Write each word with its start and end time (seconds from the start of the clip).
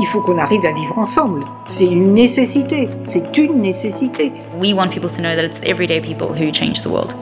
Il 0.00 0.06
faut 0.06 0.20
qu'on 0.20 0.38
arrive 0.38 0.64
à 0.64 0.70
vivre 0.72 0.96
ensemble. 0.96 1.40
C'est 1.66 1.84
une 1.84 2.14
nécessité. 2.14 2.88
C'est 3.04 3.36
une 3.36 3.60
nécessité. 3.60 4.32
We 4.60 4.72
want 4.72 4.90
people 4.90 5.10
to 5.10 5.20
know 5.20 5.34
that 5.34 5.44
it's 5.44 5.60
everyday 5.64 6.00
people 6.00 6.28
who 6.28 6.52
change 6.52 6.82
the 6.82 6.88
world. 6.88 7.14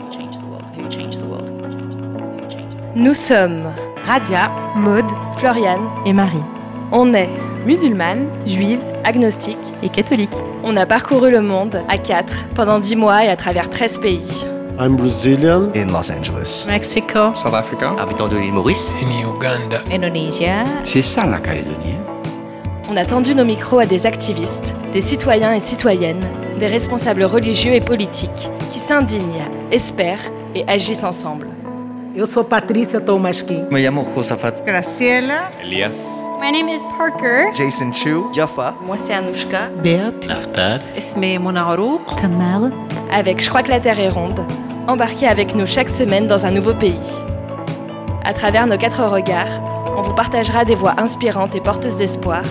Nous 2.94 3.14
sommes 3.14 3.72
Radia, 4.04 4.50
Maude, 4.74 5.10
Floriane 5.38 5.88
et 6.04 6.12
Marie. 6.12 6.42
On 6.92 7.14
est 7.14 7.28
musulmane, 7.64 8.28
juive, 8.46 8.80
agnostique 9.04 9.56
et 9.82 9.88
catholique. 9.88 10.36
On 10.62 10.76
a 10.76 10.84
parcouru 10.84 11.30
le 11.30 11.40
monde 11.40 11.82
à 11.88 11.96
quatre 11.96 12.44
pendant 12.54 12.78
dix 12.78 12.96
mois 12.96 13.24
et 13.24 13.28
à 13.28 13.36
travers 13.36 13.70
13 13.70 13.98
pays. 13.98 14.46
I'm 14.78 14.96
Brazilian. 14.96 15.70
In 15.74 15.86
Los 15.86 16.10
Angeles. 16.10 16.66
Mexico. 16.68 17.34
South 17.34 17.54
Africa. 17.54 17.94
Habitant 17.98 18.28
de 18.28 18.36
l'île 18.36 18.52
Maurice. 18.52 18.92
In 19.02 19.26
Uganda. 19.26 19.80
Indonesia. 19.90 20.64
C'est 20.84 21.00
ça 21.00 21.24
la 21.26 21.38
Calédonie. 21.38 21.94
On 22.88 22.96
a 22.96 23.04
tendu 23.04 23.34
nos 23.34 23.44
micros 23.44 23.80
à 23.80 23.86
des 23.86 24.06
activistes, 24.06 24.72
des 24.92 25.00
citoyens 25.00 25.54
et 25.54 25.60
citoyennes, 25.60 26.24
des 26.60 26.68
responsables 26.68 27.24
religieux 27.24 27.72
et 27.72 27.80
politiques 27.80 28.48
qui 28.70 28.78
s'indignent, 28.78 29.42
espèrent 29.72 30.30
et 30.54 30.64
agissent 30.68 31.02
ensemble. 31.02 31.48
Eu 32.14 32.26
sou 32.26 32.44
Patrícia 32.44 33.00
Tomasquim. 33.00 33.66
Me 33.70 33.80
llamo 33.82 34.06
Josafat. 34.14 34.64
Graciela. 34.64 35.50
Elias. 35.62 36.22
My 36.40 36.50
name 36.52 36.68
is 36.68 36.80
Parker. 36.96 37.48
Jason 37.56 37.92
Chu. 37.92 38.32
Jaffa. 38.32 38.74
Moi 38.86 38.96
c'est 38.98 39.12
Anouchka. 39.12 39.68
Bert. 39.82 40.26
Naftar. 40.28 40.80
Esme 40.96 41.38
Monarouk. 41.40 42.00
Tamar. 42.22 42.70
Avec 43.12 43.42
Je 43.42 43.48
crois 43.48 43.62
que 43.62 43.70
la 43.70 43.80
Terre 43.80 43.98
est 43.98 44.08
ronde, 44.08 44.40
embarquez 44.86 45.26
avec 45.26 45.56
nous 45.56 45.66
chaque 45.66 45.90
semaine 45.90 46.26
dans 46.26 46.46
un 46.46 46.52
nouveau 46.52 46.72
pays. 46.72 46.94
À 48.24 48.32
travers 48.32 48.66
nos 48.66 48.78
quatre 48.78 49.04
regards, 49.04 49.84
on 49.98 50.02
vous 50.02 50.14
partagera 50.14 50.64
des 50.64 50.76
voix 50.76 50.94
inspirantes 50.98 51.54
et 51.56 51.60
porteuses 51.60 51.98
d'espoir 51.98 52.44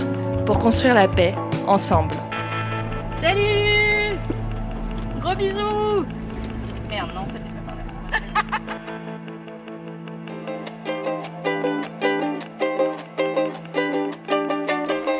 pour 0.46 0.60
construire 0.60 0.94
la 0.94 1.08
paix 1.08 1.34
ensemble. 1.68 2.14
Salut 3.22 4.20
Gros 5.20 5.36
bisous 5.36 6.06
Merde, 6.90 7.10
non, 7.16 7.26
c'était 7.28 7.50
pas 7.50 7.62
par 7.66 7.76
là. 7.76 7.84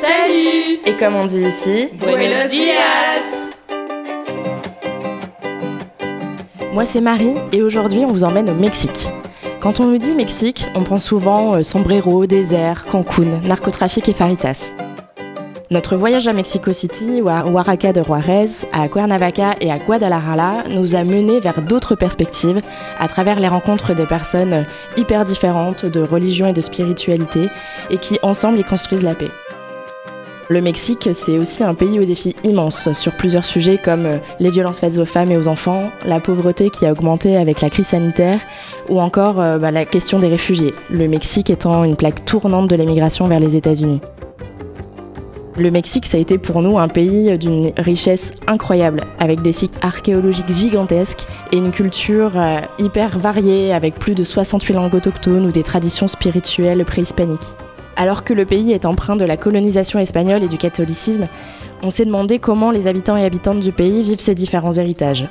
Salut 0.00 0.78
Et 0.86 0.92
comme 0.98 1.16
on 1.16 1.26
dit 1.26 1.42
ici, 1.42 1.88
Buenos 1.98 2.48
dias 2.50 3.24
Moi 6.72 6.84
c'est 6.84 7.00
Marie 7.00 7.34
et 7.52 7.62
aujourd'hui 7.62 8.04
on 8.04 8.08
vous 8.08 8.22
emmène 8.22 8.50
au 8.50 8.54
Mexique. 8.54 9.08
Quand 9.60 9.80
on 9.80 9.86
nous 9.86 9.98
dit 9.98 10.14
Mexique, 10.14 10.68
on 10.76 10.84
pense 10.84 11.04
souvent 11.04 11.54
euh, 11.54 11.62
sombrero, 11.64 12.26
désert, 12.26 12.84
Cancun, 12.86 13.40
narcotrafic 13.44 14.08
et 14.08 14.12
faritas. 14.12 14.70
Notre 15.68 15.96
voyage 15.96 16.28
à 16.28 16.32
Mexico 16.32 16.72
City 16.72 17.20
ou 17.20 17.28
à 17.28 17.44
Oaxaca 17.44 17.92
de 17.92 18.00
Juarez, 18.00 18.46
à 18.72 18.86
Cuernavaca 18.86 19.56
et 19.60 19.72
à 19.72 19.78
Guadalajara 19.78 20.62
nous 20.70 20.94
a 20.94 21.02
menés 21.02 21.40
vers 21.40 21.60
d'autres 21.60 21.96
perspectives 21.96 22.60
à 23.00 23.08
travers 23.08 23.40
les 23.40 23.48
rencontres 23.48 23.92
des 23.92 24.06
personnes 24.06 24.64
hyper 24.96 25.24
différentes 25.24 25.84
de 25.84 26.00
religion 26.00 26.46
et 26.46 26.52
de 26.52 26.60
spiritualité 26.60 27.48
et 27.90 27.98
qui 27.98 28.20
ensemble 28.22 28.60
y 28.60 28.64
construisent 28.64 29.02
la 29.02 29.16
paix. 29.16 29.30
Le 30.48 30.60
Mexique, 30.60 31.08
c'est 31.12 31.36
aussi 31.36 31.64
un 31.64 31.74
pays 31.74 31.98
aux 31.98 32.04
défis 32.04 32.36
immenses 32.44 32.92
sur 32.92 33.12
plusieurs 33.14 33.44
sujets 33.44 33.80
comme 33.84 34.20
les 34.38 34.50
violences 34.50 34.78
faites 34.78 34.98
aux 34.98 35.04
femmes 35.04 35.32
et 35.32 35.36
aux 35.36 35.48
enfants, 35.48 35.90
la 36.04 36.20
pauvreté 36.20 36.70
qui 36.70 36.86
a 36.86 36.92
augmenté 36.92 37.36
avec 37.36 37.60
la 37.60 37.70
crise 37.70 37.88
sanitaire 37.88 38.38
ou 38.88 39.00
encore 39.00 39.40
euh, 39.40 39.58
bah, 39.58 39.72
la 39.72 39.84
question 39.84 40.20
des 40.20 40.28
réfugiés, 40.28 40.74
le 40.90 41.08
Mexique 41.08 41.50
étant 41.50 41.82
une 41.82 41.96
plaque 41.96 42.24
tournante 42.24 42.70
de 42.70 42.76
l'émigration 42.76 43.26
vers 43.26 43.40
les 43.40 43.56
États-Unis. 43.56 44.00
Le 45.58 45.70
Mexique, 45.70 46.04
ça 46.04 46.18
a 46.18 46.20
été 46.20 46.36
pour 46.36 46.60
nous 46.60 46.78
un 46.78 46.88
pays 46.88 47.38
d'une 47.38 47.72
richesse 47.78 48.32
incroyable, 48.46 49.04
avec 49.18 49.40
des 49.40 49.54
sites 49.54 49.78
archéologiques 49.80 50.52
gigantesques 50.52 51.26
et 51.50 51.56
une 51.56 51.70
culture 51.70 52.32
euh, 52.36 52.60
hyper 52.78 53.18
variée, 53.18 53.72
avec 53.72 53.94
plus 53.94 54.14
de 54.14 54.22
68 54.22 54.74
langues 54.74 54.94
autochtones 54.94 55.46
ou 55.46 55.52
des 55.52 55.62
traditions 55.62 56.08
spirituelles 56.08 56.84
préhispaniques. 56.84 57.56
Alors 57.96 58.22
que 58.22 58.34
le 58.34 58.44
pays 58.44 58.72
est 58.72 58.84
empreint 58.84 59.16
de 59.16 59.24
la 59.24 59.38
colonisation 59.38 59.98
espagnole 59.98 60.42
et 60.42 60.48
du 60.48 60.58
catholicisme, 60.58 61.26
on 61.82 61.88
s'est 61.88 62.04
demandé 62.04 62.38
comment 62.38 62.70
les 62.70 62.86
habitants 62.86 63.16
et 63.16 63.24
habitantes 63.24 63.60
du 63.60 63.72
pays 63.72 64.02
vivent 64.02 64.20
ces 64.20 64.34
différents 64.34 64.74
héritages. 64.74 65.26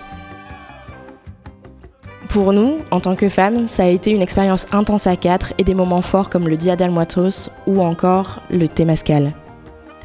Pour 2.29 2.51
nous, 2.51 2.77
en 2.89 2.99
tant 2.99 3.15
que 3.15 3.29
femmes, 3.29 3.67
ça 3.67 3.83
a 3.83 3.87
été 3.89 4.09
une 4.09 4.23
expérience 4.23 4.65
intense 4.71 5.05
à 5.05 5.15
quatre 5.17 5.53
et 5.59 5.63
des 5.63 5.75
moments 5.75 6.01
forts 6.01 6.31
comme 6.31 6.49
le 6.49 6.57
Dia 6.57 6.75
de 6.75 6.85
Muertos 6.85 7.51
ou 7.67 7.83
encore 7.83 8.41
le 8.49 8.67
Temascal. 8.67 9.31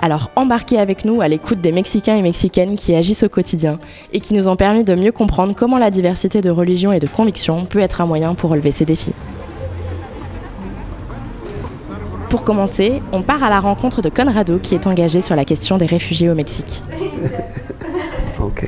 Alors 0.03 0.31
embarquez 0.35 0.79
avec 0.79 1.05
nous 1.05 1.21
à 1.21 1.29
l'écoute 1.29 1.61
des 1.61 1.73
Mexicains 1.73 2.17
et 2.17 2.23
Mexicaines 2.23 2.77
qui 2.77 2.95
agissent 2.95 3.23
au 3.23 3.29
quotidien 3.29 3.79
et 4.15 4.21
qui 4.21 4.33
nous 4.33 4.49
ont 4.49 4.57
permis 4.57 4.83
de 4.83 4.95
mieux 4.95 5.13
comprendre 5.13 5.55
comment 5.55 5.77
la 5.77 5.91
diversité 5.91 6.41
de 6.41 6.49
religions 6.49 6.91
et 6.91 7.01
de 7.01 7.07
convictions 7.07 7.67
peut 7.67 7.81
être 7.81 8.01
un 8.01 8.07
moyen 8.07 8.35
pour 8.35 8.49
relever 8.49 8.73
ces 8.73 8.87
défis. 8.87 9.13
Pour 12.31 12.45
commencer, 12.45 13.03
on 13.13 13.23
part 13.23 13.43
à 13.45 13.51
la 13.51 13.61
rencontre 13.61 14.01
de 14.01 14.09
Conrado 14.09 14.59
qui 14.59 14.75
est 14.75 14.87
engagé 14.87 15.21
sur 15.21 15.37
la 15.37 15.45
question 15.45 15.77
des 15.77 15.87
réfugiés 15.87 16.31
au 16.31 16.35
Mexique. 16.35 16.83
Ok. 18.41 18.65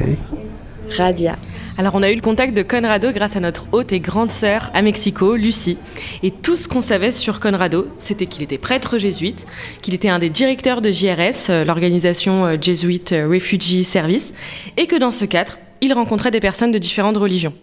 Radia. 0.99 1.37
Alors 1.79 1.95
on 1.95 2.03
a 2.03 2.11
eu 2.11 2.15
le 2.15 2.21
contact 2.21 2.55
de 2.55 2.63
Conrado 2.63 3.13
grâce 3.13 3.35
à 3.35 3.41
notre 3.41 3.67
haute 3.73 3.93
et 3.93 4.01
grande 4.01 4.31
sœur 4.31 4.71
à 4.75 4.83
Mexico, 4.83 5.37
Lucie. 5.37 5.79
Et 6.23 6.31
tout 6.31 6.55
ce 6.55 6.69
qu'on 6.69 6.83
savait 6.83 7.13
sur 7.13 7.41
Conrado, 7.41 7.89
c'était 7.99 8.27
qu'il 8.27 8.43
était 8.43 8.59
prêtre 8.59 8.99
jésuite, 8.99 9.47
qu'il 9.81 9.95
était 9.95 10.11
un 10.11 10.19
des 10.19 10.29
directeurs 10.29 10.83
de 10.83 10.91
JRS, 10.91 11.49
euh, 11.49 11.65
l'organisation 11.65 12.45
euh, 12.45 12.57
Jesuit 12.61 13.05
Refugee 13.11 13.85
Service, 13.85 14.35
et 14.77 14.87
que 14.87 14.97
dans 14.97 15.13
ce 15.13 15.25
cadre, 15.25 15.57
il 15.81 15.95
rencontrait 15.95 16.31
des 16.31 16.41
personnes 16.41 16.73
de 16.73 16.79
différentes 16.79 17.17
religions. 17.17 17.55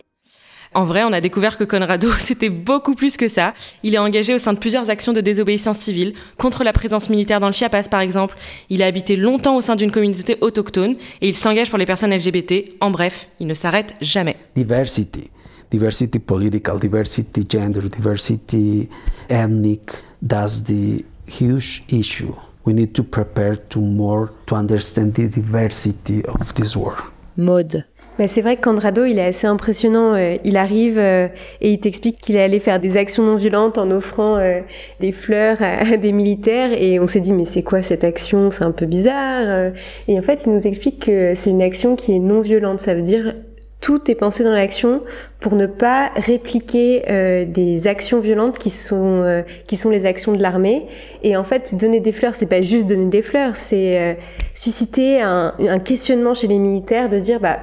En 0.73 0.85
vrai, 0.85 1.03
on 1.03 1.11
a 1.13 1.21
découvert 1.21 1.57
que 1.57 1.63
Conrado, 1.63 2.11
c'était 2.19 2.49
beaucoup 2.49 2.93
plus 2.93 3.17
que 3.17 3.27
ça. 3.27 3.53
Il 3.83 3.95
est 3.95 3.99
engagé 3.99 4.33
au 4.33 4.37
sein 4.37 4.53
de 4.53 4.59
plusieurs 4.59 4.89
actions 4.89 5.13
de 5.13 5.21
désobéissance 5.21 5.79
civile, 5.79 6.13
contre 6.37 6.63
la 6.63 6.73
présence 6.73 7.09
militaire 7.09 7.39
dans 7.39 7.47
le 7.47 7.53
Chiapas 7.53 7.83
par 7.83 8.01
exemple. 8.01 8.35
Il 8.69 8.83
a 8.83 8.85
habité 8.85 9.15
longtemps 9.15 9.55
au 9.55 9.61
sein 9.61 9.75
d'une 9.75 9.91
communauté 9.91 10.37
autochtone 10.41 10.95
et 11.21 11.29
il 11.29 11.35
s'engage 11.35 11.69
pour 11.69 11.79
les 11.79 11.85
personnes 11.85 12.13
LGBT. 12.13 12.75
En 12.81 12.91
bref, 12.91 13.29
il 13.39 13.47
ne 13.47 13.53
s'arrête 13.53 13.93
jamais. 14.01 14.35
Diversity. 14.55 15.29
Diversity 15.71 16.19
political, 16.19 16.79
diversity 16.79 17.45
gender, 17.47 17.81
diversity 17.81 18.89
ethnic. 19.29 19.91
That's 20.27 20.63
the 20.63 21.05
huge 21.27 21.83
issue. 21.89 22.33
We 22.65 22.73
need 22.73 22.93
to 22.93 23.03
prepare 23.03 23.55
to 23.69 23.79
more 23.79 24.29
to 24.47 24.55
understand 24.55 25.13
the 25.13 25.27
diversity 25.27 26.23
of 26.25 26.53
this 26.55 26.75
world. 26.75 27.03
Mode. 27.37 27.85
Bah, 28.19 28.27
c'est 28.27 28.41
vrai 28.41 28.57
que 28.57 28.61
Conrado, 28.61 29.05
il 29.05 29.17
est 29.17 29.25
assez 29.25 29.47
impressionnant. 29.47 30.13
Euh, 30.13 30.35
il 30.43 30.57
arrive 30.57 30.99
euh, 30.99 31.29
et 31.61 31.71
il 31.71 31.79
t'explique 31.79 32.19
qu'il 32.19 32.35
est 32.35 32.43
allé 32.43 32.59
faire 32.59 32.81
des 32.81 32.97
actions 32.97 33.23
non 33.23 33.35
violentes 33.35 33.77
en 33.77 33.89
offrant 33.91 34.35
euh, 34.35 34.59
des 34.99 35.13
fleurs 35.13 35.61
à, 35.61 35.93
à, 35.93 35.97
des 35.97 36.11
militaires. 36.11 36.71
Et 36.73 36.99
on 36.99 37.07
s'est 37.07 37.21
dit, 37.21 37.31
mais 37.31 37.45
c'est 37.45 37.63
quoi 37.63 37.81
cette 37.81 38.03
action? 38.03 38.51
C'est 38.51 38.65
un 38.65 38.71
peu 38.71 38.85
bizarre. 38.85 39.71
Et 40.09 40.19
en 40.19 40.21
fait, 40.21 40.45
il 40.45 40.53
nous 40.53 40.67
explique 40.67 41.05
que 41.05 41.33
c'est 41.33 41.49
une 41.49 41.61
action 41.61 41.95
qui 41.95 42.13
est 42.13 42.19
non 42.19 42.41
violente. 42.41 42.81
Ça 42.81 42.93
veut 42.93 43.01
dire 43.01 43.33
tout 43.81 44.11
est 44.11 44.15
pensé 44.15 44.43
dans 44.43 44.51
l'action 44.51 45.01
pour 45.39 45.55
ne 45.55 45.65
pas 45.65 46.11
répliquer 46.15 47.03
euh, 47.09 47.45
des 47.45 47.87
actions 47.87 48.19
violentes 48.19 48.57
qui 48.57 48.69
sont 48.69 49.21
euh, 49.23 49.41
qui 49.67 49.77
sont 49.77 49.89
les 49.89 50.05
actions 50.05 50.33
de 50.33 50.41
l'armée 50.41 50.85
et 51.23 51.37
en 51.37 51.43
fait 51.43 51.75
donner 51.75 52.01
des 52.01 52.11
fleurs 52.11 52.35
c'est 52.35 52.45
pas 52.45 52.61
juste 52.61 52.87
donner 52.87 53.05
des 53.05 53.21
fleurs 53.21 53.55
c'est 53.55 53.99
euh, 53.99 54.13
susciter 54.53 55.21
un, 55.21 55.53
un 55.59 55.79
questionnement 55.79 56.33
chez 56.33 56.47
les 56.47 56.59
militaires 56.59 57.07
de 57.07 57.19
dire 57.19 57.39
bah 57.39 57.59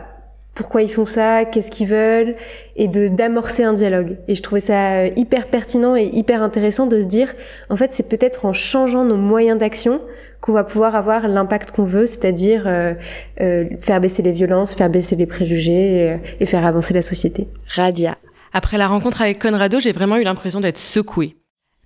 pourquoi 0.56 0.82
ils 0.82 0.90
font 0.90 1.04
ça, 1.04 1.44
qu'est-ce 1.44 1.70
qu'ils 1.70 1.86
veulent, 1.86 2.34
et 2.74 2.88
de 2.88 3.06
d'amorcer 3.06 3.62
un 3.62 3.74
dialogue. 3.74 4.16
Et 4.26 4.34
je 4.34 4.42
trouvais 4.42 4.60
ça 4.60 5.06
hyper 5.06 5.46
pertinent 5.46 5.94
et 5.94 6.06
hyper 6.06 6.42
intéressant 6.42 6.86
de 6.86 6.98
se 6.98 7.04
dire, 7.04 7.32
en 7.70 7.76
fait, 7.76 7.92
c'est 7.92 8.08
peut-être 8.08 8.46
en 8.46 8.52
changeant 8.52 9.04
nos 9.04 9.16
moyens 9.16 9.58
d'action 9.58 10.00
qu'on 10.40 10.52
va 10.52 10.64
pouvoir 10.64 10.94
avoir 10.94 11.28
l'impact 11.28 11.72
qu'on 11.72 11.84
veut, 11.84 12.06
c'est-à-dire 12.06 12.64
euh, 12.66 12.94
euh, 13.40 13.66
faire 13.80 14.00
baisser 14.00 14.22
les 14.22 14.32
violences, 14.32 14.74
faire 14.74 14.90
baisser 14.90 15.14
les 15.14 15.26
préjugés 15.26 16.06
et, 16.06 16.16
et 16.40 16.46
faire 16.46 16.64
avancer 16.64 16.94
la 16.94 17.02
société. 17.02 17.48
Radia. 17.68 18.16
Après 18.52 18.78
la 18.78 18.86
rencontre 18.86 19.20
avec 19.20 19.40
Conrado, 19.40 19.78
j'ai 19.78 19.92
vraiment 19.92 20.16
eu 20.16 20.22
l'impression 20.22 20.60
d'être 20.60 20.78
secouée. 20.78 21.36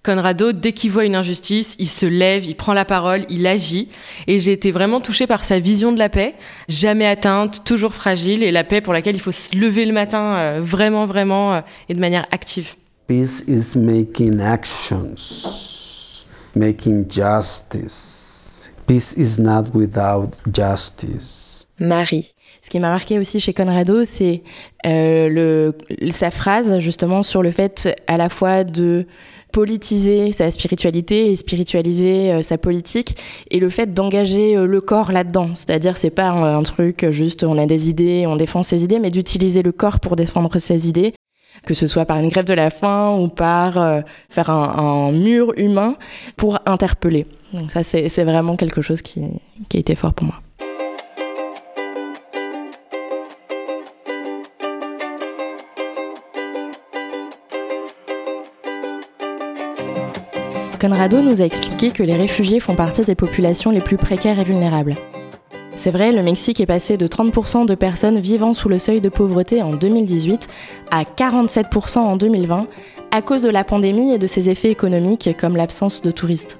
Conrado, 0.02 0.52
dès 0.52 0.73
qu'il 0.73 0.91
voit 0.91 1.05
une 1.05 1.14
injustice, 1.14 1.76
il 1.79 1.88
se 1.88 2.06
lève, 2.06 2.47
il 2.47 2.56
prend 2.56 2.73
la 2.73 2.87
parole, 2.87 3.26
il 3.29 3.47
agit. 3.47 3.88
Et 4.26 4.41
j'ai 4.41 4.52
été 4.52 4.70
vraiment 4.70 5.00
touchée 5.00 5.26
par 5.26 5.44
sa 5.44 5.58
vision 5.58 5.93
de 5.93 5.99
la 5.99 6.08
paix, 6.08 6.35
jamais 6.69 7.06
atteinte, 7.06 7.64
toujours 7.64 7.93
fragile, 7.93 8.43
et 8.43 8.50
la 8.50 8.64
paix 8.64 8.81
pour 8.81 8.94
laquelle 8.94 9.14
il 9.14 9.20
faut 9.20 9.32
se 9.32 9.55
lever 9.55 9.85
le 9.85 9.93
matin 9.93 10.37
euh, 10.37 10.61
vraiment, 10.62 11.05
vraiment, 11.05 11.55
euh, 11.55 11.61
et 11.91 11.94
de 11.94 12.00
manière 12.00 12.26
active. 12.32 12.76
Peace 13.08 13.44
is 13.47 13.76
making 13.76 14.41
actions, 14.41 16.25
making 16.56 17.05
justice. 17.11 18.73
Peace 18.87 19.14
is 19.19 19.38
not 19.38 19.64
without 19.75 20.41
justice. 20.50 21.67
Marie. 21.79 22.35
Ce 22.62 22.68
qui 22.68 22.78
m'a 22.78 22.90
marqué 22.90 23.18
aussi 23.18 23.40
chez 23.40 23.54
Conrado, 23.54 24.04
c'est 24.04 24.42
euh, 24.86 25.72
sa 26.10 26.30
phrase 26.30 26.78
justement 26.78 27.22
sur 27.22 27.42
le 27.42 27.50
fait 27.50 27.88
à 28.06 28.16
la 28.16 28.28
fois 28.28 28.64
de 28.64 29.06
politiser 29.50 30.30
sa 30.30 30.50
spiritualité 30.50 31.30
et 31.30 31.36
spiritualiser 31.36 32.32
euh, 32.32 32.42
sa 32.42 32.58
politique 32.58 33.16
et 33.50 33.58
le 33.58 33.68
fait 33.70 33.92
d'engager 33.92 34.56
euh, 34.56 34.66
le 34.66 34.80
corps 34.80 35.10
là-dedans. 35.10 35.54
C'est-à-dire 35.54 35.96
c'est 35.96 36.10
pas 36.10 36.28
un, 36.28 36.62
truc 36.62 37.06
juste 37.10 37.44
on 37.44 37.56
a 37.56 37.66
des 37.66 37.88
idées, 37.88 38.26
on 38.26 38.36
défend 38.36 38.62
ses 38.62 38.84
idées, 38.84 38.98
mais 38.98 39.10
d'utiliser 39.10 39.62
le 39.62 39.72
corps 39.72 39.98
pour 39.98 40.14
défendre 40.14 40.58
ses 40.58 40.86
idées, 40.86 41.14
que 41.64 41.72
ce 41.72 41.86
soit 41.86 42.04
par 42.04 42.18
une 42.18 42.28
grève 42.28 42.44
de 42.44 42.54
la 42.54 42.70
faim 42.70 43.16
ou 43.18 43.28
par 43.28 44.02
faire 44.28 44.50
un, 44.50 45.10
mur 45.12 45.52
humain 45.56 45.96
pour 46.36 46.60
interpeller. 46.66 47.26
Donc 47.54 47.70
ça 47.70 47.82
c'est 47.82 48.24
vraiment 48.24 48.56
quelque 48.56 48.82
chose 48.82 49.02
qui 49.02 49.24
a 49.24 49.78
été 49.78 49.94
fort 49.94 50.12
pour 50.12 50.26
moi. 50.26 50.40
Conrado 60.80 61.20
nous 61.20 61.42
a 61.42 61.44
expliqué 61.44 61.90
que 61.90 62.02
les 62.02 62.16
réfugiés 62.16 62.58
font 62.58 62.74
partie 62.74 63.04
des 63.04 63.14
populations 63.14 63.70
les 63.70 63.82
plus 63.82 63.98
précaires 63.98 64.38
et 64.38 64.44
vulnérables. 64.44 64.96
C'est 65.76 65.90
vrai, 65.90 66.10
le 66.10 66.22
Mexique 66.22 66.58
est 66.58 66.66
passé 66.66 66.96
de 66.96 67.06
30% 67.06 67.66
de 67.66 67.74
personnes 67.74 68.18
vivant 68.18 68.54
sous 68.54 68.70
le 68.70 68.78
seuil 68.78 69.02
de 69.02 69.10
pauvreté 69.10 69.62
en 69.62 69.72
2018 69.72 70.48
à 70.90 71.02
47% 71.02 71.98
en 71.98 72.16
2020 72.16 72.66
à 73.10 73.20
cause 73.20 73.42
de 73.42 73.50
la 73.50 73.62
pandémie 73.62 74.14
et 74.14 74.18
de 74.18 74.26
ses 74.26 74.48
effets 74.48 74.70
économiques 74.70 75.28
comme 75.38 75.54
l'absence 75.54 76.00
de 76.00 76.10
touristes. 76.10 76.56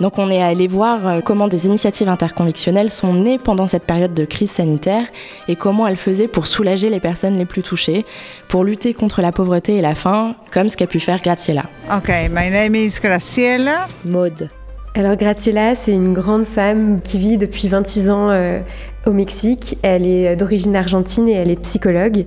Donc 0.00 0.18
on 0.18 0.30
est 0.30 0.42
allé 0.42 0.66
voir 0.66 1.06
euh, 1.06 1.20
comment 1.22 1.46
des 1.46 1.66
initiatives 1.66 2.08
interconvictionnelles 2.08 2.88
sont 2.88 3.12
nées 3.12 3.38
pendant 3.38 3.66
cette 3.66 3.84
période 3.84 4.14
de 4.14 4.24
crise 4.24 4.50
sanitaire 4.50 5.04
et 5.46 5.56
comment 5.56 5.86
elles 5.86 5.96
faisaient 5.96 6.26
pour 6.26 6.46
soulager 6.46 6.88
les 6.88 7.00
personnes 7.00 7.36
les 7.36 7.44
plus 7.44 7.62
touchées, 7.62 8.06
pour 8.48 8.64
lutter 8.64 8.94
contre 8.94 9.20
la 9.20 9.30
pauvreté 9.30 9.76
et 9.76 9.82
la 9.82 9.94
faim, 9.94 10.34
comme 10.52 10.70
ce 10.70 10.76
qu'a 10.78 10.86
pu 10.86 11.00
faire 11.00 11.20
Graciela. 11.20 11.64
Ok, 11.94 12.08
my 12.30 12.50
name 12.50 12.74
is 12.74 12.98
Graciela. 13.02 13.86
Maude. 14.06 14.48
Alors 14.94 15.16
Graciela, 15.16 15.74
c'est 15.74 15.92
une 15.92 16.14
grande 16.14 16.46
femme 16.46 17.00
qui 17.04 17.18
vit 17.18 17.36
depuis 17.36 17.68
26 17.68 18.08
ans 18.08 18.30
euh, 18.30 18.60
au 19.06 19.12
Mexique. 19.12 19.76
Elle 19.82 20.06
est 20.06 20.34
d'origine 20.34 20.74
argentine 20.76 21.28
et 21.28 21.32
elle 21.32 21.50
est 21.50 21.60
psychologue. 21.60 22.24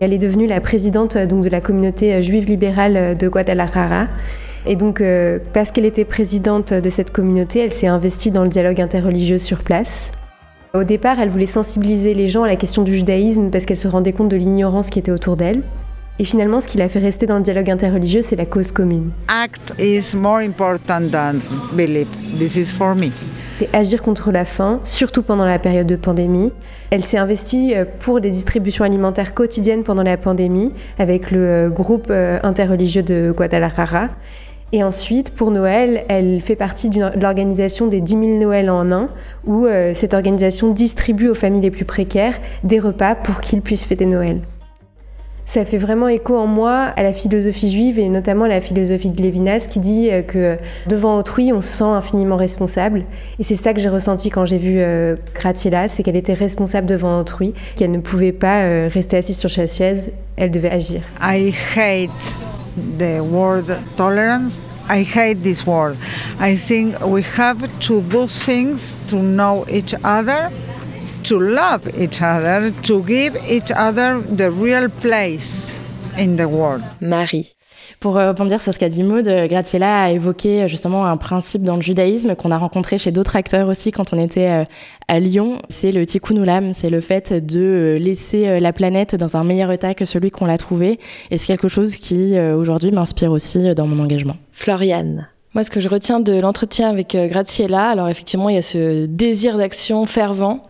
Elle 0.00 0.14
est 0.14 0.18
devenue 0.18 0.46
la 0.46 0.62
présidente 0.62 1.18
donc, 1.18 1.44
de 1.44 1.50
la 1.50 1.60
communauté 1.60 2.22
juive 2.22 2.46
libérale 2.46 3.18
de 3.18 3.28
Guadalajara. 3.28 4.06
Et 4.66 4.76
donc, 4.76 5.00
euh, 5.00 5.38
parce 5.52 5.70
qu'elle 5.70 5.86
était 5.86 6.04
présidente 6.04 6.72
de 6.72 6.90
cette 6.90 7.12
communauté, 7.12 7.60
elle 7.60 7.72
s'est 7.72 7.86
investie 7.86 8.30
dans 8.30 8.42
le 8.42 8.48
dialogue 8.48 8.80
interreligieux 8.80 9.38
sur 9.38 9.58
place. 9.58 10.12
Au 10.74 10.84
départ, 10.84 11.18
elle 11.18 11.30
voulait 11.30 11.46
sensibiliser 11.46 12.14
les 12.14 12.28
gens 12.28 12.44
à 12.44 12.46
la 12.46 12.56
question 12.56 12.82
du 12.82 12.94
judaïsme 12.96 13.50
parce 13.50 13.64
qu'elle 13.64 13.76
se 13.76 13.88
rendait 13.88 14.12
compte 14.12 14.28
de 14.28 14.36
l'ignorance 14.36 14.90
qui 14.90 14.98
était 14.98 15.10
autour 15.10 15.36
d'elle. 15.36 15.62
Et 16.20 16.24
finalement, 16.24 16.60
ce 16.60 16.68
qui 16.68 16.76
l'a 16.76 16.90
fait 16.90 16.98
rester 16.98 17.24
dans 17.24 17.36
le 17.36 17.42
dialogue 17.42 17.70
interreligieux, 17.70 18.20
c'est 18.20 18.36
la 18.36 18.44
cause 18.44 18.72
commune. 18.72 19.10
Act 19.28 19.72
is 19.80 20.14
more 20.14 20.36
important 20.36 21.08
than 21.10 21.36
belief. 21.72 22.08
This 22.38 22.56
is 22.56 22.66
for 22.66 22.94
me. 22.94 23.08
C'est 23.52 23.74
agir 23.74 24.02
contre 24.02 24.30
la 24.30 24.44
faim, 24.44 24.80
surtout 24.82 25.22
pendant 25.22 25.46
la 25.46 25.58
période 25.58 25.86
de 25.86 25.96
pandémie. 25.96 26.52
Elle 26.90 27.04
s'est 27.04 27.16
investie 27.16 27.74
pour 28.00 28.20
des 28.20 28.30
distributions 28.30 28.84
alimentaires 28.84 29.32
quotidiennes 29.34 29.82
pendant 29.82 30.02
la 30.02 30.18
pandémie 30.18 30.72
avec 30.98 31.30
le 31.30 31.70
groupe 31.70 32.10
interreligieux 32.10 33.02
de 33.02 33.32
Guadalajara. 33.34 34.10
Et 34.72 34.84
ensuite, 34.84 35.30
pour 35.30 35.50
Noël, 35.50 36.04
elle 36.08 36.40
fait 36.40 36.54
partie 36.54 36.90
de 36.90 37.00
l'organisation 37.20 37.88
des 37.88 38.00
10 38.00 38.10
000 38.12 38.24
Noëls 38.38 38.70
en 38.70 38.92
un, 38.92 39.08
où 39.44 39.66
euh, 39.66 39.94
cette 39.94 40.14
organisation 40.14 40.72
distribue 40.72 41.28
aux 41.28 41.34
familles 41.34 41.62
les 41.62 41.72
plus 41.72 41.84
précaires 41.84 42.38
des 42.62 42.78
repas 42.78 43.16
pour 43.16 43.40
qu'ils 43.40 43.62
puissent 43.62 43.84
fêter 43.84 44.06
Noël. 44.06 44.40
Ça 45.44 45.64
fait 45.64 45.78
vraiment 45.78 46.06
écho 46.06 46.36
en 46.36 46.46
moi 46.46 46.92
à 46.94 47.02
la 47.02 47.12
philosophie 47.12 47.70
juive 47.72 47.98
et 47.98 48.08
notamment 48.08 48.44
à 48.44 48.48
la 48.48 48.60
philosophie 48.60 49.08
de 49.08 49.20
Lévinas 49.20 49.66
qui 49.68 49.80
dit 49.80 50.08
que 50.28 50.56
devant 50.86 51.18
autrui, 51.18 51.52
on 51.52 51.60
se 51.60 51.78
sent 51.78 51.82
infiniment 51.82 52.36
responsable. 52.36 53.02
Et 53.40 53.42
c'est 53.42 53.56
ça 53.56 53.74
que 53.74 53.80
j'ai 53.80 53.88
ressenti 53.88 54.30
quand 54.30 54.44
j'ai 54.44 54.58
vu 54.58 54.76
euh, 54.78 55.16
c'est 55.88 56.04
qu'elle 56.04 56.16
était 56.16 56.34
responsable 56.34 56.86
devant 56.86 57.18
autrui, 57.18 57.52
qu'elle 57.74 57.90
ne 57.90 57.98
pouvait 57.98 58.30
pas 58.30 58.60
euh, 58.60 58.88
rester 58.94 59.16
assise 59.16 59.38
sur 59.38 59.50
sa 59.50 59.66
chaise, 59.66 60.12
elle 60.36 60.52
devait 60.52 60.70
agir. 60.70 61.00
I 61.20 61.52
hate 61.74 62.59
the 62.76 63.20
word 63.20 63.66
tolerance. 63.96 64.60
I 64.88 65.02
hate 65.02 65.42
this 65.42 65.66
word. 65.66 65.96
I 66.38 66.56
think 66.56 66.98
we 67.00 67.22
have 67.22 67.60
to 67.80 68.02
do 68.02 68.26
things 68.26 68.96
to 69.08 69.16
know 69.16 69.64
each 69.68 69.94
other, 70.02 70.52
to 71.24 71.38
love 71.38 71.86
each 71.96 72.20
other, 72.20 72.70
to 72.70 73.02
give 73.04 73.36
each 73.44 73.70
other 73.70 74.20
the 74.20 74.50
real 74.50 74.88
place 74.88 75.66
in 76.18 76.36
the 76.36 76.48
world. 76.50 76.82
Marie. 77.00 77.54
Pour 77.98 78.14
rebondir 78.14 78.60
sur 78.60 78.72
ce 78.72 78.78
qu'a 78.78 78.88
dit 78.88 79.02
Maud, 79.02 79.26
Graciela 79.26 80.04
a 80.04 80.10
évoqué 80.10 80.68
justement 80.68 81.06
un 81.06 81.16
principe 81.16 81.62
dans 81.62 81.76
le 81.76 81.82
judaïsme 81.82 82.34
qu'on 82.34 82.50
a 82.50 82.58
rencontré 82.58 82.98
chez 82.98 83.10
d'autres 83.10 83.36
acteurs 83.36 83.68
aussi 83.68 83.90
quand 83.90 84.12
on 84.12 84.18
était 84.18 84.64
à 85.08 85.20
Lyon. 85.20 85.58
C'est 85.68 85.90
le 85.90 86.04
tikkun 86.06 86.36
olam, 86.36 86.72
c'est 86.72 86.90
le 86.90 87.00
fait 87.00 87.32
de 87.32 87.96
laisser 87.98 88.60
la 88.60 88.72
planète 88.72 89.14
dans 89.14 89.36
un 89.36 89.44
meilleur 89.44 89.72
état 89.72 89.94
que 89.94 90.04
celui 90.04 90.30
qu'on 90.30 90.46
l'a 90.46 90.58
trouvé. 90.58 91.00
Et 91.30 91.38
c'est 91.38 91.46
quelque 91.46 91.68
chose 91.68 91.96
qui 91.96 92.38
aujourd'hui 92.38 92.90
m'inspire 92.92 93.32
aussi 93.32 93.74
dans 93.74 93.86
mon 93.86 94.02
engagement. 94.02 94.36
Floriane. 94.52 95.28
Moi, 95.54 95.64
ce 95.64 95.70
que 95.70 95.80
je 95.80 95.88
retiens 95.88 96.20
de 96.20 96.40
l'entretien 96.40 96.90
avec 96.90 97.16
Graciela, 97.16 97.88
alors 97.88 98.08
effectivement, 98.08 98.48
il 98.50 98.54
y 98.54 98.58
a 98.58 98.62
ce 98.62 99.06
désir 99.06 99.56
d'action 99.56 100.04
fervent 100.04 100.62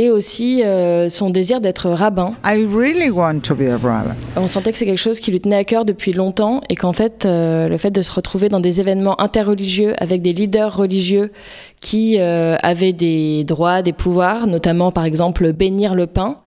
et 0.00 0.08
aussi 0.10 0.64
euh, 0.64 1.10
son 1.10 1.28
désir 1.28 1.60
d'être 1.60 1.90
rabbin. 1.90 2.32
I 2.42 2.64
really 2.64 3.10
want 3.10 3.40
to 3.40 3.54
be 3.54 3.68
a 3.68 3.76
rabbin. 3.76 4.16
On 4.34 4.48
sentait 4.48 4.72
que 4.72 4.78
c'est 4.78 4.86
quelque 4.86 4.96
chose 4.96 5.20
qui 5.20 5.30
lui 5.30 5.40
tenait 5.40 5.56
à 5.56 5.64
cœur 5.64 5.84
depuis 5.84 6.14
longtemps 6.14 6.62
et 6.70 6.74
qu'en 6.74 6.94
fait, 6.94 7.26
euh, 7.26 7.68
le 7.68 7.76
fait 7.76 7.90
de 7.90 8.00
se 8.00 8.10
retrouver 8.10 8.48
dans 8.48 8.60
des 8.60 8.80
événements 8.80 9.20
interreligieux 9.20 9.92
avec 10.02 10.22
des 10.22 10.32
leaders 10.32 10.74
religieux 10.74 11.32
qui 11.80 12.18
euh, 12.18 12.56
avaient 12.62 12.94
des 12.94 13.44
droits, 13.44 13.82
des 13.82 13.92
pouvoirs, 13.92 14.46
notamment 14.46 14.90
par 14.90 15.04
exemple 15.04 15.52
bénir 15.52 15.94
le 15.94 16.06
pain, 16.06 16.38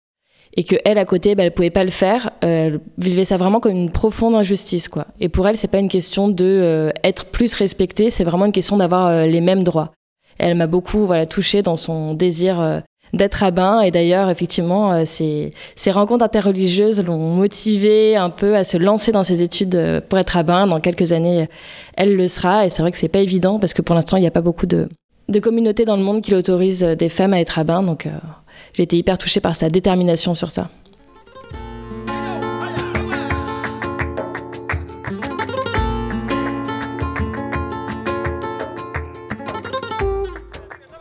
et 0.56 0.64
que 0.64 0.76
elle 0.86 0.96
à 0.96 1.04
côté, 1.04 1.34
bah, 1.34 1.42
elle 1.44 1.52
pouvait 1.52 1.68
pas 1.68 1.84
le 1.84 1.90
faire. 1.90 2.30
elle 2.40 2.80
vivait 2.96 3.26
ça 3.26 3.36
vraiment 3.36 3.60
comme 3.60 3.72
une 3.72 3.90
profonde 3.90 4.34
injustice, 4.34 4.88
quoi. 4.88 5.08
Et 5.20 5.28
pour 5.28 5.46
elle, 5.46 5.58
c'est 5.58 5.68
pas 5.68 5.78
une 5.78 5.90
question 5.90 6.28
de 6.28 6.90
être 7.04 7.26
plus 7.26 7.52
respectée, 7.52 8.08
c'est 8.08 8.24
vraiment 8.24 8.46
une 8.46 8.52
question 8.52 8.78
d'avoir 8.78 9.26
les 9.26 9.40
mêmes 9.42 9.62
droits. 9.62 9.92
Elle 10.38 10.54
m'a 10.54 10.66
beaucoup 10.66 11.04
voilà 11.04 11.26
touchée 11.26 11.60
dans 11.60 11.76
son 11.76 12.14
désir 12.14 12.82
d'être 13.12 13.34
rabbin. 13.34 13.80
Et 13.80 13.90
d'ailleurs, 13.90 14.30
effectivement, 14.30 15.04
ces, 15.04 15.50
ces 15.76 15.90
rencontres 15.90 16.24
interreligieuses 16.24 17.02
l'ont 17.04 17.18
motivée 17.18 18.16
un 18.16 18.30
peu 18.30 18.56
à 18.56 18.64
se 18.64 18.76
lancer 18.76 19.12
dans 19.12 19.22
ses 19.22 19.42
études 19.42 20.02
pour 20.08 20.18
être 20.18 20.30
rabbin. 20.30 20.66
Dans 20.66 20.80
quelques 20.80 21.12
années, 21.12 21.48
elle 21.96 22.16
le 22.16 22.26
sera. 22.26 22.66
Et 22.66 22.70
c'est 22.70 22.82
vrai 22.82 22.90
que 22.90 22.98
c'est 22.98 23.08
pas 23.08 23.20
évident 23.20 23.58
parce 23.58 23.74
que 23.74 23.82
pour 23.82 23.94
l'instant, 23.94 24.16
il 24.16 24.20
n'y 24.20 24.26
a 24.26 24.32
pas 24.32 24.40
beaucoup 24.40 24.66
de, 24.66 24.88
de 25.28 25.40
communautés 25.40 25.84
dans 25.84 25.96
le 25.96 26.02
monde 26.02 26.20
qui 26.20 26.34
autorisent 26.34 26.82
des 26.82 27.08
femmes 27.08 27.32
à 27.32 27.40
être 27.40 27.50
rabbin. 27.50 27.82
Donc, 27.82 28.06
euh, 28.06 28.10
j'ai 28.72 28.84
été 28.84 28.96
hyper 28.96 29.18
touchée 29.18 29.40
par 29.40 29.56
sa 29.56 29.68
détermination 29.68 30.34
sur 30.34 30.50
ça. 30.50 30.70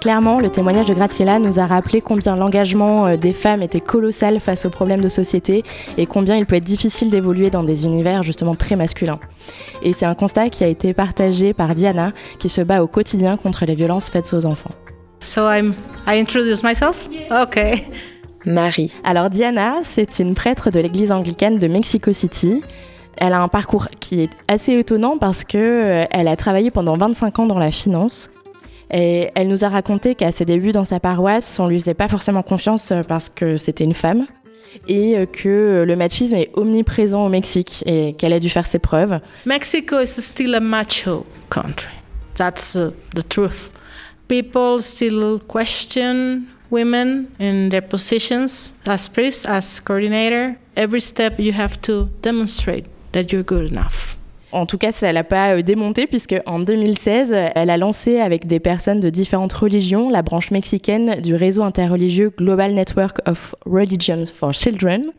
Clairement, 0.02 0.40
le 0.40 0.50
témoignage 0.50 0.88
de 0.88 0.96
Graciela 0.96 1.38
nous 1.38 1.60
a 1.60 1.68
rappelé 1.68 2.02
combien 2.02 2.36
l'engagement 2.36 3.16
des 3.16 3.34
femmes 3.34 3.62
était 3.62 3.80
colossal 3.80 4.40
face 4.40 4.66
aux 4.66 4.72
problèmes 4.72 5.02
de 5.02 5.10
société 5.10 5.62
et 5.96 6.08
combien 6.08 6.38
il 6.38 6.48
peut 6.48 6.56
être 6.56 6.64
difficile 6.64 7.12
d'évoluer 7.12 7.52
dans 7.52 7.64
des 7.64 7.86
univers 7.86 8.24
justement 8.24 8.56
très 8.56 8.76
masculins. 8.76 9.20
Et 9.84 9.94
c'est 9.94 10.08
un 10.08 10.16
constat 10.16 10.50
qui 10.50 10.64
a 10.64 10.68
été 10.68 10.96
partagé 10.96 11.54
par 11.54 11.76
Diana, 11.76 12.14
qui 12.40 12.50
se 12.50 12.62
bat 12.62 12.82
au 12.82 12.88
quotidien 12.88 13.38
contre 13.38 13.64
les 13.66 13.76
violences 13.76 14.10
faites 14.10 14.34
aux 14.34 14.48
enfants. 14.48 14.72
So 15.24 15.42
I'm, 15.42 15.76
I 16.08 16.20
introduce 16.20 16.64
myself? 16.64 17.08
Okay. 17.30 17.84
Marie. 18.44 19.00
Alors 19.04 19.30
Diana, 19.30 19.82
c'est 19.84 20.18
une 20.18 20.34
prêtre 20.34 20.72
de 20.72 20.80
l'église 20.80 21.12
anglicane 21.12 21.60
de 21.60 21.68
Mexico 21.68 22.12
City. 22.12 22.64
Elle 23.18 23.34
a 23.34 23.42
un 23.44 23.50
parcours 23.50 23.88
qui 24.00 24.22
est 24.22 24.32
assez 24.48 24.74
étonnant 24.74 25.20
parce 25.20 25.44
que 25.44 26.06
elle 26.10 26.28
a 26.28 26.36
travaillé 26.36 26.72
pendant 26.72 26.98
25 26.98 27.38
ans 27.38 27.46
dans 27.46 27.60
la 27.60 27.70
finance. 27.70 28.32
Et 28.94 29.30
elle 29.36 29.48
nous 29.48 29.64
a 29.64 29.70
raconté 29.70 30.16
qu'à 30.16 30.32
ses 30.32 30.46
débuts 30.46 30.74
dans 30.74 30.86
sa 30.86 31.00
paroisse, 31.00 31.60
on 31.60 31.68
lui 31.68 31.80
faisait 31.80 31.94
pas 31.94 32.08
forcément 32.08 32.44
confiance 32.44 32.92
parce 33.08 33.30
que 33.30 33.58
c'était 33.58 33.86
une 33.86 33.94
femme 33.94 34.26
et 34.88 35.16
que 35.32 35.84
le 35.86 35.96
machisme 35.96 36.36
est 36.36 36.50
omniprésent 36.54 37.26
au 37.26 37.30
Mexique 37.30 37.84
et 37.86 38.14
qu'elle 38.14 38.34
a 38.34 38.40
dû 38.40 38.50
faire 38.50 38.68
ses 38.68 38.80
preuves. 38.80 39.20
Mexico 39.46 40.00
is 40.00 40.08
still 40.08 40.56
a 40.56 40.60
macho 40.60 41.26
country. 41.50 41.92
That's 42.36 42.76
uh, 42.76 42.92
the 43.16 43.28
truth. 43.28 43.72
People 44.28 44.80
still 44.80 45.40
question 45.40 46.48
women 46.70 47.28
in 47.40 47.70
their 47.70 47.82
positions 47.82 48.74
as 48.88 49.10
priest, 49.10 49.46
as 49.46 49.82
coordinator. 49.82 50.56
Every 50.76 51.02
step 51.02 51.38
you 51.38 51.52
have 51.52 51.80
to 51.82 52.10
demonstrate 52.22 52.86
that 53.12 53.32
you're 53.32 53.44
good 53.44 53.70
enough. 53.70 54.18
En 54.52 54.66
tout 54.66 54.78
cas, 54.78 54.92
ça 54.92 55.14
l'a 55.14 55.24
pas 55.24 55.62
démonté 55.62 56.08
puisque 56.08 56.36
en 56.46 56.60
2016, 56.60 57.34
elle 57.56 57.70
a 57.70 57.78
lancé 57.78 58.20
avec 58.20 58.48
des 58.48 58.60
personnes 58.60 59.00
de 59.00 59.10
différentes 59.10 59.54
religions 59.54 60.10
la 60.10 60.22
branche 60.22 60.52
mexicaine 60.52 61.22
du 61.22 61.36
réseau 61.36 61.64
interreligieux 61.64 62.34
Global 62.36 62.74
Network 62.74 63.20
of 63.28 63.56
Religions 63.66 64.26
for 64.26 64.54
Children. 64.54 65.12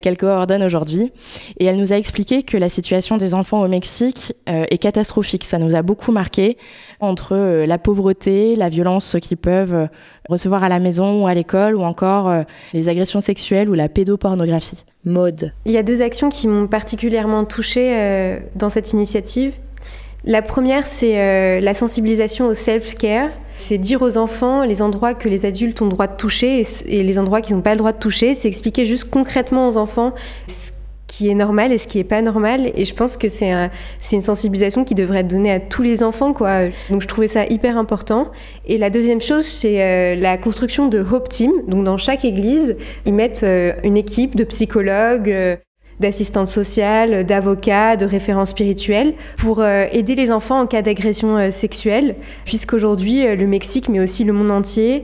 Qu'elle 0.00 0.16
coordonne 0.16 0.62
aujourd'hui. 0.62 1.12
Et 1.58 1.64
elle 1.64 1.76
nous 1.76 1.92
a 1.92 1.96
expliqué 1.96 2.44
que 2.44 2.56
la 2.56 2.68
situation 2.68 3.16
des 3.16 3.34
enfants 3.34 3.62
au 3.62 3.68
Mexique 3.68 4.32
euh, 4.48 4.64
est 4.70 4.78
catastrophique. 4.78 5.44
Ça 5.44 5.58
nous 5.58 5.74
a 5.74 5.82
beaucoup 5.82 6.12
marqué 6.12 6.56
entre 7.00 7.34
euh, 7.34 7.66
la 7.66 7.78
pauvreté, 7.78 8.54
la 8.54 8.68
violence 8.68 9.16
qu'ils 9.20 9.38
peuvent 9.38 9.74
euh, 9.74 9.86
recevoir 10.28 10.62
à 10.62 10.68
la 10.68 10.78
maison 10.78 11.24
ou 11.24 11.26
à 11.26 11.34
l'école, 11.34 11.74
ou 11.74 11.82
encore 11.82 12.32
les 12.74 12.88
agressions 12.88 13.20
sexuelles 13.20 13.70
ou 13.70 13.74
la 13.74 13.88
pédopornographie. 13.88 14.84
Mode. 15.04 15.52
Il 15.64 15.72
y 15.72 15.78
a 15.78 15.82
deux 15.82 16.02
actions 16.02 16.28
qui 16.28 16.48
m'ont 16.48 16.66
particulièrement 16.66 17.44
touchée 17.44 18.38
dans 18.54 18.68
cette 18.68 18.92
initiative. 18.92 19.54
La 20.28 20.42
première, 20.42 20.86
c'est 20.86 21.60
la 21.60 21.74
sensibilisation 21.74 22.46
au 22.46 22.54
self-care 22.54 23.30
c'est 23.58 23.76
dire 23.76 24.02
aux 24.02 24.16
enfants 24.16 24.64
les 24.64 24.82
endroits 24.82 25.14
que 25.14 25.28
les 25.28 25.44
adultes 25.44 25.82
ont 25.82 25.86
le 25.86 25.90
droit 25.90 26.06
de 26.06 26.16
toucher 26.16 26.62
et, 26.86 27.02
les 27.02 27.18
endroits 27.18 27.40
qu'ils 27.40 27.56
n'ont 27.56 27.62
pas 27.62 27.72
le 27.72 27.78
droit 27.78 27.92
de 27.92 27.98
toucher. 27.98 28.34
C'est 28.34 28.48
expliquer 28.48 28.84
juste 28.84 29.10
concrètement 29.10 29.68
aux 29.68 29.76
enfants 29.76 30.14
ce 30.46 30.70
qui 31.08 31.28
est 31.28 31.34
normal 31.34 31.72
et 31.72 31.78
ce 31.78 31.88
qui 31.88 31.98
n'est 31.98 32.04
pas 32.04 32.22
normal. 32.22 32.70
Et 32.76 32.84
je 32.84 32.94
pense 32.94 33.16
que 33.16 33.28
c'est 33.28 33.50
une 34.12 34.22
sensibilisation 34.22 34.84
qui 34.84 34.94
devrait 34.94 35.20
être 35.20 35.28
donnée 35.28 35.50
à 35.50 35.58
tous 35.58 35.82
les 35.82 36.02
enfants. 36.02 36.32
Quoi. 36.32 36.66
Donc 36.88 37.02
je 37.02 37.08
trouvais 37.08 37.28
ça 37.28 37.44
hyper 37.46 37.76
important. 37.76 38.30
Et 38.66 38.78
la 38.78 38.90
deuxième 38.90 39.20
chose, 39.20 39.44
c'est 39.44 39.82
euh, 39.82 40.14
la 40.14 40.38
construction 40.38 40.86
de 40.86 41.00
Hope 41.00 41.28
Team. 41.28 41.50
Donc 41.66 41.84
dans 41.84 41.98
chaque 41.98 42.24
église, 42.24 42.76
ils 43.06 43.14
mettent 43.14 43.42
euh, 43.42 43.72
une 43.82 43.96
équipe 43.96 44.36
de 44.36 44.44
psychologues. 44.44 45.58
D'assistantes 46.00 46.48
sociales, 46.48 47.24
d'avocats, 47.24 47.96
de 47.96 48.06
référents 48.06 48.44
spirituels 48.44 49.14
pour 49.36 49.60
euh, 49.60 49.86
aider 49.90 50.14
les 50.14 50.30
enfants 50.30 50.60
en 50.60 50.66
cas 50.66 50.82
d'agression 50.82 51.36
euh, 51.36 51.50
sexuelle, 51.50 52.14
puisqu'aujourd'hui 52.44 53.26
euh, 53.26 53.34
le 53.34 53.46
Mexique, 53.46 53.88
mais 53.88 53.98
aussi 53.98 54.22
le 54.22 54.32
monde 54.32 54.52
entier, 54.52 55.02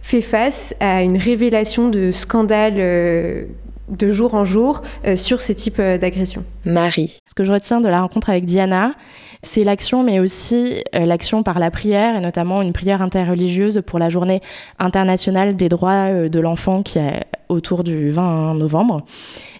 fait 0.00 0.20
face 0.20 0.74
à 0.78 1.02
une 1.02 1.16
révélation 1.16 1.88
de 1.88 2.12
scandales 2.12 2.76
de 2.76 4.10
jour 4.10 4.36
en 4.36 4.44
jour 4.44 4.82
sur 5.16 5.42
ces 5.42 5.56
types 5.56 5.80
d'agressions. 5.80 6.44
Marie. 6.64 7.18
Ce 7.26 7.34
que 7.34 7.42
je 7.42 7.50
retiens 7.50 7.80
de 7.80 7.88
la 7.88 8.02
rencontre 8.02 8.30
avec 8.30 8.44
Diana, 8.44 8.92
c'est 9.42 9.64
l'action, 9.64 10.04
mais 10.04 10.20
aussi 10.20 10.84
l'action 10.92 11.42
par 11.42 11.58
la 11.58 11.72
prière, 11.72 12.14
et 12.14 12.20
notamment 12.20 12.62
une 12.62 12.72
prière 12.72 13.02
interreligieuse 13.02 13.82
pour 13.84 13.98
la 13.98 14.08
journée 14.08 14.42
internationale 14.78 15.56
des 15.56 15.68
droits 15.68 16.28
de 16.28 16.38
l'enfant 16.38 16.84
qui 16.84 17.00
est 17.00 17.24
autour 17.48 17.84
du 17.84 18.10
20 18.10 18.54
novembre. 18.54 19.04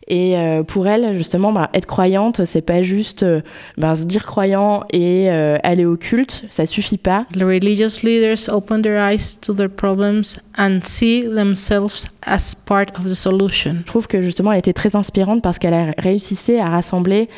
Et 0.08 0.36
euh, 0.36 0.62
pour 0.62 0.86
elle, 0.86 1.16
justement, 1.16 1.52
bah, 1.52 1.68
être 1.74 1.86
croyante, 1.86 2.44
c'est 2.44 2.62
pas 2.62 2.82
juste 2.82 3.24
euh, 3.24 3.40
bah, 3.76 3.96
se 3.96 4.04
dire 4.04 4.24
croyant 4.24 4.84
et 4.92 5.28
euh, 5.30 5.58
aller 5.64 5.84
au 5.84 5.96
culte, 5.96 6.44
ça 6.48 6.64
suffit 6.64 6.98
pas. 6.98 7.26
The 7.32 7.42
religious 7.42 8.04
leaders 8.04 8.48
open 8.48 8.82
their 8.82 8.98
eyes 8.98 9.38
to 9.40 9.52
their 9.52 9.68
problems 9.68 10.38
and 10.58 10.80
see 10.82 11.22
themselves 11.22 12.06
as 12.24 12.54
part 12.54 12.86
of 12.96 13.06
the 13.06 13.14
solution. 13.14 13.76
Je 13.80 13.86
trouve 13.86 14.06
que 14.06 14.22
justement, 14.22 14.52
elle 14.52 14.60
était 14.60 14.72
très 14.72 14.94
inspirante 14.94 15.42
parce 15.42 15.58
qu'elle 15.58 15.74
a 15.74 15.92
réussi 15.98 16.56
à 16.56 16.68
rassembler 16.68 17.28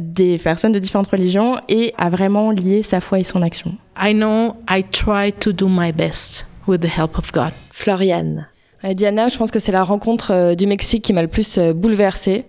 des 0.00 0.36
personnes 0.38 0.72
de 0.72 0.80
différentes 0.80 1.08
religions 1.08 1.56
et 1.68 1.94
à 1.96 2.10
vraiment 2.10 2.50
lier 2.50 2.82
sa 2.82 3.00
foi 3.00 3.20
et 3.20 3.24
son 3.24 3.40
action. 3.40 3.76
I 3.96 4.12
know 4.12 4.56
I 4.68 4.82
try 4.82 5.32
to 5.32 5.52
do 5.52 5.68
my 5.68 5.92
best 5.92 6.46
with 6.66 6.80
the 6.80 6.98
help 6.98 7.16
of 7.18 7.30
God. 7.32 7.52
Floriane. 7.70 8.46
Diana, 8.94 9.28
je 9.28 9.36
pense 9.36 9.50
que 9.50 9.58
c'est 9.58 9.72
la 9.72 9.84
rencontre 9.84 10.32
euh, 10.32 10.54
du 10.54 10.66
Mexique 10.66 11.02
qui 11.04 11.12
m'a 11.12 11.22
le 11.22 11.28
plus 11.28 11.58
euh, 11.58 11.72
bouleversée 11.72 12.44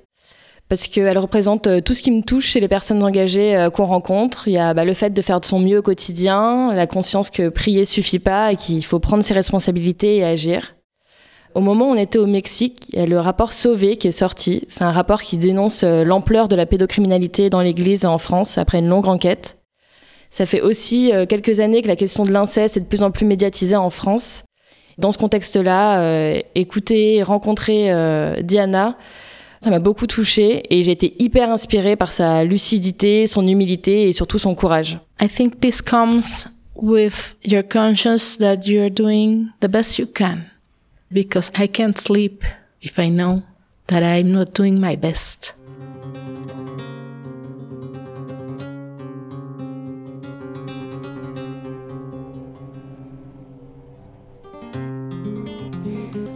parce 0.70 0.88
qu'elle 0.88 1.18
représente 1.18 1.68
euh, 1.68 1.82
tout 1.82 1.94
ce 1.94 2.02
qui 2.02 2.12
me 2.12 2.22
touche 2.22 2.48
chez 2.48 2.60
les 2.60 2.68
personnes 2.68 3.02
engagées 3.02 3.68
qu'on 3.74 3.86
rencontre. 3.86 4.48
Il 4.48 4.54
y 4.54 4.58
a 4.58 4.74
bah, 4.74 4.86
le 4.86 4.94
fait 4.94 5.12
de 5.12 5.22
faire 5.22 5.40
de 5.40 5.46
son 5.46 5.60
mieux 5.60 5.80
au 5.80 5.82
quotidien, 5.82 6.74
la 6.74 6.88
conscience 6.88 7.30
que 7.30 7.50
prier 7.50 7.86
suffit 7.86 8.20
pas 8.20 8.52
et 8.52 8.56
qu'il 8.56 8.84
faut 8.84 9.00
prendre 9.00 9.24
ses 9.24 9.34
responsabilités 9.34 10.18
et 10.18 10.26
agir. 10.26 10.76
Au 11.56 11.62
moment 11.62 11.90
où 11.90 11.94
on 11.94 11.98
était 11.98 12.20
au 12.20 12.28
Mexique, 12.28 12.90
il 12.92 13.00
y 13.00 13.02
a 13.02 13.06
le 13.06 13.20
rapport 13.20 13.54
Sauvé 13.54 13.96
qui 13.96 14.10
est 14.10 14.12
sorti. 14.12 14.66
C'est 14.68 14.84
un 14.84 14.92
rapport 14.92 15.24
qui 15.24 15.38
dénonce 15.38 15.84
l'ampleur 15.84 16.50
de 16.50 16.56
la 16.56 16.68
pédocriminalité 16.68 17.50
dans 17.50 17.62
l'Église 17.62 18.06
en 18.06 18.18
France 18.20 18.58
après 18.60 18.80
une 18.80 18.90
longue 18.90 19.08
enquête. 19.08 19.58
Ça 20.30 20.46
fait 20.46 20.62
aussi 20.62 21.12
quelques 21.30 21.62
années 21.62 21.82
que 21.82 21.88
la 21.88 21.96
question 21.96 22.24
de 22.24 22.32
l'inceste 22.32 22.78
est 22.78 22.82
de 22.82 22.86
plus 22.86 23.02
en 23.02 23.10
plus 23.10 23.26
médiatisée 23.26 23.78
en 23.78 23.90
France. 23.90 24.44
Dans 24.98 25.12
ce 25.12 25.18
contexte-là, 25.18 26.00
euh, 26.00 26.40
écouter, 26.56 27.22
rencontrer 27.22 27.92
euh, 27.92 28.36
Diana, 28.42 28.98
ça 29.62 29.70
m'a 29.70 29.80
beaucoup 29.80 30.08
touchée 30.08 30.64
et 30.70 30.84
j'ai 30.84 30.92
été 30.92 31.16
hyper 31.20 31.52
inspirée 31.52 31.96
par 31.96 32.12
sa 32.12 32.44
lucidité, 32.44 33.28
son 33.28 33.48
humilité 33.48 34.08
et 34.08 34.14
surtout 34.14 34.40
son 34.40 34.56
courage. 34.56 35.00
I 35.22 35.28
think 35.28 35.60
peace 35.60 35.82
comes 35.82 36.48
with 36.76 37.36
your 37.44 37.64
conscience 37.64 38.38
that 38.38 38.66
you're 38.66 38.90
doing 38.90 39.48
the 39.62 39.68
best 39.68 40.00
you 40.00 40.08
can. 40.08 40.38
Because 41.12 41.52
I 41.56 41.68
can't 41.68 41.98
sleep 41.98 42.44
if 42.82 43.00
I 43.00 43.10
know 43.10 43.42
that 43.88 44.02
I'm 44.02 44.32
not 44.32 44.54
doing 44.54 44.80
my 44.80 44.96
best. 44.96 45.56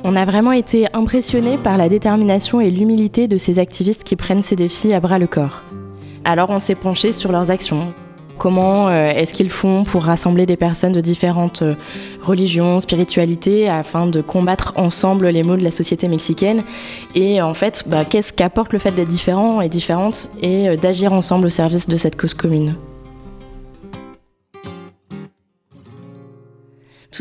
On 0.03 0.15
a 0.15 0.25
vraiment 0.25 0.51
été 0.51 0.87
impressionnés 0.93 1.57
par 1.57 1.77
la 1.77 1.87
détermination 1.87 2.59
et 2.59 2.71
l'humilité 2.71 3.27
de 3.27 3.37
ces 3.37 3.59
activistes 3.59 4.03
qui 4.03 4.15
prennent 4.15 4.41
ces 4.41 4.55
défis 4.55 4.93
à 4.93 4.99
bras 4.99 5.19
le 5.19 5.27
corps. 5.27 5.61
Alors 6.25 6.49
on 6.49 6.59
s'est 6.59 6.75
penché 6.75 7.13
sur 7.13 7.31
leurs 7.31 7.51
actions. 7.51 7.93
Comment 8.39 8.87
euh, 8.87 9.11
est-ce 9.11 9.33
qu'ils 9.33 9.51
font 9.51 9.83
pour 9.83 10.03
rassembler 10.03 10.47
des 10.47 10.57
personnes 10.57 10.93
de 10.93 11.01
différentes 11.01 11.61
euh, 11.61 11.75
religions, 12.23 12.79
spiritualités, 12.79 13.69
afin 13.69 14.07
de 14.07 14.21
combattre 14.21 14.73
ensemble 14.77 15.27
les 15.27 15.43
maux 15.43 15.57
de 15.57 15.63
la 15.63 15.69
société 15.69 16.07
mexicaine? 16.07 16.63
Et 17.13 17.39
en 17.39 17.53
fait, 17.53 17.83
bah, 17.85 18.03
qu'est-ce 18.03 18.33
qu'apporte 18.33 18.73
le 18.73 18.79
fait 18.79 18.95
d'être 18.95 19.07
différent 19.07 19.61
et 19.61 19.69
différente 19.69 20.27
et 20.41 20.69
euh, 20.69 20.75
d'agir 20.75 21.13
ensemble 21.13 21.45
au 21.45 21.51
service 21.51 21.87
de 21.87 21.97
cette 21.97 22.19
cause 22.19 22.33
commune? 22.33 22.75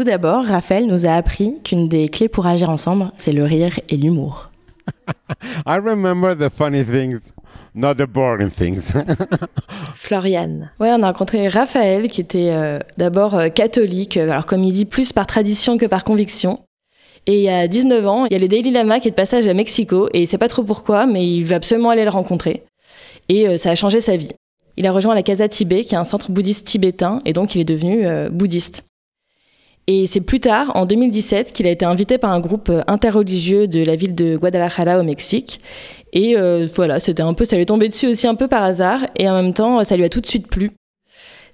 Tout 0.01 0.05
d'abord, 0.05 0.47
Raphaël 0.47 0.87
nous 0.87 1.05
a 1.05 1.11
appris 1.11 1.57
qu'une 1.63 1.87
des 1.87 2.09
clés 2.09 2.31
pour 2.31 2.47
agir 2.47 2.71
ensemble, 2.71 3.13
c'est 3.19 3.35
le 3.35 3.45
rire 3.45 3.79
et 3.91 3.99
l'humour. 3.99 4.51
I 5.67 5.77
remember 5.77 6.35
the 6.35 6.49
funny 6.49 6.83
things, 6.83 7.35
not 7.75 7.97
the 7.97 8.07
boring 8.07 8.49
things. 8.49 8.93
Floriane. 9.95 10.71
Ouais, 10.81 10.91
on 10.95 11.03
a 11.03 11.09
rencontré 11.09 11.49
Raphaël 11.49 12.07
qui 12.07 12.23
était 12.23 12.49
euh, 12.49 12.79
d'abord 12.97 13.35
euh, 13.35 13.49
catholique, 13.51 14.17
euh, 14.17 14.31
alors 14.31 14.47
comme 14.47 14.65
il 14.65 14.73
dit, 14.73 14.87
plus 14.87 15.13
par 15.13 15.27
tradition 15.27 15.77
que 15.77 15.85
par 15.85 16.03
conviction. 16.03 16.61
Et 17.27 17.37
il 17.37 17.43
y 17.43 17.51
a 17.51 17.69
19 17.69 18.07
ans, 18.07 18.25
il 18.25 18.33
y 18.33 18.37
a 18.37 18.39
le 18.39 18.49
Daily 18.49 18.71
Lama 18.71 19.01
qui 19.01 19.09
est 19.09 19.11
de 19.11 19.17
passage 19.17 19.47
à 19.47 19.53
Mexico 19.53 20.09
et 20.15 20.23
il 20.23 20.27
sait 20.27 20.39
pas 20.39 20.49
trop 20.49 20.63
pourquoi, 20.63 21.05
mais 21.05 21.31
il 21.31 21.45
veut 21.45 21.57
absolument 21.57 21.91
aller 21.91 22.05
le 22.05 22.11
rencontrer. 22.11 22.65
Et 23.29 23.59
ça 23.59 23.69
a 23.69 23.75
changé 23.75 24.01
sa 24.01 24.17
vie. 24.17 24.33
Il 24.79 24.87
a 24.87 24.93
rejoint 24.93 25.15
la 25.15 25.23
Casa 25.23 25.47
Tibet, 25.47 25.85
qui 25.85 25.95
est 25.95 25.99
un 25.99 26.05
centre 26.05 26.31
bouddhiste 26.31 26.67
tibétain, 26.67 27.19
et 27.27 27.35
donc 27.35 27.55
il 27.55 27.61
est 27.61 27.65
devenu 27.65 28.07
bouddhiste. 28.31 28.83
Et 29.87 30.07
c'est 30.07 30.21
plus 30.21 30.41
tard, 30.41 30.73
en 30.75 30.87
2017, 30.87 31.53
qu'il 31.53 31.67
a 31.67 31.71
été 31.71 31.85
invité 31.85 32.19
par 32.19 32.31
un 32.31 32.41
groupe 32.41 32.69
euh, 32.69 32.83
interreligieux 32.87 33.67
de 33.67 33.83
la 33.83 33.97
ville 33.97 34.15
de 34.15 34.37
Guadalajara 34.37 35.01
au 35.01 35.03
Mexique. 35.03 35.61
Et 36.13 36.37
euh, 36.37 36.69
voilà, 36.75 37.01
c'était 37.01 37.23
un 37.23 37.35
peu, 37.35 37.45
ça 37.45 37.57
lui 37.57 37.63
est 37.63 37.67
tombé 37.67 37.89
dessus 37.89 38.07
aussi 38.07 38.27
un 38.27 38.35
peu 38.35 38.47
par 38.47 38.63
hasard. 38.63 39.07
Et 39.19 39.29
en 39.29 39.43
même 39.43 39.55
temps, 39.55 39.83
ça 39.83 39.97
lui 39.97 40.05
a 40.05 40.09
tout 40.09 40.21
de 40.21 40.27
suite 40.27 40.47
plu. 40.47 40.71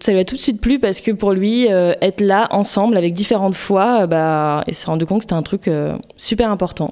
Ça 0.00 0.12
lui 0.12 0.18
a 0.18 0.25
tout 0.25 0.35
de 0.35 0.40
suite 0.40 0.61
plu 0.61 0.78
parce 0.78 1.00
que 1.00 1.12
pour 1.12 1.33
lui, 1.33 1.73
euh, 1.73 1.95
être 2.02 2.21
là 2.21 2.49
ensemble 2.50 2.99
avec 2.99 3.14
différentes 3.14 3.54
foi, 3.54 4.06
bah, 4.06 4.62
il 4.66 4.75
s'est 4.75 4.87
rendu 4.87 5.06
compte 5.06 5.21
que 5.21 5.25
c'était 5.25 5.33
un 5.33 5.42
truc 5.42 5.71
super 6.18 6.50
important. 6.50 6.90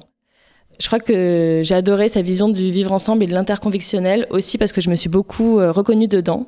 Je 0.79 0.87
crois 0.87 0.99
que 0.99 1.61
j'ai 1.63 1.75
adoré 1.75 2.09
sa 2.09 2.23
vision 2.23 2.49
du 2.49 2.71
vivre 2.71 2.91
ensemble 2.91 3.23
et 3.23 3.27
de 3.27 3.33
l'interconvictionnel 3.33 4.25
aussi 4.31 4.57
parce 4.57 4.71
que 4.71 4.81
je 4.81 4.89
me 4.89 4.95
suis 4.95 5.09
beaucoup 5.09 5.57
reconnue 5.57 6.07
dedans. 6.07 6.47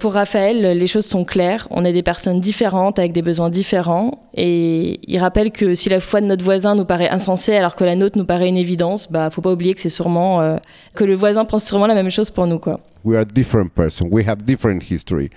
Pour 0.00 0.14
Raphaël, 0.14 0.78
les 0.78 0.86
choses 0.86 1.04
sont 1.04 1.24
claires. 1.24 1.68
On 1.70 1.84
est 1.84 1.92
des 1.92 2.02
personnes 2.02 2.40
différentes 2.40 2.98
avec 2.98 3.12
des 3.12 3.20
besoins 3.20 3.50
différents. 3.50 4.18
Et 4.34 4.98
il 5.06 5.18
rappelle 5.18 5.52
que 5.52 5.74
si 5.74 5.90
la 5.90 6.00
foi 6.00 6.22
de 6.22 6.26
notre 6.26 6.42
voisin 6.42 6.74
nous 6.74 6.86
paraît 6.86 7.10
insensée 7.10 7.54
alors 7.54 7.76
que 7.76 7.84
la 7.84 7.96
nôtre 7.96 8.16
nous 8.16 8.24
paraît 8.24 8.48
une 8.48 8.56
évidence, 8.56 9.12
bah 9.12 9.28
faut 9.28 9.42
pas 9.42 9.52
oublier 9.52 9.74
que 9.74 9.80
c'est 9.82 9.90
sûrement 9.90 10.40
euh, 10.40 10.56
que 10.94 11.04
le 11.04 11.14
voisin 11.14 11.44
pense 11.44 11.66
sûrement 11.66 11.86
la 11.86 11.94
même 11.94 12.08
chose 12.08 12.30
pour 12.30 12.46
nous 12.46 12.58
quoi. 12.58 12.80
We 13.04 13.14
are 13.18 13.26
different 13.26 13.68
persons. 13.74 14.08
We 14.10 14.26
have 14.26 14.42
different 14.42 14.80
history. 14.90 15.28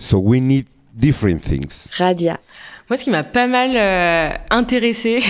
So 0.00 0.18
we 0.18 0.40
need 0.40 0.66
different 0.94 1.38
things. 1.38 1.88
Radia. 1.96 2.40
Moi, 2.90 2.96
ce 2.96 3.04
qui 3.04 3.10
m'a 3.10 3.22
pas 3.22 3.46
mal 3.46 3.76
euh, 3.76 4.36
intéressé 4.50 5.20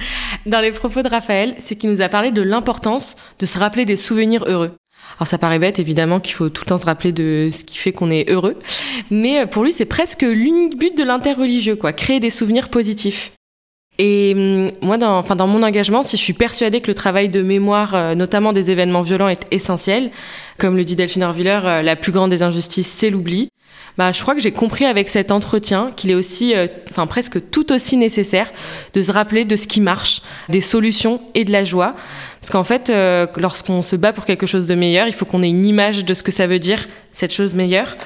dans 0.46 0.60
les 0.60 0.70
propos 0.70 1.02
de 1.02 1.08
Raphaël, 1.08 1.54
c'est 1.58 1.76
qu'il 1.76 1.90
nous 1.90 2.00
a 2.00 2.08
parlé 2.08 2.30
de 2.30 2.42
l'importance 2.42 3.16
de 3.40 3.44
se 3.44 3.58
rappeler 3.58 3.84
des 3.84 3.96
souvenirs 3.96 4.44
heureux. 4.46 4.72
Alors 5.18 5.26
ça 5.26 5.38
paraît 5.38 5.58
bête 5.58 5.78
évidemment 5.78 6.20
qu'il 6.20 6.34
faut 6.34 6.48
tout 6.48 6.62
le 6.64 6.68
temps 6.68 6.78
se 6.78 6.86
rappeler 6.86 7.12
de 7.12 7.50
ce 7.52 7.64
qui 7.64 7.76
fait 7.76 7.92
qu'on 7.92 8.10
est 8.10 8.30
heureux, 8.30 8.56
mais 9.10 9.40
euh, 9.40 9.46
pour 9.46 9.64
lui 9.64 9.72
c'est 9.72 9.84
presque 9.84 10.22
l'unique 10.22 10.78
but 10.78 10.96
de 10.96 11.02
l'interreligieux, 11.02 11.76
quoi, 11.76 11.92
créer 11.92 12.20
des 12.20 12.30
souvenirs 12.30 12.68
positifs. 12.68 13.32
Et 13.98 14.32
hum, 14.36 14.70
moi, 14.80 14.96
dans, 14.96 15.18
enfin, 15.18 15.36
dans 15.36 15.48
mon 15.48 15.62
engagement, 15.62 16.02
si 16.02 16.16
je 16.16 16.22
suis 16.22 16.32
persuadée 16.32 16.80
que 16.80 16.86
le 16.86 16.94
travail 16.94 17.28
de 17.28 17.42
mémoire, 17.42 17.94
euh, 17.94 18.14
notamment 18.14 18.52
des 18.52 18.70
événements 18.70 19.02
violents, 19.02 19.28
est 19.28 19.46
essentiel, 19.50 20.10
comme 20.56 20.76
le 20.76 20.84
dit 20.84 20.94
Delphine 20.96 21.24
Orviller, 21.24 21.60
euh, 21.64 21.82
la 21.82 21.96
plus 21.96 22.12
grande 22.12 22.30
des 22.30 22.42
injustices, 22.44 22.88
c'est 22.88 23.10
l'oubli. 23.10 23.48
bah, 23.96 24.12
je 24.12 24.22
crois 24.22 24.36
que 24.36 24.40
j'ai 24.40 24.52
compris 24.52 24.84
avec 24.84 25.08
cet 25.08 25.32
entretien 25.32 25.90
qu'il 25.96 26.12
est 26.12 26.14
aussi, 26.14 26.54
euh, 26.54 26.68
enfin 26.90 27.08
presque 27.08 27.50
tout 27.50 27.72
aussi 27.72 27.96
nécessaire 27.96 28.52
de 28.94 29.02
se 29.02 29.10
rappeler 29.10 29.44
de 29.44 29.56
ce 29.56 29.66
qui 29.66 29.80
marche, 29.80 30.22
des 30.48 30.60
solutions 30.60 31.20
et 31.34 31.44
de 31.44 31.50
la 31.50 31.64
joie. 31.64 31.96
Parce 32.40 32.50
qu'en 32.50 32.64
fait, 32.64 32.90
euh, 32.90 33.26
lorsqu'on 33.36 33.82
se 33.82 33.96
bat 33.96 34.12
pour 34.12 34.24
quelque 34.24 34.46
chose 34.46 34.66
de 34.66 34.74
meilleur, 34.74 35.06
il 35.06 35.12
faut 35.12 35.24
qu'on 35.24 35.42
ait 35.42 35.50
une 35.50 35.66
image 35.66 36.04
de 36.04 36.14
ce 36.14 36.22
que 36.22 36.32
ça 36.32 36.46
veut 36.46 36.58
dire, 36.58 36.86
cette 37.12 37.32
chose 37.32 37.54
meilleure. 37.54 37.96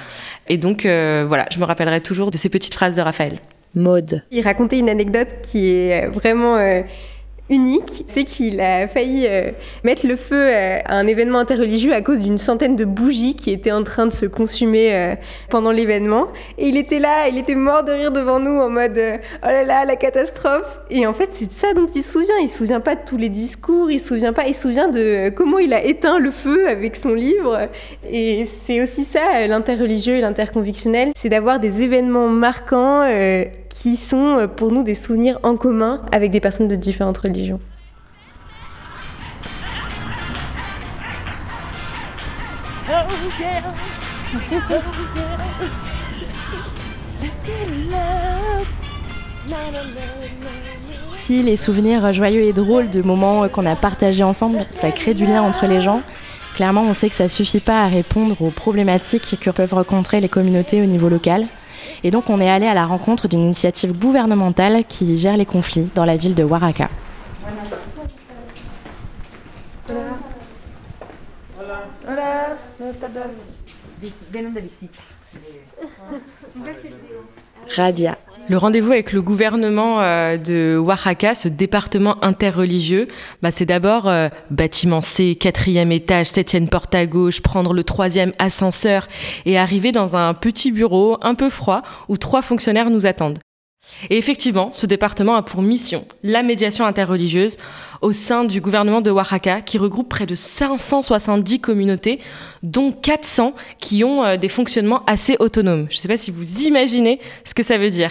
Et 0.48 0.58
donc, 0.58 0.86
euh, 0.86 1.24
voilà, 1.26 1.46
je 1.52 1.58
me 1.58 1.64
rappellerai 1.64 2.00
toujours 2.00 2.30
de 2.30 2.38
ces 2.38 2.48
petites 2.48 2.74
phrases 2.74 2.96
de 2.96 3.02
Raphaël. 3.02 3.38
Mode. 3.74 4.22
Il 4.30 4.42
racontait 4.42 4.78
une 4.78 4.88
anecdote 4.88 5.34
qui 5.42 5.70
est 5.70 6.06
vraiment 6.06 6.58
unique, 7.52 8.04
c'est 8.08 8.24
qu'il 8.24 8.60
a 8.60 8.88
failli 8.88 9.26
euh, 9.26 9.50
mettre 9.84 10.06
le 10.06 10.16
feu 10.16 10.36
euh, 10.36 10.78
à 10.84 10.96
un 10.96 11.06
événement 11.06 11.38
interreligieux 11.38 11.92
à 11.92 12.00
cause 12.00 12.20
d'une 12.20 12.38
centaine 12.38 12.76
de 12.76 12.84
bougies 12.84 13.36
qui 13.36 13.50
étaient 13.50 13.72
en 13.72 13.84
train 13.84 14.06
de 14.06 14.12
se 14.12 14.26
consumer 14.26 14.94
euh, 14.94 15.14
pendant 15.50 15.70
l'événement. 15.70 16.28
Et 16.58 16.68
il 16.68 16.76
était 16.76 16.98
là, 16.98 17.28
il 17.28 17.38
était 17.38 17.54
mort 17.54 17.84
de 17.84 17.92
rire 17.92 18.10
devant 18.10 18.40
nous 18.40 18.58
en 18.58 18.68
mode 18.68 18.98
oh 18.98 19.46
là 19.46 19.64
là, 19.64 19.84
la 19.84 19.96
catastrophe. 19.96 20.80
Et 20.90 21.06
en 21.06 21.12
fait, 21.12 21.28
c'est 21.32 21.46
de 21.46 21.52
ça 21.52 21.72
dont 21.74 21.86
il 21.86 22.02
se 22.02 22.12
souvient. 22.12 22.38
Il 22.42 22.48
se 22.48 22.58
souvient 22.58 22.80
pas 22.80 22.94
de 22.94 23.02
tous 23.06 23.16
les 23.16 23.28
discours, 23.28 23.90
il 23.90 24.00
se 24.00 24.08
souvient 24.08 24.32
pas, 24.32 24.46
il 24.46 24.54
se 24.54 24.62
souvient 24.62 24.88
de 24.88 25.28
comment 25.30 25.58
il 25.58 25.72
a 25.74 25.84
éteint 25.84 26.18
le 26.18 26.30
feu 26.30 26.68
avec 26.68 26.96
son 26.96 27.14
livre. 27.14 27.68
Et 28.10 28.48
c'est 28.66 28.82
aussi 28.82 29.04
ça, 29.04 29.46
l'interreligieux 29.46 30.16
et 30.16 30.20
l'interconvictionnel, 30.20 31.12
c'est 31.16 31.28
d'avoir 31.28 31.60
des 31.60 31.82
événements 31.82 32.28
marquants 32.28 33.02
qui 33.72 33.96
sont 33.96 34.36
euh, 34.38 34.46
pour 34.46 34.70
nous 34.70 34.82
des 34.82 34.94
souvenirs 34.94 35.38
en 35.42 35.56
commun 35.56 36.02
avec 36.12 36.30
des 36.30 36.40
personnes 36.40 36.68
de 36.68 36.76
différentes 36.76 37.18
religions. 37.18 37.58
Si 51.10 51.42
les 51.42 51.56
souvenirs 51.56 52.12
joyeux 52.12 52.42
et 52.42 52.52
drôles 52.52 52.90
de 52.90 53.00
moments 53.00 53.48
qu'on 53.48 53.64
a 53.64 53.74
partagés 53.74 54.22
ensemble, 54.22 54.66
ça 54.70 54.90
crée 54.90 55.14
du 55.14 55.24
lien 55.24 55.42
entre 55.42 55.66
les 55.66 55.80
gens, 55.80 56.02
clairement 56.54 56.82
on 56.82 56.92
sait 56.92 57.08
que 57.08 57.14
ça 57.14 57.28
suffit 57.28 57.60
pas 57.60 57.82
à 57.82 57.86
répondre 57.86 58.42
aux 58.42 58.50
problématiques 58.50 59.38
que 59.40 59.50
peuvent 59.50 59.74
rencontrer 59.74 60.20
les 60.20 60.28
communautés 60.28 60.82
au 60.82 60.86
niveau 60.86 61.08
local. 61.08 61.46
Et 62.04 62.10
donc 62.10 62.30
on 62.30 62.40
est 62.40 62.50
allé 62.50 62.66
à 62.66 62.74
la 62.74 62.86
rencontre 62.86 63.28
d'une 63.28 63.40
initiative 63.40 63.98
gouvernementale 63.98 64.84
qui 64.88 65.16
gère 65.16 65.36
les 65.36 65.46
conflits 65.46 65.90
dans 65.94 66.04
la 66.04 66.16
ville 66.16 66.34
de 66.34 66.44
Oaxaca. 66.44 66.88
Le 78.48 78.56
rendez-vous 78.56 78.92
avec 78.92 79.12
le 79.12 79.22
gouvernement 79.22 80.00
euh, 80.00 80.36
de 80.36 80.76
Oaxaca, 80.76 81.34
ce 81.34 81.48
département 81.48 82.22
interreligieux, 82.24 83.08
bah, 83.40 83.50
c'est 83.52 83.66
d'abord 83.66 84.08
euh, 84.08 84.28
bâtiment 84.50 85.00
C, 85.00 85.36
quatrième 85.36 85.92
étage, 85.92 86.26
septième 86.26 86.68
porte 86.68 86.94
à 86.94 87.06
gauche, 87.06 87.40
prendre 87.40 87.72
le 87.72 87.84
troisième 87.84 88.32
ascenseur 88.38 89.08
et 89.46 89.58
arriver 89.58 89.92
dans 89.92 90.16
un 90.16 90.34
petit 90.34 90.72
bureau 90.72 91.18
un 91.22 91.34
peu 91.34 91.50
froid 91.50 91.82
où 92.08 92.16
trois 92.16 92.42
fonctionnaires 92.42 92.90
nous 92.90 93.06
attendent. 93.06 93.38
Et 94.10 94.18
effectivement, 94.18 94.70
ce 94.74 94.86
département 94.86 95.36
a 95.36 95.42
pour 95.42 95.62
mission 95.62 96.06
la 96.22 96.42
médiation 96.42 96.84
interreligieuse 96.84 97.56
au 98.00 98.12
sein 98.12 98.44
du 98.44 98.60
gouvernement 98.60 99.00
de 99.00 99.10
Oaxaca, 99.10 99.60
qui 99.60 99.78
regroupe 99.78 100.08
près 100.08 100.26
de 100.26 100.34
570 100.34 101.60
communautés, 101.60 102.18
dont 102.62 102.90
400 102.92 103.54
qui 103.78 104.02
ont 104.02 104.24
euh, 104.24 104.36
des 104.36 104.48
fonctionnements 104.48 105.04
assez 105.06 105.36
autonomes. 105.38 105.86
Je 105.90 105.96
ne 105.96 106.00
sais 106.00 106.08
pas 106.08 106.16
si 106.16 106.30
vous 106.30 106.62
imaginez 106.62 107.20
ce 107.44 107.54
que 107.54 107.62
ça 107.62 107.78
veut 107.78 107.90
dire. 107.90 108.10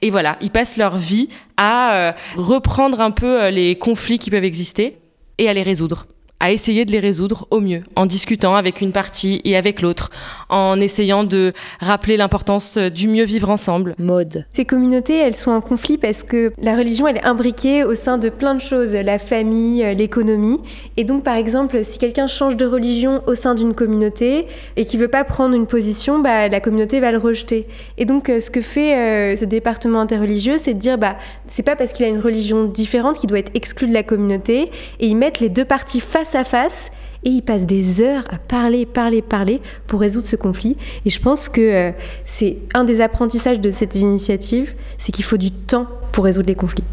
Et 0.00 0.10
voilà, 0.10 0.38
ils 0.40 0.50
passent 0.50 0.76
leur 0.76 0.96
vie 0.96 1.28
à 1.56 1.94
euh, 1.94 2.12
reprendre 2.36 3.00
un 3.00 3.10
peu 3.10 3.42
euh, 3.42 3.50
les 3.50 3.76
conflits 3.76 4.18
qui 4.18 4.30
peuvent 4.30 4.44
exister 4.44 4.96
et 5.36 5.48
à 5.48 5.52
les 5.52 5.62
résoudre 5.62 6.06
à 6.40 6.52
essayer 6.52 6.84
de 6.84 6.92
les 6.92 7.00
résoudre 7.00 7.46
au 7.50 7.60
mieux, 7.60 7.82
en 7.96 8.06
discutant 8.06 8.54
avec 8.54 8.80
une 8.80 8.92
partie 8.92 9.40
et 9.44 9.56
avec 9.56 9.82
l'autre, 9.82 10.10
en 10.48 10.78
essayant 10.78 11.24
de 11.24 11.52
rappeler 11.80 12.16
l'importance 12.16 12.78
du 12.78 13.08
mieux 13.08 13.24
vivre 13.24 13.50
ensemble. 13.50 13.94
Mode. 13.98 14.46
Ces 14.52 14.64
communautés, 14.64 15.16
elles 15.16 15.34
sont 15.34 15.50
en 15.50 15.60
conflit 15.60 15.98
parce 15.98 16.22
que 16.22 16.52
la 16.60 16.76
religion, 16.76 17.08
elle 17.08 17.16
est 17.16 17.24
imbriquée 17.24 17.82
au 17.84 17.94
sein 17.94 18.18
de 18.18 18.28
plein 18.28 18.54
de 18.54 18.60
choses, 18.60 18.94
la 18.94 19.18
famille, 19.18 19.84
l'économie. 19.96 20.58
Et 20.96 21.04
donc, 21.04 21.24
par 21.24 21.34
exemple, 21.34 21.84
si 21.84 21.98
quelqu'un 21.98 22.26
change 22.28 22.56
de 22.56 22.66
religion 22.66 23.22
au 23.26 23.34
sein 23.34 23.54
d'une 23.54 23.74
communauté 23.74 24.46
et 24.76 24.84
qui 24.84 24.96
veut 24.96 25.08
pas 25.08 25.24
prendre 25.24 25.54
une 25.54 25.66
position, 25.66 26.20
bah, 26.20 26.48
la 26.48 26.60
communauté 26.60 27.00
va 27.00 27.10
le 27.10 27.18
rejeter. 27.18 27.66
Et 27.96 28.04
donc, 28.04 28.28
euh, 28.28 28.40
ce 28.40 28.50
que 28.50 28.60
fait 28.60 28.94
euh, 28.94 29.36
ce 29.36 29.44
département 29.44 30.00
interreligieux, 30.00 30.56
c'est 30.58 30.74
de 30.74 30.78
dire, 30.78 30.98
bah, 30.98 31.16
c'est 31.46 31.62
pas 31.64 31.74
parce 31.74 31.92
qu'il 31.92 32.04
a 32.06 32.08
une 32.08 32.20
religion 32.20 32.64
différente 32.64 33.18
qu'il 33.18 33.28
doit 33.28 33.38
être 33.38 33.52
exclu 33.54 33.88
de 33.88 33.92
la 33.92 34.04
communauté. 34.04 34.70
Et 35.00 35.08
ils 35.08 35.16
mettent 35.16 35.40
les 35.40 35.48
deux 35.48 35.64
parties 35.64 36.00
face 36.00 36.27
à 36.34 36.44
face 36.44 36.90
et 37.24 37.30
ils 37.30 37.42
passent 37.42 37.66
des 37.66 38.00
heures 38.00 38.24
à 38.30 38.38
parler, 38.38 38.86
parler, 38.86 39.22
parler 39.22 39.60
pour 39.86 40.00
résoudre 40.00 40.26
ce 40.26 40.36
conflit. 40.36 40.76
Et 41.04 41.10
je 41.10 41.20
pense 41.20 41.48
que 41.48 41.60
euh, 41.60 41.92
c'est 42.24 42.58
un 42.74 42.84
des 42.84 43.00
apprentissages 43.00 43.60
de 43.60 43.70
cette 43.70 43.96
initiative, 43.96 44.74
c'est 44.98 45.12
qu'il 45.12 45.24
faut 45.24 45.36
du 45.36 45.50
temps 45.50 45.86
pour 46.12 46.24
résoudre 46.24 46.48
les 46.48 46.54
conflits. 46.54 46.84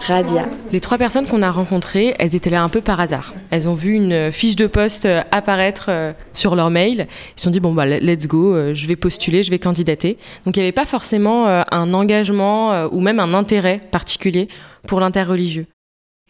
Radia. 0.00 0.46
Les 0.72 0.80
trois 0.80 0.98
personnes 0.98 1.26
qu'on 1.26 1.42
a 1.42 1.50
rencontrées, 1.50 2.16
elles 2.18 2.34
étaient 2.34 2.50
là 2.50 2.62
un 2.62 2.68
peu 2.68 2.80
par 2.80 2.98
hasard. 2.98 3.34
Elles 3.50 3.68
ont 3.68 3.74
vu 3.74 3.92
une 3.92 4.32
fiche 4.32 4.56
de 4.56 4.66
poste 4.66 5.06
euh, 5.06 5.22
apparaître 5.30 5.86
euh, 5.88 6.12
sur 6.32 6.56
leur 6.56 6.70
mail. 6.70 7.06
Ils 7.36 7.40
se 7.40 7.44
sont 7.44 7.50
dit, 7.50 7.60
bon, 7.60 7.72
bah, 7.72 7.86
let's 7.86 8.26
go, 8.26 8.74
je 8.74 8.86
vais 8.86 8.96
postuler, 8.96 9.42
je 9.42 9.50
vais 9.50 9.58
candidater. 9.58 10.18
Donc 10.44 10.56
il 10.56 10.60
n'y 10.60 10.64
avait 10.64 10.72
pas 10.72 10.86
forcément 10.86 11.46
un 11.46 11.94
engagement 11.94 12.86
ou 12.86 13.00
même 13.00 13.20
un 13.20 13.34
intérêt 13.34 13.80
particulier 13.90 14.48
pour 14.86 15.00
l'interreligieux. 15.00 15.66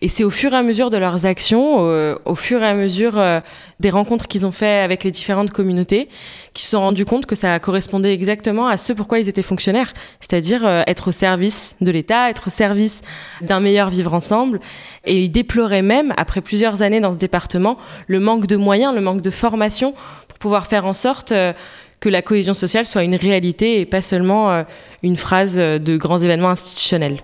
Et 0.05 0.09
c'est 0.09 0.23
au 0.23 0.29
fur 0.29 0.53
et 0.53 0.57
à 0.57 0.63
mesure 0.63 0.91
de 0.91 0.99
leurs 0.99 1.25
actions, 1.25 1.79
au, 2.27 2.35
fur 2.35 2.63
et 2.63 2.67
à 2.67 2.75
mesure 2.75 3.17
euh, 3.17 3.41
des 3.81 3.89
rencontres 3.89 4.29
qu'ils 4.29 4.45
ont 4.45 4.53
fait 4.53 4.81
avec 4.81 5.03
les 5.03 5.11
différentes 5.11 5.51
communautés, 5.51 6.11
qu'ils 6.53 6.67
se 6.67 6.73
sont 6.73 6.81
rendus 6.81 7.07
compte 7.07 7.25
que 7.25 7.35
ça 7.35 7.59
correspondait 7.59 8.13
exactement 8.13 8.67
à 8.67 8.77
ce 8.77 8.93
pourquoi 8.93 9.19
ils 9.19 9.31
étaient 9.31 9.41
fonctionnaires, 9.41 9.95
c'est-à-dire 10.21 10.67
euh, 10.67 10.83
être 10.87 11.09
au 11.09 11.13
service 11.13 11.77
de 11.81 11.91
l'État, 11.91 12.29
être 12.29 12.49
au 12.49 12.51
service 12.51 13.01
d'un 13.41 13.61
meilleur 13.61 13.89
vivre 13.89 14.13
ensemble. 14.13 14.61
Et 15.07 15.23
ils 15.23 15.31
déploraient 15.31 15.81
même, 15.81 16.13
après 16.19 16.43
plusieurs 16.43 16.83
années 16.83 17.01
dans 17.01 17.13
ce 17.13 17.19
département, 17.19 17.79
le 18.07 18.21
manque 18.21 18.47
de 18.47 18.57
moyens, 18.57 18.95
le 18.95 19.01
manque 19.01 19.23
de 19.23 19.31
formation 19.31 19.95
pour 20.29 20.39
pouvoir 20.39 20.67
faire 20.67 20.85
en 20.85 20.93
sorte 20.93 21.33
euh, 21.33 21.55
que 22.01 22.11
la 22.11 22.21
cohésion 22.21 22.53
sociale 22.53 22.85
soit 22.85 23.05
une 23.05 23.17
réalité 23.17 23.81
et 23.81 23.87
pas 23.87 24.03
seulement 24.03 24.67
une 25.03 25.17
phrase 25.17 25.57
de 25.57 25.97
grands 25.97 26.19
événements 26.19 26.51
institutionnels. 26.51 27.23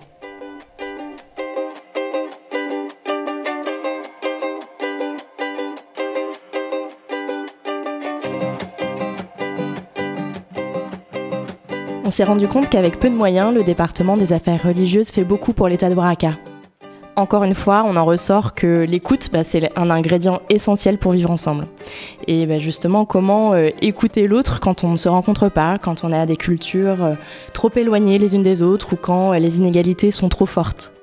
S'est 12.21 12.25
rendu 12.27 12.47
compte 12.47 12.69
qu'avec 12.69 12.99
peu 12.99 13.09
de 13.09 13.15
moyens, 13.15 13.51
le 13.51 13.63
département 13.63 14.15
des 14.15 14.31
affaires 14.31 14.61
religieuses 14.61 15.09
fait 15.09 15.23
beaucoup 15.23 15.53
pour 15.53 15.67
l'État 15.67 15.89
de 15.89 15.95
Oaxaca. 15.95 16.37
Encore 17.15 17.43
une 17.43 17.55
fois, 17.55 17.83
on 17.87 17.95
en 17.95 18.05
ressort 18.05 18.53
que 18.53 18.85
l'écoute, 18.87 19.29
bah, 19.33 19.43
c'est 19.43 19.75
un 19.75 19.89
ingrédient 19.89 20.39
essentiel 20.51 20.99
pour 20.99 21.13
vivre 21.13 21.31
ensemble. 21.31 21.65
Et 22.27 22.45
bah, 22.45 22.59
justement, 22.59 23.05
comment 23.05 23.53
euh, 23.53 23.69
écouter 23.81 24.27
l'autre 24.27 24.59
quand 24.59 24.83
on 24.83 24.91
ne 24.91 24.97
se 24.97 25.09
rencontre 25.09 25.49
pas, 25.49 25.79
quand 25.79 26.03
on 26.03 26.11
a 26.11 26.27
des 26.27 26.37
cultures 26.37 27.03
euh, 27.03 27.13
trop 27.53 27.71
éloignées 27.75 28.19
les 28.19 28.35
unes 28.35 28.43
des 28.43 28.61
autres 28.61 28.93
ou 28.93 28.97
quand 28.97 29.33
euh, 29.33 29.39
les 29.39 29.57
inégalités 29.57 30.11
sont 30.11 30.29
trop 30.29 30.45
fortes 30.45 30.93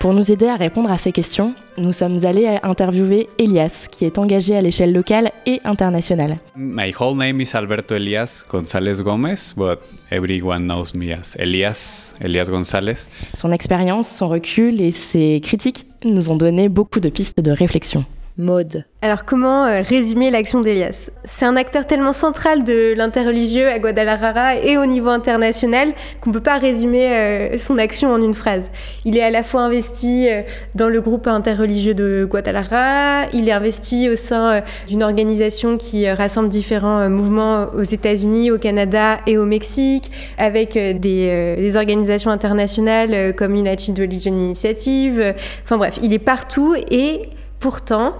pour 0.00 0.14
nous 0.14 0.32
aider 0.32 0.48
à 0.48 0.56
répondre 0.56 0.90
à 0.90 0.96
ces 0.96 1.12
questions, 1.12 1.54
nous 1.76 1.92
sommes 1.92 2.24
allés 2.24 2.58
interviewer 2.62 3.28
Elias, 3.38 3.86
qui 3.90 4.06
est 4.06 4.16
engagé 4.16 4.56
à 4.56 4.62
l'échelle 4.62 4.94
locale 4.94 5.30
et 5.44 5.60
internationale. 5.62 6.38
My 6.56 6.94
whole 6.98 7.16
name 7.18 7.42
is 7.42 7.50
Alberto 7.52 7.94
Elias 7.94 8.42
González 8.50 9.02
Gómez, 9.02 9.52
but 9.54 9.78
everyone 10.10 10.66
knows 10.66 10.94
me 10.94 11.12
as 11.12 11.36
Elias, 11.38 12.14
Elias 12.22 12.46
González. 12.48 13.10
Son 13.34 13.52
expérience, 13.52 14.08
son 14.08 14.28
recul 14.28 14.80
et 14.80 14.90
ses 14.90 15.38
critiques 15.42 15.86
nous 16.02 16.30
ont 16.30 16.36
donné 16.36 16.70
beaucoup 16.70 17.00
de 17.00 17.10
pistes 17.10 17.40
de 17.40 17.50
réflexion. 17.50 18.06
Mode. 18.38 18.84
Alors 19.02 19.24
comment 19.24 19.64
euh, 19.64 19.80
résumer 19.82 20.30
l'action 20.30 20.60
d'Elias? 20.60 21.10
C'est 21.24 21.44
un 21.46 21.56
acteur 21.56 21.86
tellement 21.86 22.12
central 22.12 22.64
de 22.64 22.94
l'interreligieux 22.94 23.68
à 23.68 23.78
Guadalajara 23.78 24.56
et 24.56 24.76
au 24.78 24.86
niveau 24.86 25.08
international 25.08 25.92
qu'on 26.20 26.30
ne 26.30 26.34
peut 26.34 26.42
pas 26.42 26.58
résumer 26.58 27.12
euh, 27.12 27.58
son 27.58 27.78
action 27.78 28.12
en 28.12 28.20
une 28.20 28.34
phrase. 28.34 28.70
Il 29.04 29.16
est 29.16 29.22
à 29.22 29.30
la 29.30 29.42
fois 29.42 29.62
investi 29.62 30.28
euh, 30.28 30.42
dans 30.74 30.88
le 30.88 31.00
groupe 31.00 31.26
interreligieux 31.26 31.94
de 31.94 32.26
Guadalajara, 32.30 33.26
il 33.32 33.48
est 33.48 33.52
investi 33.52 34.08
au 34.08 34.16
sein 34.16 34.62
d'une 34.88 35.02
organisation 35.02 35.76
qui 35.76 36.08
rassemble 36.10 36.48
différents 36.48 37.08
mouvements 37.08 37.66
aux 37.74 37.82
États-Unis, 37.82 38.50
au 38.50 38.58
Canada 38.58 39.18
et 39.26 39.38
au 39.38 39.44
Mexique, 39.44 40.10
avec 40.38 40.74
des, 40.74 41.56
des 41.56 41.76
organisations 41.76 42.30
internationales 42.30 43.34
comme 43.34 43.54
United 43.54 43.98
Religion 43.98 44.32
Initiative. 44.32 45.34
Enfin 45.64 45.78
bref, 45.78 45.98
il 46.02 46.12
est 46.12 46.18
partout 46.18 46.74
et 46.90 47.28
Pourtant, 47.60 48.14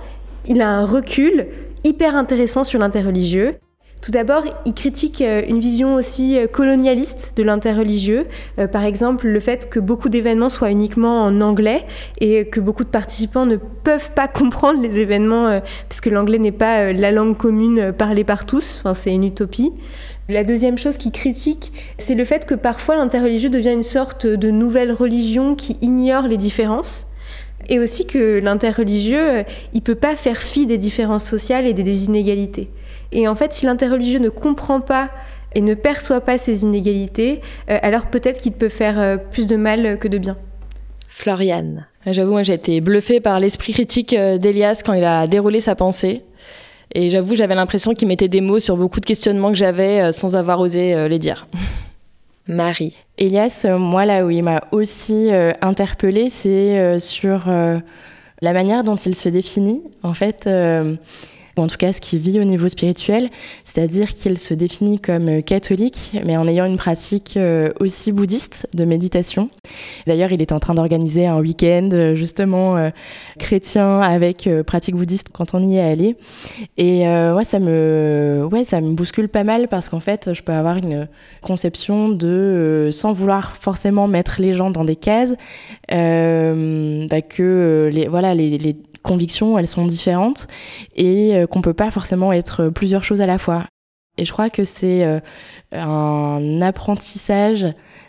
il 0.46 0.60
a 0.60 0.68
un 0.68 0.84
recul, 0.84 1.46
hyper 1.82 2.14
intéressants 2.14 2.64
sur 2.64 2.78
l'interreligieux. 2.78 3.56
Tout 4.02 4.12
d'abord, 4.12 4.44
il 4.64 4.72
critique 4.72 5.20
euh, 5.20 5.42
une 5.46 5.60
vision 5.60 5.94
aussi 5.94 6.38
euh, 6.38 6.46
colonialiste 6.46 7.34
de 7.36 7.42
l'interreligieux. 7.42 8.26
Euh, 8.58 8.66
par 8.66 8.84
exemple, 8.84 9.26
le 9.28 9.40
fait 9.40 9.68
que 9.68 9.78
beaucoup 9.78 10.08
d'événements 10.08 10.48
soient 10.48 10.70
uniquement 10.70 11.24
en 11.24 11.40
anglais 11.42 11.84
et 12.18 12.48
que 12.48 12.60
beaucoup 12.60 12.84
de 12.84 12.88
participants 12.88 13.44
ne 13.44 13.56
peuvent 13.56 14.12
pas 14.14 14.28
comprendre 14.28 14.82
les 14.82 14.98
événements 14.98 15.60
puisque 15.88 16.06
l'anglais 16.06 16.38
n'est 16.38 16.52
pas 16.52 16.92
la 16.92 17.10
langue 17.10 17.36
commune 17.36 17.92
parlée 17.92 18.24
par 18.24 18.46
tous. 18.46 18.80
Enfin, 18.80 18.94
c'est 18.94 19.12
une 19.12 19.24
utopie. 19.24 19.72
La 20.28 20.44
deuxième 20.44 20.78
chose 20.78 20.96
qu'il 20.96 21.12
critique, 21.12 21.72
c'est 21.98 22.14
le 22.14 22.24
fait 22.24 22.46
que 22.46 22.54
parfois 22.54 22.96
l'interreligieux 22.96 23.50
devient 23.50 23.72
une 23.72 23.82
sorte 23.82 24.26
de 24.26 24.50
nouvelle 24.50 24.92
religion 24.92 25.54
qui 25.54 25.76
ignore 25.82 26.26
les 26.26 26.36
différences. 26.36 27.09
Et 27.68 27.78
aussi 27.78 28.06
que 28.06 28.38
l'interreligieux, 28.38 29.44
il 29.74 29.82
peut 29.82 29.94
pas 29.94 30.16
faire 30.16 30.38
fi 30.38 30.66
des 30.66 30.78
différences 30.78 31.24
sociales 31.24 31.66
et 31.66 31.72
des 31.72 32.06
inégalités. 32.06 32.70
Et 33.12 33.28
en 33.28 33.34
fait, 33.34 33.52
si 33.52 33.66
l'interreligieux 33.66 34.18
ne 34.18 34.28
comprend 34.28 34.80
pas 34.80 35.10
et 35.54 35.60
ne 35.60 35.74
perçoit 35.74 36.20
pas 36.20 36.38
ces 36.38 36.62
inégalités, 36.62 37.40
euh, 37.70 37.78
alors 37.82 38.06
peut-être 38.06 38.40
qu'il 38.40 38.52
peut 38.52 38.68
faire 38.68 39.00
euh, 39.00 39.16
plus 39.16 39.46
de 39.46 39.56
mal 39.56 39.98
que 39.98 40.08
de 40.08 40.18
bien. 40.18 40.36
Floriane. 41.08 41.86
J'avoue, 42.06 42.30
moi 42.30 42.42
j'ai 42.42 42.54
été 42.54 42.80
bluffée 42.80 43.20
par 43.20 43.40
l'esprit 43.40 43.72
critique 43.72 44.14
euh, 44.14 44.38
d'Elias 44.38 44.82
quand 44.84 44.92
il 44.92 45.04
a 45.04 45.26
déroulé 45.26 45.60
sa 45.60 45.74
pensée. 45.74 46.22
Et 46.94 47.10
j'avoue, 47.10 47.36
j'avais 47.36 47.54
l'impression 47.54 47.94
qu'il 47.94 48.08
mettait 48.08 48.28
des 48.28 48.40
mots 48.40 48.58
sur 48.58 48.76
beaucoup 48.76 49.00
de 49.00 49.04
questionnements 49.04 49.50
que 49.50 49.58
j'avais 49.58 50.10
sans 50.10 50.34
avoir 50.34 50.58
osé 50.58 51.08
les 51.08 51.20
dire. 51.20 51.46
Marie. 52.48 53.04
Elias, 53.18 53.66
moi 53.78 54.04
là 54.04 54.24
où 54.24 54.30
il 54.30 54.42
m'a 54.42 54.64
aussi 54.72 55.30
interpellée, 55.60 56.30
c'est 56.30 56.98
sur 56.98 57.48
la 57.48 58.52
manière 58.52 58.82
dont 58.82 58.96
il 58.96 59.14
se 59.14 59.28
définit. 59.28 59.82
En 60.02 60.14
fait, 60.14 60.48
ou 61.56 61.62
en 61.62 61.66
tout 61.66 61.76
cas 61.76 61.92
ce 61.92 62.00
qu'il 62.00 62.18
vit 62.18 62.40
au 62.40 62.44
niveau 62.44 62.68
spirituel, 62.68 63.30
c'est-à-dire 63.64 64.14
qu'il 64.14 64.38
se 64.38 64.54
définit 64.54 64.98
comme 64.98 65.28
euh, 65.28 65.40
catholique, 65.40 66.12
mais 66.24 66.36
en 66.36 66.46
ayant 66.46 66.64
une 66.64 66.76
pratique 66.76 67.36
euh, 67.36 67.70
aussi 67.80 68.12
bouddhiste 68.12 68.68
de 68.74 68.84
méditation. 68.84 69.50
D'ailleurs, 70.06 70.32
il 70.32 70.42
est 70.42 70.52
en 70.52 70.60
train 70.60 70.74
d'organiser 70.74 71.26
un 71.26 71.40
week-end 71.40 71.88
euh, 71.92 72.14
justement 72.14 72.90
chrétien 73.38 74.00
avec 74.00 74.48
pratique 74.66 74.94
bouddhiste 74.94 75.28
quand 75.32 75.54
on 75.54 75.60
y 75.60 75.76
est 75.76 75.80
allé. 75.80 76.16
Et 76.76 77.02
ouais, 77.06 77.44
ça 77.44 77.58
me, 77.58 78.46
ouais, 78.50 78.64
ça 78.64 78.80
me 78.80 78.92
bouscule 78.92 79.28
pas 79.28 79.44
mal 79.44 79.68
parce 79.68 79.88
qu'en 79.88 80.00
fait, 80.00 80.32
je 80.32 80.42
peux 80.42 80.52
avoir 80.52 80.76
une 80.76 81.08
conception 81.40 82.08
de, 82.08 82.90
sans 82.92 83.12
vouloir 83.12 83.56
forcément 83.56 84.08
mettre 84.08 84.40
les 84.40 84.52
gens 84.52 84.70
dans 84.70 84.84
des 84.84 84.96
cases, 84.96 85.30
bah, 85.88 87.22
que 87.22 87.90
les, 87.92 88.08
voilà, 88.08 88.34
les, 88.34 88.58
les 88.58 88.76
convictions, 89.02 89.58
elles 89.58 89.66
sont 89.66 89.86
différentes 89.86 90.46
et 90.96 91.36
euh, 91.36 91.46
qu'on 91.46 91.62
peut 91.62 91.74
pas 91.74 91.90
forcément 91.90 92.32
être 92.32 92.68
plusieurs 92.68 93.04
choses 93.04 93.20
à 93.20 93.26
la 93.26 93.38
fois. 93.38 93.66
Et 94.18 94.24
je 94.24 94.32
crois 94.32 94.50
que 94.50 94.64
c'est 94.64 95.04
euh, 95.04 95.20
un 95.72 96.60
apprentissage 96.60 97.66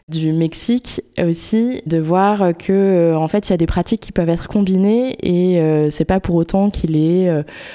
du 0.09 0.33
Mexique 0.33 1.01
aussi 1.19 1.81
de 1.85 1.99
voir 1.99 2.51
que 2.57 2.73
euh, 2.73 3.17
en 3.17 3.29
fait 3.29 3.47
il 3.47 3.51
y 3.51 3.53
a 3.53 3.57
des 3.57 3.67
pratiques 3.67 4.01
qui 4.01 4.11
peuvent 4.11 4.27
être 4.27 4.49
combinées 4.49 5.15
et 5.21 5.89
c'est 5.89 6.03
pas 6.03 6.19
pour 6.19 6.35
autant 6.35 6.69
qu'il 6.69 6.97
est 6.97 7.31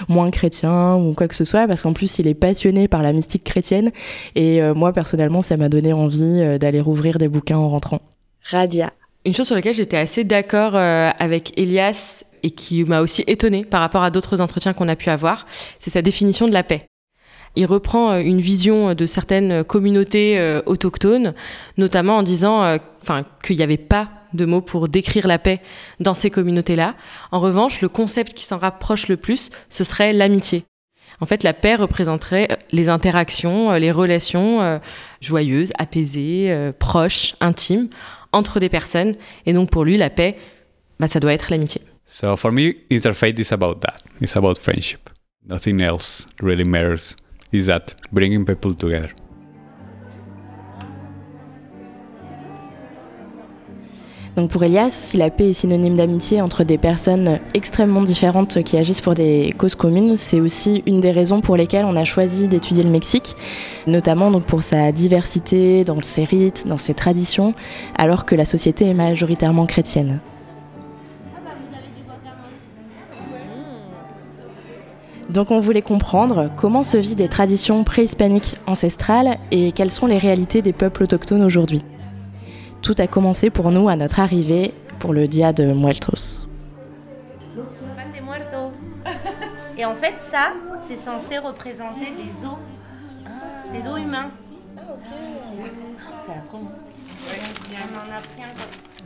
moins 0.08 0.30
chrétien 0.30 0.96
ou 0.96 1.14
quoi 1.14 1.28
que 1.28 1.34
ce 1.34 1.46
soit 1.46 1.66
parce 1.66 1.82
qu'en 1.82 1.94
plus 1.94 2.18
il 2.18 2.26
est 2.26 2.34
passionné 2.34 2.88
par 2.88 3.02
la 3.02 3.14
mystique 3.14 3.44
chrétienne 3.44 3.90
et 4.34 4.60
moi 4.74 4.92
personnellement 4.92 5.40
ça 5.40 5.56
m'a 5.56 5.70
donné 5.70 5.94
envie 5.94 6.58
d'aller 6.58 6.80
rouvrir 6.80 7.16
des 7.16 7.28
bouquins 7.28 7.56
en 7.56 7.70
rentrant. 7.70 8.02
Radia. 8.42 8.92
Une 9.26 9.34
chose 9.34 9.46
sur 9.46 9.56
laquelle 9.56 9.74
j'étais 9.74 9.98
assez 9.98 10.24
d'accord 10.24 10.76
avec 10.76 11.52
Elias 11.58 12.24
et 12.42 12.52
qui 12.52 12.84
m'a 12.84 13.00
aussi 13.00 13.24
étonné 13.26 13.64
par 13.64 13.80
rapport 13.80 14.04
à 14.04 14.10
d'autres 14.10 14.40
entretiens 14.40 14.72
qu'on 14.72 14.88
a 14.88 14.96
pu 14.96 15.10
avoir, 15.10 15.46
c'est 15.80 15.90
sa 15.90 16.00
définition 16.00 16.46
de 16.46 16.52
la 16.52 16.62
paix. 16.62 16.86
Il 17.56 17.64
reprend 17.64 18.12
euh, 18.12 18.18
une 18.20 18.40
vision 18.40 18.94
de 18.94 19.06
certaines 19.06 19.64
communautés 19.64 20.38
euh, 20.38 20.60
autochtones, 20.66 21.34
notamment 21.78 22.18
en 22.18 22.22
disant 22.22 22.62
euh, 22.64 22.76
qu'il 23.42 23.56
n'y 23.56 23.62
avait 23.62 23.78
pas 23.78 24.10
de 24.34 24.44
mots 24.44 24.60
pour 24.60 24.88
décrire 24.88 25.26
la 25.26 25.38
paix 25.38 25.60
dans 25.98 26.14
ces 26.14 26.30
communautés-là. 26.30 26.94
En 27.32 27.40
revanche, 27.40 27.80
le 27.80 27.88
concept 27.88 28.34
qui 28.34 28.44
s'en 28.44 28.58
rapproche 28.58 29.08
le 29.08 29.16
plus, 29.16 29.50
ce 29.70 29.84
serait 29.84 30.12
l'amitié. 30.12 30.64
En 31.20 31.26
fait, 31.26 31.42
la 31.42 31.54
paix 31.54 31.76
représenterait 31.76 32.48
les 32.72 32.90
interactions, 32.90 33.72
les 33.72 33.90
relations 33.90 34.80
joyeuses, 35.22 35.72
apaisées, 35.78 36.72
proches, 36.78 37.36
intimes 37.40 37.88
entre 38.36 38.60
des 38.60 38.68
personnes. 38.68 39.16
Et 39.46 39.52
donc 39.52 39.70
pour 39.70 39.84
lui, 39.84 39.96
la 39.96 40.10
paix, 40.10 40.36
bah, 41.00 41.08
ça 41.08 41.20
doit 41.20 41.32
être 41.32 41.50
l'amitié. 41.50 41.82
So 42.04 42.36
for 42.36 42.52
me, 42.52 42.74
interfaith 42.90 43.38
is 43.38 43.52
about 43.52 43.80
that. 43.80 43.96
It's 44.20 44.36
about 44.36 44.58
friendship. 44.58 45.10
Nothing 45.44 45.80
else 45.80 46.26
really 46.40 46.64
matters. 46.64 47.16
Is 47.52 47.66
that 47.66 47.94
bringing 48.12 48.44
people 48.44 48.74
together. 48.74 49.10
Donc 54.36 54.50
pour 54.50 54.62
Elias, 54.64 54.90
si 54.90 55.16
la 55.16 55.30
paix 55.30 55.48
est 55.48 55.54
synonyme 55.54 55.96
d'amitié 55.96 56.42
entre 56.42 56.62
des 56.62 56.76
personnes 56.76 57.40
extrêmement 57.54 58.02
différentes 58.02 58.62
qui 58.64 58.76
agissent 58.76 59.00
pour 59.00 59.14
des 59.14 59.54
causes 59.56 59.74
communes, 59.74 60.18
c'est 60.18 60.40
aussi 60.40 60.82
une 60.86 61.00
des 61.00 61.10
raisons 61.10 61.40
pour 61.40 61.56
lesquelles 61.56 61.86
on 61.86 61.96
a 61.96 62.04
choisi 62.04 62.46
d'étudier 62.46 62.82
le 62.82 62.90
Mexique, 62.90 63.34
notamment 63.86 64.38
pour 64.42 64.62
sa 64.62 64.92
diversité 64.92 65.84
dans 65.84 66.02
ses 66.02 66.24
rites, 66.24 66.66
dans 66.66 66.76
ses 66.76 66.92
traditions, 66.92 67.54
alors 67.96 68.26
que 68.26 68.34
la 68.34 68.44
société 68.44 68.84
est 68.84 68.94
majoritairement 68.94 69.64
chrétienne. 69.64 70.20
Donc 75.30 75.50
on 75.50 75.60
voulait 75.60 75.82
comprendre 75.82 76.50
comment 76.58 76.82
se 76.82 76.98
vivent 76.98 77.16
des 77.16 77.28
traditions 77.28 77.84
préhispaniques 77.84 78.56
ancestrales 78.66 79.38
et 79.50 79.72
quelles 79.72 79.90
sont 79.90 80.06
les 80.06 80.18
réalités 80.18 80.60
des 80.60 80.74
peuples 80.74 81.04
autochtones 81.04 81.42
aujourd'hui. 81.42 81.82
Tout 82.82 82.94
a 82.98 83.06
commencé 83.06 83.50
pour 83.50 83.70
nous 83.70 83.88
à 83.88 83.96
notre 83.96 84.20
arrivée 84.20 84.72
pour 84.98 85.12
le 85.12 85.26
Dia 85.26 85.52
de 85.52 85.72
Muertos. 85.72 86.46
Et 89.78 89.84
en 89.84 89.94
fait, 89.94 90.14
ça, 90.18 90.52
c'est 90.86 90.96
censé 90.96 91.38
représenter 91.38 92.06
des 92.06 92.44
os, 92.46 92.56
des 93.72 93.86
os 93.88 94.00
humains. 94.00 94.30
Ah, 94.76 94.80
ok. 94.90 95.70
Ça 96.20 96.32
a 96.32 96.46
trop. 96.46 96.62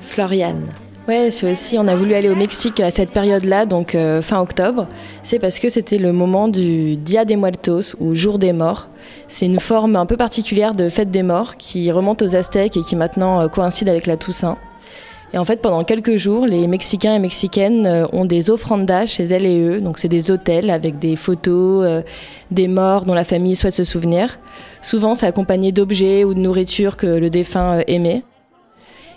Floriane. 0.01 0.67
Ouais, 1.09 1.31
c'est 1.31 1.51
aussi, 1.51 1.77
on 1.79 1.89
a 1.89 1.95
voulu 1.95 2.15
aller 2.15 2.29
au 2.29 2.37
Mexique 2.37 2.79
à 2.79 2.91
cette 2.91 3.11
période-là, 3.11 3.65
donc 3.65 3.95
euh, 3.95 4.21
fin 4.23 4.39
octobre. 4.41 4.87
C'est 5.23 5.39
parce 5.39 5.59
que 5.59 5.69
c'était 5.69 5.99
le 5.99 6.13
moment 6.13 6.47
du 6.47 6.97
Dia 6.97 7.25
de 7.25 7.35
Muertos, 7.35 7.97
ou 7.99 8.15
Jour 8.15 8.39
des 8.39 8.53
Morts. 8.53 8.89
C'est 9.27 9.47
une 9.47 9.59
forme 9.59 9.97
un 9.97 10.07
peu 10.07 10.17
particulière 10.17 10.75
de 10.75 10.89
fête 10.89 11.11
des 11.11 11.23
morts 11.23 11.57
qui 11.57 11.91
remonte 11.91 12.23
aux 12.23 12.37
Aztèques 12.37 12.77
et 12.77 12.83
qui 12.83 12.97
maintenant 12.97 13.41
euh, 13.41 13.49
coïncide 13.49 13.89
avec 13.89 14.07
la 14.07 14.17
Toussaint. 14.17 14.59
Et 15.33 15.39
en 15.39 15.45
fait, 15.45 15.63
pendant 15.63 15.83
quelques 15.85 16.17
jours, 16.17 16.47
les 16.47 16.67
Mexicains 16.67 17.15
et 17.15 17.19
Mexicaines 17.19 17.87
euh, 17.87 18.07
ont 18.13 18.27
des 18.27 18.51
offrandas 18.51 19.07
chez 19.07 19.25
elles 19.25 19.47
et 19.47 19.59
eux. 19.59 19.81
Donc, 19.81 19.99
c'est 19.99 20.09
des 20.09 20.31
hôtels 20.31 20.71
avec 20.71 20.99
des 20.99 21.17
photos 21.17 22.05
des 22.51 22.69
morts 22.69 23.05
dont 23.05 23.15
la 23.15 23.25
famille 23.25 23.57
souhaite 23.57 23.73
se 23.73 23.85
souvenir. 23.85 24.39
Souvent, 24.81 25.15
c'est 25.15 25.27
accompagné 25.27 25.73
d'objets 25.73 26.25
ou 26.25 26.35
de 26.35 26.41
nourriture 26.41 26.97
que 26.97 27.07
le 27.07 27.31
défunt 27.31 27.81
aimait. 27.89 28.23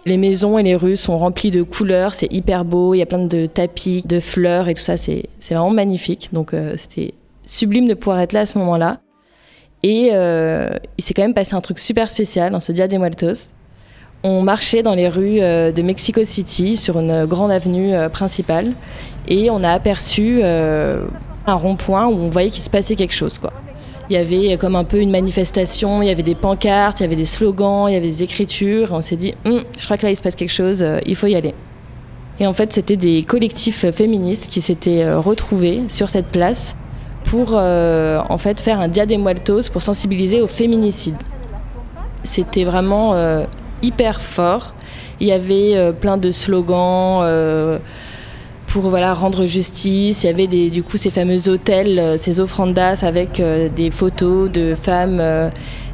Les 0.05 0.17
maisons 0.17 0.57
et 0.57 0.63
les 0.63 0.75
rues 0.75 0.97
sont 0.97 1.17
remplies 1.17 1.51
de 1.51 1.63
couleurs, 1.63 2.13
c'est 2.13 2.31
hyper 2.31 2.65
beau, 2.65 2.93
il 2.93 2.97
y 2.97 3.01
a 3.01 3.05
plein 3.05 3.25
de 3.25 3.45
tapis, 3.45 4.03
de 4.05 4.19
fleurs 4.19 4.67
et 4.67 4.73
tout 4.73 4.81
ça, 4.81 4.97
c'est 4.97 5.29
vraiment 5.49 5.69
magnifique. 5.69 6.29
Donc 6.33 6.53
euh, 6.53 6.73
c'était 6.75 7.13
sublime 7.45 7.87
de 7.87 7.93
pouvoir 7.93 8.19
être 8.19 8.33
là 8.33 8.41
à 8.41 8.45
ce 8.45 8.57
moment-là. 8.57 8.99
Et 9.81 10.09
euh, 10.11 10.71
il 10.97 11.03
s'est 11.03 11.13
quand 11.13 11.21
même 11.21 11.33
passé 11.33 11.55
un 11.55 11.61
truc 11.61 11.79
super 11.79 12.09
spécial 12.09 12.51
dans 12.51 12.59
ce 12.59 12.73
Dia 12.73 12.89
de 12.89 12.97
Muertos. 12.97 13.51
On 14.23 14.41
marchait 14.41 14.83
dans 14.83 14.93
les 14.93 15.07
rues 15.07 15.41
euh, 15.41 15.71
de 15.71 15.81
Mexico 15.81 16.23
City 16.25 16.75
sur 16.75 16.99
une 16.99 17.25
grande 17.25 17.51
avenue 17.51 17.93
principale 18.09 18.73
et 19.29 19.49
on 19.49 19.63
a 19.63 19.69
aperçu 19.69 20.43
un 20.43 21.55
rond-point 21.55 22.07
où 22.07 22.13
on 22.13 22.29
voyait 22.29 22.49
qu'il 22.49 22.63
se 22.63 22.69
passait 22.69 22.95
quelque 22.95 23.13
chose. 23.13 23.37
Quoi. 23.37 23.53
Il 24.09 24.13
y 24.13 24.17
avait 24.17 24.57
comme 24.57 24.75
un 24.75 24.83
peu 24.83 24.99
une 24.99 25.11
manifestation, 25.11 26.01
il 26.01 26.07
y 26.07 26.11
avait 26.11 26.23
des 26.23 26.35
pancartes, 26.35 26.99
il 26.99 27.03
y 27.03 27.05
avait 27.05 27.15
des 27.15 27.25
slogans, 27.25 27.87
il 27.87 27.93
y 27.93 27.95
avait 27.95 28.07
des 28.07 28.23
écritures. 28.23 28.89
On 28.91 29.01
s'est 29.01 29.15
dit, 29.15 29.33
hum, 29.45 29.63
je 29.77 29.85
crois 29.85 29.97
que 29.97 30.05
là 30.05 30.11
il 30.11 30.17
se 30.17 30.21
passe 30.21 30.35
quelque 30.35 30.51
chose, 30.51 30.83
euh, 30.83 30.99
il 31.05 31.15
faut 31.15 31.27
y 31.27 31.35
aller. 31.35 31.53
Et 32.39 32.47
en 32.47 32.53
fait, 32.53 32.73
c'était 32.73 32.97
des 32.97 33.23
collectifs 33.23 33.89
féministes 33.91 34.49
qui 34.49 34.59
s'étaient 34.59 35.03
euh, 35.03 35.19
retrouvés 35.19 35.83
sur 35.87 36.09
cette 36.09 36.27
place 36.27 36.75
pour 37.25 37.53
euh, 37.53 38.19
en 38.27 38.37
fait 38.37 38.59
faire 38.59 38.79
un 38.81 38.89
Dia 38.89 39.05
de 39.05 39.15
Muertos 39.15 39.69
pour 39.71 39.81
sensibiliser 39.81 40.41
au 40.41 40.47
féminicide. 40.47 41.15
C'était 42.25 42.63
vraiment 42.63 43.15
hyper 43.81 44.21
fort. 44.21 44.73
Il 45.19 45.27
y 45.27 45.33
avait 45.33 45.91
plein 45.99 46.15
de 46.15 46.31
slogans 46.31 47.21
pour 48.73 48.89
voilà, 48.89 49.13
rendre 49.13 49.45
justice. 49.45 50.23
Il 50.23 50.27
y 50.27 50.29
avait 50.29 50.47
du 50.47 50.81
coup 50.83 50.97
ces 50.97 51.11
fameux 51.11 51.47
hôtels, 51.47 51.99
euh, 51.99 52.17
ces 52.17 52.39
offrandas 52.39 53.03
avec 53.05 53.39
euh, 53.39 53.69
des 53.69 53.91
photos 53.91 54.51
de 54.51 54.73
femmes 54.73 55.19
euh, 55.21 55.49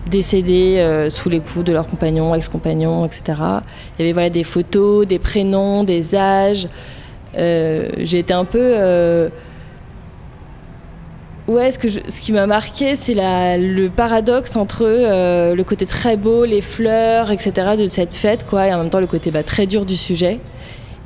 décédées 0.09 1.07
sous 1.09 1.29
les 1.29 1.39
coups 1.39 1.65
de 1.65 1.73
leurs 1.73 1.85
compagnons, 1.85 2.33
ex-compagnons, 2.33 3.05
etc. 3.05 3.21
Il 3.27 3.99
y 3.99 4.03
avait 4.03 4.13
voilà, 4.13 4.29
des 4.31 4.43
photos, 4.43 5.05
des 5.05 5.19
prénoms, 5.19 5.83
des 5.83 6.15
âges. 6.15 6.67
J'ai 7.35 8.17
été 8.17 8.33
un 8.33 8.45
peu 8.45 9.29
Ouais, 11.49 11.71
ce, 11.71 11.79
que 11.79 11.89
ce 11.89 12.21
qui 12.21 12.31
m'a 12.31 12.45
marqué, 12.45 12.95
c'est 12.95 13.15
le 13.15 13.87
paradoxe 13.87 14.55
entre 14.55 14.83
euh, 14.85 15.55
le 15.55 15.63
côté 15.63 15.87
très 15.87 16.15
beau, 16.15 16.45
les 16.45 16.61
fleurs, 16.61 17.31
etc. 17.31 17.75
de 17.75 17.87
cette 17.87 18.13
fête, 18.13 18.45
quoi, 18.45 18.67
et 18.67 18.73
en 18.73 18.77
même 18.77 18.91
temps 18.91 18.99
le 18.99 19.07
côté 19.07 19.31
bah, 19.31 19.41
très 19.41 19.65
dur 19.65 19.83
du 19.83 19.95
sujet. 19.95 20.39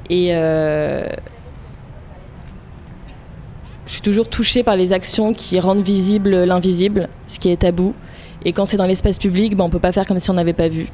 Et 0.09 0.31
euh, 0.31 1.07
je 3.85 3.93
suis 3.93 4.01
toujours 4.01 4.29
touchée 4.29 4.63
par 4.63 4.75
les 4.75 4.93
actions 4.93 5.33
qui 5.33 5.59
rendent 5.59 5.83
visible 5.83 6.43
l'invisible, 6.43 7.09
ce 7.27 7.39
qui 7.39 7.49
est 7.49 7.57
tabou. 7.57 7.93
Et 8.45 8.53
quand 8.53 8.65
c'est 8.65 8.77
dans 8.77 8.85
l'espace 8.85 9.17
public, 9.17 9.55
bah, 9.55 9.63
on 9.63 9.69
peut 9.69 9.79
pas 9.79 9.91
faire 9.91 10.05
comme 10.05 10.19
si 10.19 10.29
on 10.29 10.33
n'avait 10.33 10.53
pas 10.53 10.67
vu. 10.67 10.87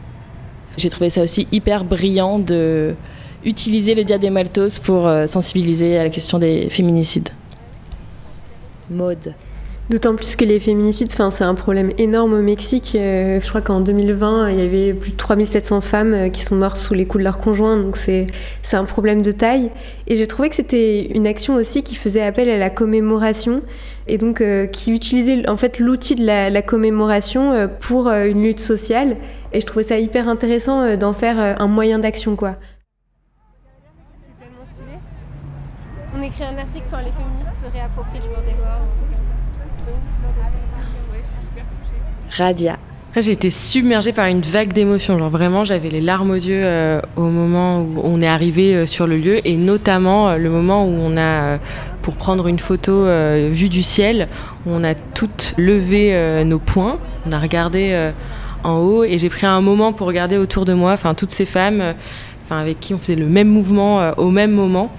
J'ai 0.78 0.90
trouvé 0.90 1.10
ça 1.10 1.22
aussi 1.22 1.48
hyper 1.52 1.84
brillant 1.84 2.40
de 2.40 2.96
utiliser 3.44 3.96
le 3.96 4.04
Dia 4.04 4.18
Maltos 4.30 4.80
pour 4.84 5.08
euh, 5.08 5.26
sensibiliser 5.28 5.98
à 5.98 6.04
la 6.04 6.10
question 6.10 6.40
des 6.40 6.70
féminicides. 6.70 7.30
Mode. 8.90 9.34
D'autant 9.90 10.16
plus 10.16 10.36
que 10.36 10.46
les 10.46 10.60
féminicides, 10.60 11.12
c'est 11.12 11.44
un 11.44 11.56
problème 11.56 11.90
énorme 11.98 12.34
au 12.34 12.42
Mexique. 12.42 12.94
Euh, 12.96 13.40
je 13.40 13.50
crois 13.50 13.62
qu'en 13.62 13.82
2020, 13.82 14.50
il 14.50 14.60
y 14.60 14.62
avait 14.62 14.94
plus 14.94 15.12
de 15.12 15.18
3700 15.18 15.82
femmes 15.82 16.14
euh, 16.14 16.30
qui 16.30 16.42
sont 16.42 16.56
mortes 16.56 16.78
sous 16.78 16.94
les 16.94 17.08
coups 17.08 17.22
de 17.22 17.24
leur 17.24 17.40
conjoint, 17.40 17.76
donc 17.76 17.98
c'est 17.98 18.28
c'est 18.62 18.78
un 18.78 18.86
problème 18.86 19.24
de 19.24 19.32
taille. 19.32 19.72
Et 20.06 20.16
j'ai 20.16 20.28
trouvé 20.28 20.50
que 20.50 20.56
c'était 20.56 21.08
une 21.08 21.26
action 21.26 21.56
aussi 21.56 21.82
qui 21.82 21.96
faisait 21.96 22.22
appel 22.22 22.50
à 22.50 22.60
la 22.60 22.70
commémoration 22.70 23.64
et 24.10 24.18
donc 24.18 24.42
euh, 24.42 24.66
qui 24.66 24.92
utilisait 24.92 25.48
en 25.48 25.56
fait 25.56 25.80
l'outil 25.80 26.16
de 26.16 26.26
la, 26.26 26.62
commémoration 26.62 27.54
euh, 27.54 27.68
pour 27.68 28.08
euh, 28.08 28.26
une 28.26 28.44
lutte 28.44 28.60
sociale. 28.60 29.18
Et 29.54 29.62
je 29.62 29.66
trouvais 29.66 29.84
ça 29.84 29.98
hyper 29.98 30.28
intéressant 30.28 30.82
euh, 30.82 30.98
d'en 30.98 31.14
faire 31.14 31.40
euh, 31.40 31.54
un 31.58 31.68
moyen 31.68 32.00
d'action, 32.00 32.36
quoi. 32.36 32.56
On 36.16 36.22
écrit 36.22 36.44
un 36.44 36.58
article 36.58 36.86
quand 36.92 36.98
les 36.98 37.12
féministes 37.12 37.52
se 37.64 37.72
réapproprient 37.72 38.18
le 38.18 38.24
jour 38.24 38.42
des 38.46 38.54
morts. 38.56 38.88
Radia. 42.32 42.78
J'ai 43.18 43.32
été 43.32 43.50
submergée 43.50 44.14
par 44.14 44.28
une 44.28 44.42
vague 44.42 44.72
d'émotions. 44.72 45.18
Genre 45.18 45.30
vraiment, 45.30 45.66
j'avais 45.66 45.90
les 45.90 46.00
larmes 46.00 46.32
aux 46.32 46.36
yeux 46.36 46.62
euh, 46.64 47.02
au 47.16 47.24
moment 47.24 47.82
où 47.82 48.00
on 48.04 48.22
est 48.22 48.28
arrivé 48.28 48.76
euh, 48.76 48.86
sur 48.86 49.08
le 49.08 49.18
lieu 49.18 49.46
et 49.48 49.58
notamment 49.58 50.30
euh, 50.30 50.38
le 50.38 50.50
moment 50.50 50.86
où 50.86 50.92
on 50.92 51.18
a, 51.18 51.58
pour 52.04 52.16
prendre 52.16 52.48
une 52.48 52.60
photo 52.60 53.06
vue 53.50 53.68
du 53.68 53.84
ciel, 53.84 54.30
on 54.66 54.84
a 54.84 54.94
toutes 54.94 55.54
levé 55.58 56.44
nos 56.46 56.60
poings, 56.60 56.98
on 57.26 57.32
a 57.32 57.40
regardé 57.40 58.12
en 58.64 58.78
haut 58.78 59.04
et 59.04 59.20
j'ai 59.20 59.30
pris 59.30 59.46
un 59.46 59.62
moment 59.62 59.92
pour 59.94 60.08
regarder 60.08 60.38
autour 60.38 60.66
de 60.66 60.74
moi, 60.74 60.94
enfin 60.94 61.14
toutes 61.14 61.32
ces 61.32 61.46
femmes. 61.46 61.94
Avec 62.58 62.80
qui 62.80 62.94
on 62.94 62.98
faisait 62.98 63.16
le 63.16 63.26
même 63.26 63.48
mouvement 63.48 64.02
euh, 64.02 64.12
au 64.18 64.30
même 64.30 64.52
moment. 64.52 64.92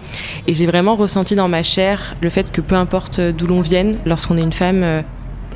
Et 0.47 0.55
j'ai 0.55 0.67
vraiment 0.67 0.97
ressenti 0.97 1.35
dans 1.35 1.49
ma 1.49 1.63
chair 1.63 2.15
le 2.21 2.31
fait 2.31 2.51
que 2.51 2.61
peu 2.61 2.75
importe 2.75 3.19
euh, 3.19 3.33
d'où 3.33 3.47
l'on 3.47 3.61
vienne, 3.61 3.99
lorsqu'on 4.07 4.37
est 4.37 4.43
une 4.43 4.53
femme, 4.53 4.83
euh, 4.83 5.03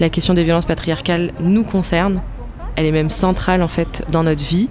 la 0.00 0.08
question 0.08 0.34
des 0.34 0.44
violences 0.44 0.66
patriarcales 0.66 1.32
nous 1.40 1.64
concerne. 1.64 2.20
Elle 2.76 2.86
est 2.86 2.92
même 2.92 3.10
centrale 3.10 3.62
en 3.62 3.68
fait 3.68 4.04
dans 4.10 4.24
notre 4.24 4.42
vie. 4.42 4.68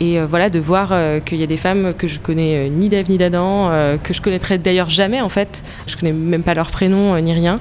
Et 0.00 0.20
voilà, 0.20 0.48
de 0.48 0.60
voir 0.60 0.94
qu'il 1.24 1.38
y 1.38 1.42
a 1.42 1.48
des 1.48 1.56
femmes 1.56 1.92
que 1.92 2.06
je 2.06 2.20
connais 2.20 2.70
ni 2.70 2.88
d'Ève 2.88 3.10
ni 3.10 3.18
d'Adam, 3.18 3.68
que 4.00 4.14
je 4.14 4.22
connaîtrais 4.22 4.56
d'ailleurs 4.56 4.88
jamais 4.88 5.20
en 5.20 5.28
fait, 5.28 5.64
je 5.88 5.96
connais 5.96 6.12
même 6.12 6.44
pas 6.44 6.54
leur 6.54 6.70
prénom 6.70 7.18
ni 7.18 7.32
rien. 7.32 7.58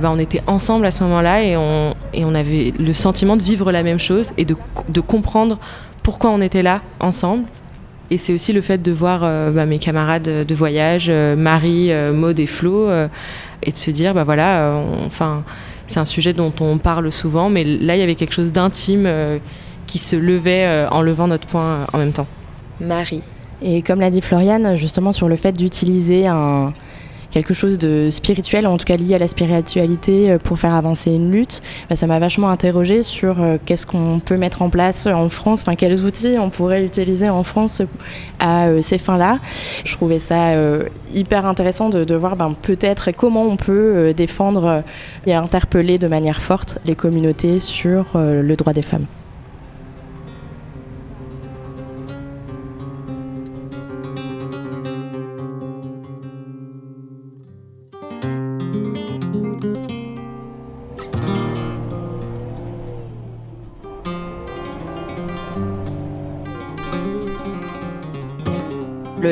Bah, 0.00 0.08
on 0.10 0.18
était 0.18 0.40
ensemble 0.46 0.86
à 0.86 0.90
ce 0.90 1.02
moment-là 1.04 1.42
et 1.42 1.54
on, 1.54 2.34
avait 2.34 2.72
le 2.78 2.94
sentiment 2.94 3.36
de 3.36 3.42
vivre 3.42 3.72
la 3.72 3.82
même 3.82 4.00
chose 4.00 4.32
et 4.38 4.46
de 4.46 5.00
comprendre 5.02 5.58
pourquoi 6.02 6.30
on 6.30 6.40
était 6.40 6.62
là 6.62 6.80
ensemble. 6.98 7.44
Et 8.10 8.18
c'est 8.18 8.32
aussi 8.32 8.52
le 8.52 8.60
fait 8.60 8.80
de 8.82 8.92
voir 8.92 9.20
euh, 9.24 9.50
bah, 9.50 9.66
mes 9.66 9.78
camarades 9.78 10.22
de 10.46 10.54
voyage, 10.54 11.06
euh, 11.08 11.34
Marie, 11.34 11.90
euh, 11.90 12.12
Maud 12.12 12.38
et 12.38 12.46
Flo, 12.46 12.88
euh, 12.88 13.08
et 13.62 13.72
de 13.72 13.76
se 13.76 13.90
dire, 13.90 14.14
bah 14.14 14.22
voilà, 14.24 14.74
on- 14.76 15.06
enfin, 15.06 15.42
c'est 15.86 15.98
un 15.98 16.04
sujet 16.04 16.32
dont 16.32 16.52
on 16.60 16.78
parle 16.78 17.10
souvent, 17.10 17.48
mais 17.50 17.64
là, 17.64 17.96
il 17.96 18.00
y 18.00 18.02
avait 18.02 18.14
quelque 18.14 18.34
chose 18.34 18.52
d'intime 18.52 19.06
euh, 19.06 19.38
qui 19.88 19.98
se 19.98 20.14
levait 20.16 20.64
euh, 20.66 20.88
en 20.90 21.02
levant 21.02 21.26
notre 21.26 21.46
poing 21.48 21.62
euh, 21.64 21.84
en 21.92 21.98
même 21.98 22.12
temps. 22.12 22.26
Marie. 22.80 23.22
Et 23.62 23.82
comme 23.82 24.00
l'a 24.00 24.10
dit 24.10 24.20
Floriane, 24.20 24.76
justement 24.76 25.12
sur 25.12 25.28
le 25.28 25.36
fait 25.36 25.52
d'utiliser 25.52 26.26
un 26.26 26.74
quelque 27.36 27.52
chose 27.52 27.76
de 27.76 28.08
spirituel, 28.08 28.66
en 28.66 28.78
tout 28.78 28.86
cas 28.86 28.96
lié 28.96 29.14
à 29.14 29.18
la 29.18 29.26
spiritualité 29.26 30.30
euh, 30.30 30.38
pour 30.38 30.58
faire 30.58 30.72
avancer 30.72 31.10
une 31.10 31.30
lutte, 31.30 31.60
bah, 31.90 31.94
ça 31.94 32.06
m'a 32.06 32.18
vachement 32.18 32.48
interrogée 32.48 33.02
sur 33.02 33.42
euh, 33.42 33.58
qu'est-ce 33.62 33.84
qu'on 33.84 34.20
peut 34.20 34.38
mettre 34.38 34.62
en 34.62 34.70
place 34.70 35.06
en 35.06 35.28
France, 35.28 35.60
enfin 35.60 35.74
quels 35.74 36.02
outils 36.02 36.38
on 36.38 36.48
pourrait 36.48 36.82
utiliser 36.82 37.28
en 37.28 37.42
France 37.42 37.82
à 38.38 38.68
euh, 38.68 38.80
ces 38.80 38.96
fins-là. 38.96 39.38
Je 39.84 39.92
trouvais 39.92 40.18
ça 40.18 40.54
hyper 41.12 41.44
intéressant 41.44 41.90
de, 41.90 42.14
voir 42.14 42.36
ben, 42.36 42.54
peut-être 42.62 43.10
comment 43.10 43.42
on 43.42 43.56
peut 43.56 44.14
défendre 44.14 44.82
et 45.26 45.34
interpeller 45.34 45.98
de 45.98 46.08
manière 46.08 46.40
forte 46.40 46.78
les 46.86 46.94
communautés 46.94 47.60
sur 47.60 48.06
le 48.14 48.54
droit 48.54 48.72
des 48.72 48.82
femmes. 48.82 49.06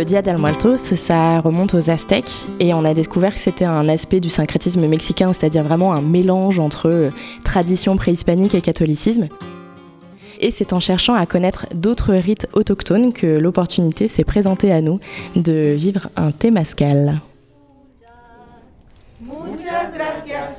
Dia 0.04 0.20
del 0.20 0.38
Muertos, 0.38 0.76
ça 0.76 1.40
remonte 1.40 1.72
aux 1.74 1.90
Aztèques 1.90 2.46
et 2.60 2.74
on 2.74 2.84
a 2.84 2.92
découvert 2.92 3.32
que 3.32 3.38
c'était 3.38 3.64
un 3.64 3.88
aspect 3.88 4.20
du 4.20 4.28
syncrétisme 4.28 4.86
mexicain, 4.86 5.32
c'est-à-dire 5.32 5.62
vraiment 5.62 5.94
un 5.94 6.02
mélange 6.02 6.58
entre 6.58 6.90
euh, 6.90 7.10
tradition 7.42 7.96
préhispanique 7.96 8.54
et 8.54 8.60
catholicisme. 8.60 9.28
Et 10.40 10.50
c'est 10.50 10.74
en 10.74 10.80
cherchant 10.80 11.14
à 11.14 11.24
connaître 11.24 11.66
d'autres 11.74 12.12
rites 12.14 12.48
autochtones 12.52 13.12
que 13.12 13.38
l'opportunité 13.38 14.08
s'est 14.08 14.24
présentée 14.24 14.72
à 14.72 14.82
nous 14.82 15.00
de 15.36 15.72
vivre 15.72 16.08
un. 16.16 16.32
Muchas 19.20 19.92
gracias, 19.94 20.53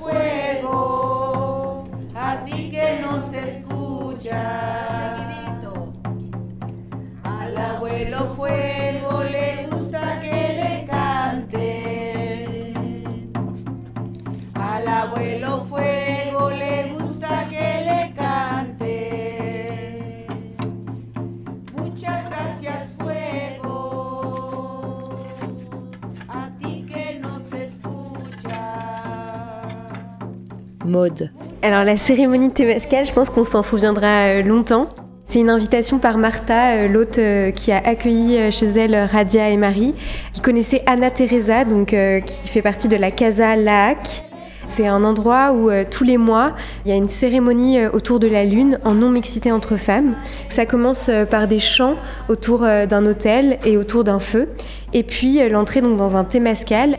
Alors 31.62 31.84
la 31.84 31.98
cérémonie 31.98 32.50
de 32.50 32.54
je 32.54 33.14
pense 33.14 33.30
qu'on 33.30 33.44
s'en 33.44 33.64
souviendra 33.64 34.28
euh, 34.28 34.42
longtemps. 34.42 34.88
C'est 35.26 35.40
une 35.40 35.50
invitation 35.50 35.98
par 35.98 36.18
Martha, 36.18 36.76
euh, 36.76 36.88
l'hôte 36.88 37.18
euh, 37.18 37.52
qui 37.52 37.72
a 37.72 37.78
accueilli 37.78 38.52
chez 38.52 38.68
elle 38.68 38.96
Radia 38.96 39.50
et 39.50 39.58
Marie, 39.58 39.94
qui 40.32 40.42
connaissait 40.42 40.84
Anna 40.86 41.10
Teresa, 41.10 41.66
donc 41.66 41.96
qui 42.26 42.48
fait 42.48 42.62
partie 42.62 42.88
de 42.88 42.96
la 42.96 43.12
Casa 43.12 43.56
Laac. 43.56 44.26
C'est 44.68 44.88
un 44.88 45.04
endroit 45.04 45.52
où 45.54 45.70
tous 45.92 46.04
les 46.04 46.18
mois, 46.18 46.54
il 46.86 46.90
y 46.90 46.92
a 46.92 46.96
une 46.96 47.10
cérémonie 47.10 47.86
autour 47.86 48.20
de 48.20 48.28
la 48.28 48.46
lune 48.46 48.80
en 48.84 48.96
non-mixité 48.96 49.52
entre 49.52 49.78
femmes. 49.78 50.16
Ça 50.50 50.66
commence 50.66 51.12
par 51.30 51.48
des 51.48 51.60
chants 51.60 51.98
autour 52.30 52.62
d'un 52.62 53.06
hôtel 53.06 53.60
et 53.64 53.78
autour 53.78 54.04
d'un 54.04 54.18
feu. 54.18 54.50
Et 54.94 55.04
puis 55.04 55.48
l'entrée 55.50 55.82
dans 55.82 56.18
un 56.18 56.24
Temescal. 56.24 56.98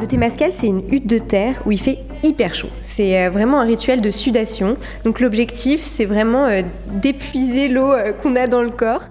Le 0.00 0.06
Temescal, 0.06 0.50
c'est 0.54 0.68
une 0.68 0.82
hutte 0.90 1.06
de 1.06 1.18
terre 1.18 1.60
où 1.66 1.72
il 1.72 1.80
fait 1.80 1.98
hyper 2.22 2.54
chaud. 2.54 2.70
C'est 2.80 3.26
euh, 3.26 3.30
vraiment 3.30 3.60
un 3.60 3.64
rituel 3.64 4.00
de 4.00 4.10
sudation. 4.10 4.76
Donc 5.04 5.20
l'objectif, 5.20 5.80
c'est 5.82 6.04
vraiment 6.04 6.46
euh, 6.46 6.62
d'épuiser 6.86 7.68
l'eau 7.68 7.92
euh, 7.92 8.12
qu'on 8.12 8.36
a 8.36 8.46
dans 8.46 8.62
le 8.62 8.70
corps. 8.70 9.04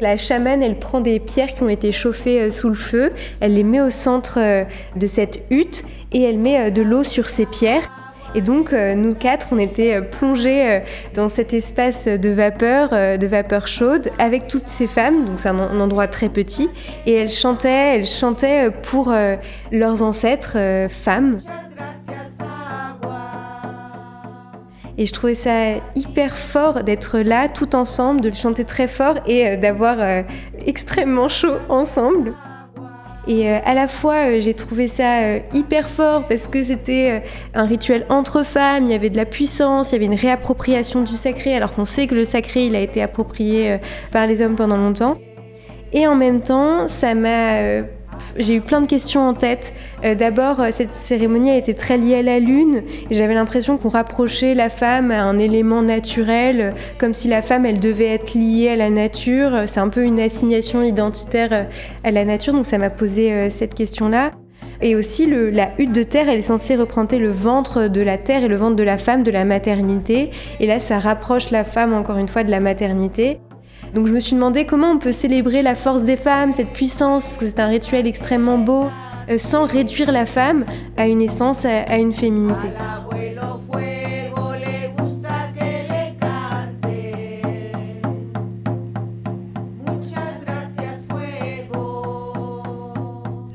La 0.00 0.16
chamane, 0.16 0.62
elle 0.62 0.78
prend 0.78 1.00
des 1.00 1.20
pierres 1.20 1.54
qui 1.54 1.62
ont 1.62 1.68
été 1.68 1.92
chauffées 1.92 2.50
sous 2.50 2.68
le 2.68 2.74
feu, 2.74 3.12
elle 3.40 3.54
les 3.54 3.62
met 3.62 3.80
au 3.80 3.90
centre 3.90 4.40
de 4.96 5.06
cette 5.06 5.44
hutte 5.50 5.84
et 6.12 6.20
elle 6.22 6.36
met 6.36 6.72
de 6.72 6.82
l'eau 6.82 7.04
sur 7.04 7.30
ces 7.30 7.46
pierres. 7.46 7.88
Et 8.34 8.40
donc, 8.40 8.72
nous 8.72 9.14
quatre, 9.14 9.46
on 9.52 9.58
était 9.58 10.02
plongés 10.02 10.82
dans 11.14 11.28
cet 11.28 11.54
espace 11.54 12.06
de 12.08 12.28
vapeur, 12.28 12.90
de 12.90 13.26
vapeur 13.28 13.68
chaude, 13.68 14.10
avec 14.18 14.48
toutes 14.48 14.66
ces 14.66 14.88
femmes. 14.88 15.26
Donc, 15.26 15.38
c'est 15.38 15.50
un, 15.50 15.80
endroit 15.80 16.08
très 16.08 16.28
petit. 16.28 16.68
Et 17.06 17.12
elles 17.12 17.30
chantaient, 17.30 17.94
elles 17.94 18.04
chantaient 18.04 18.72
pour 18.72 19.14
leurs 19.70 20.02
ancêtres 20.02 20.58
femmes. 20.90 21.38
Et 24.96 25.06
je 25.06 25.12
trouvais 25.12 25.34
ça 25.34 25.76
hyper 25.96 26.36
fort 26.36 26.84
d'être 26.84 27.18
là, 27.18 27.48
tout 27.48 27.74
ensemble, 27.74 28.20
de 28.20 28.30
chanter 28.30 28.64
très 28.64 28.86
fort 28.86 29.16
et 29.26 29.46
euh, 29.46 29.56
d'avoir 29.56 29.96
euh, 29.98 30.22
extrêmement 30.66 31.28
chaud 31.28 31.56
ensemble. 31.68 32.32
Et 33.26 33.50
euh, 33.50 33.58
à 33.64 33.74
la 33.74 33.88
fois, 33.88 34.38
j'ai 34.38 34.54
trouvé 34.54 34.86
ça 34.86 35.38
hyper 35.52 35.88
fort 35.88 36.26
parce 36.28 36.46
que 36.46 36.62
c'était 36.62 37.22
un 37.54 37.64
rituel 37.64 38.06
entre 38.08 38.44
femmes, 38.44 38.84
il 38.84 38.90
y 38.90 38.94
avait 38.94 39.10
de 39.10 39.16
la 39.16 39.24
puissance, 39.24 39.90
il 39.90 39.94
y 39.94 39.96
avait 39.96 40.04
une 40.04 40.14
réappropriation 40.14 41.02
du 41.02 41.16
sacré, 41.16 41.56
alors 41.56 41.72
qu'on 41.72 41.86
sait 41.86 42.06
que 42.06 42.14
le 42.14 42.24
sacré, 42.24 42.66
il 42.66 42.76
a 42.76 42.80
été 42.80 43.02
approprié 43.02 43.78
par 44.12 44.26
les 44.26 44.42
hommes 44.42 44.56
pendant 44.56 44.76
longtemps. 44.76 45.16
Et 45.92 46.06
en 46.06 46.16
même 46.16 46.42
temps, 46.42 46.86
ça 46.86 47.14
m'a 47.14 47.82
j'ai 48.36 48.56
eu 48.56 48.60
plein 48.60 48.80
de 48.80 48.86
questions 48.86 49.26
en 49.26 49.34
tête. 49.34 49.72
Euh, 50.04 50.14
d'abord, 50.14 50.60
euh, 50.60 50.68
cette 50.72 50.94
cérémonie 50.94 51.50
a 51.50 51.56
été 51.56 51.74
très 51.74 51.98
liée 51.98 52.16
à 52.16 52.22
la 52.22 52.38
lune 52.38 52.82
j'avais 53.10 53.34
l'impression 53.34 53.78
qu'on 53.78 53.88
rapprochait 53.88 54.54
la 54.54 54.68
femme 54.68 55.10
à 55.10 55.22
un 55.22 55.38
élément 55.38 55.82
naturel, 55.82 56.60
euh, 56.60 56.70
comme 56.98 57.14
si 57.14 57.28
la 57.28 57.42
femme, 57.42 57.66
elle 57.66 57.80
devait 57.80 58.08
être 58.08 58.34
liée 58.34 58.70
à 58.70 58.76
la 58.76 58.90
nature. 58.90 59.62
C'est 59.66 59.80
un 59.80 59.88
peu 59.88 60.04
une 60.04 60.20
assignation 60.20 60.82
identitaire 60.82 61.66
à 62.02 62.10
la 62.10 62.24
nature, 62.24 62.52
donc 62.52 62.66
ça 62.66 62.78
m'a 62.78 62.90
posé 62.90 63.50
cette 63.50 63.74
question-là. 63.74 64.32
Et 64.80 64.96
aussi, 64.96 65.26
la 65.26 65.70
hutte 65.78 65.92
de 65.92 66.02
terre, 66.02 66.28
elle 66.28 66.38
est 66.38 66.42
censée 66.42 66.76
représenter 66.76 67.18
le 67.18 67.30
ventre 67.30 67.88
de 67.88 68.00
la 68.00 68.18
terre 68.18 68.44
et 68.44 68.48
le 68.48 68.56
ventre 68.56 68.76
de 68.76 68.82
la 68.82 68.98
femme, 68.98 69.22
de 69.22 69.30
la 69.30 69.44
maternité. 69.44 70.30
Et 70.60 70.66
là, 70.66 70.80
ça 70.80 70.98
rapproche 70.98 71.50
la 71.50 71.64
femme, 71.64 71.94
encore 71.94 72.18
une 72.18 72.28
fois, 72.28 72.44
de 72.44 72.50
la 72.50 72.60
maternité. 72.60 73.38
Donc 73.94 74.08
je 74.08 74.12
me 74.12 74.18
suis 74.18 74.34
demandé 74.34 74.66
comment 74.66 74.90
on 74.90 74.98
peut 74.98 75.12
célébrer 75.12 75.62
la 75.62 75.76
force 75.76 76.02
des 76.02 76.16
femmes, 76.16 76.50
cette 76.50 76.72
puissance, 76.72 77.26
parce 77.26 77.38
que 77.38 77.44
c'est 77.44 77.60
un 77.60 77.68
rituel 77.68 78.08
extrêmement 78.08 78.58
beau, 78.58 78.90
euh, 79.30 79.38
sans 79.38 79.66
réduire 79.66 80.10
la 80.10 80.26
femme 80.26 80.64
à 80.96 81.06
une 81.06 81.22
essence, 81.22 81.64
à, 81.64 81.96
une 81.96 82.12
féminité. 82.12 82.66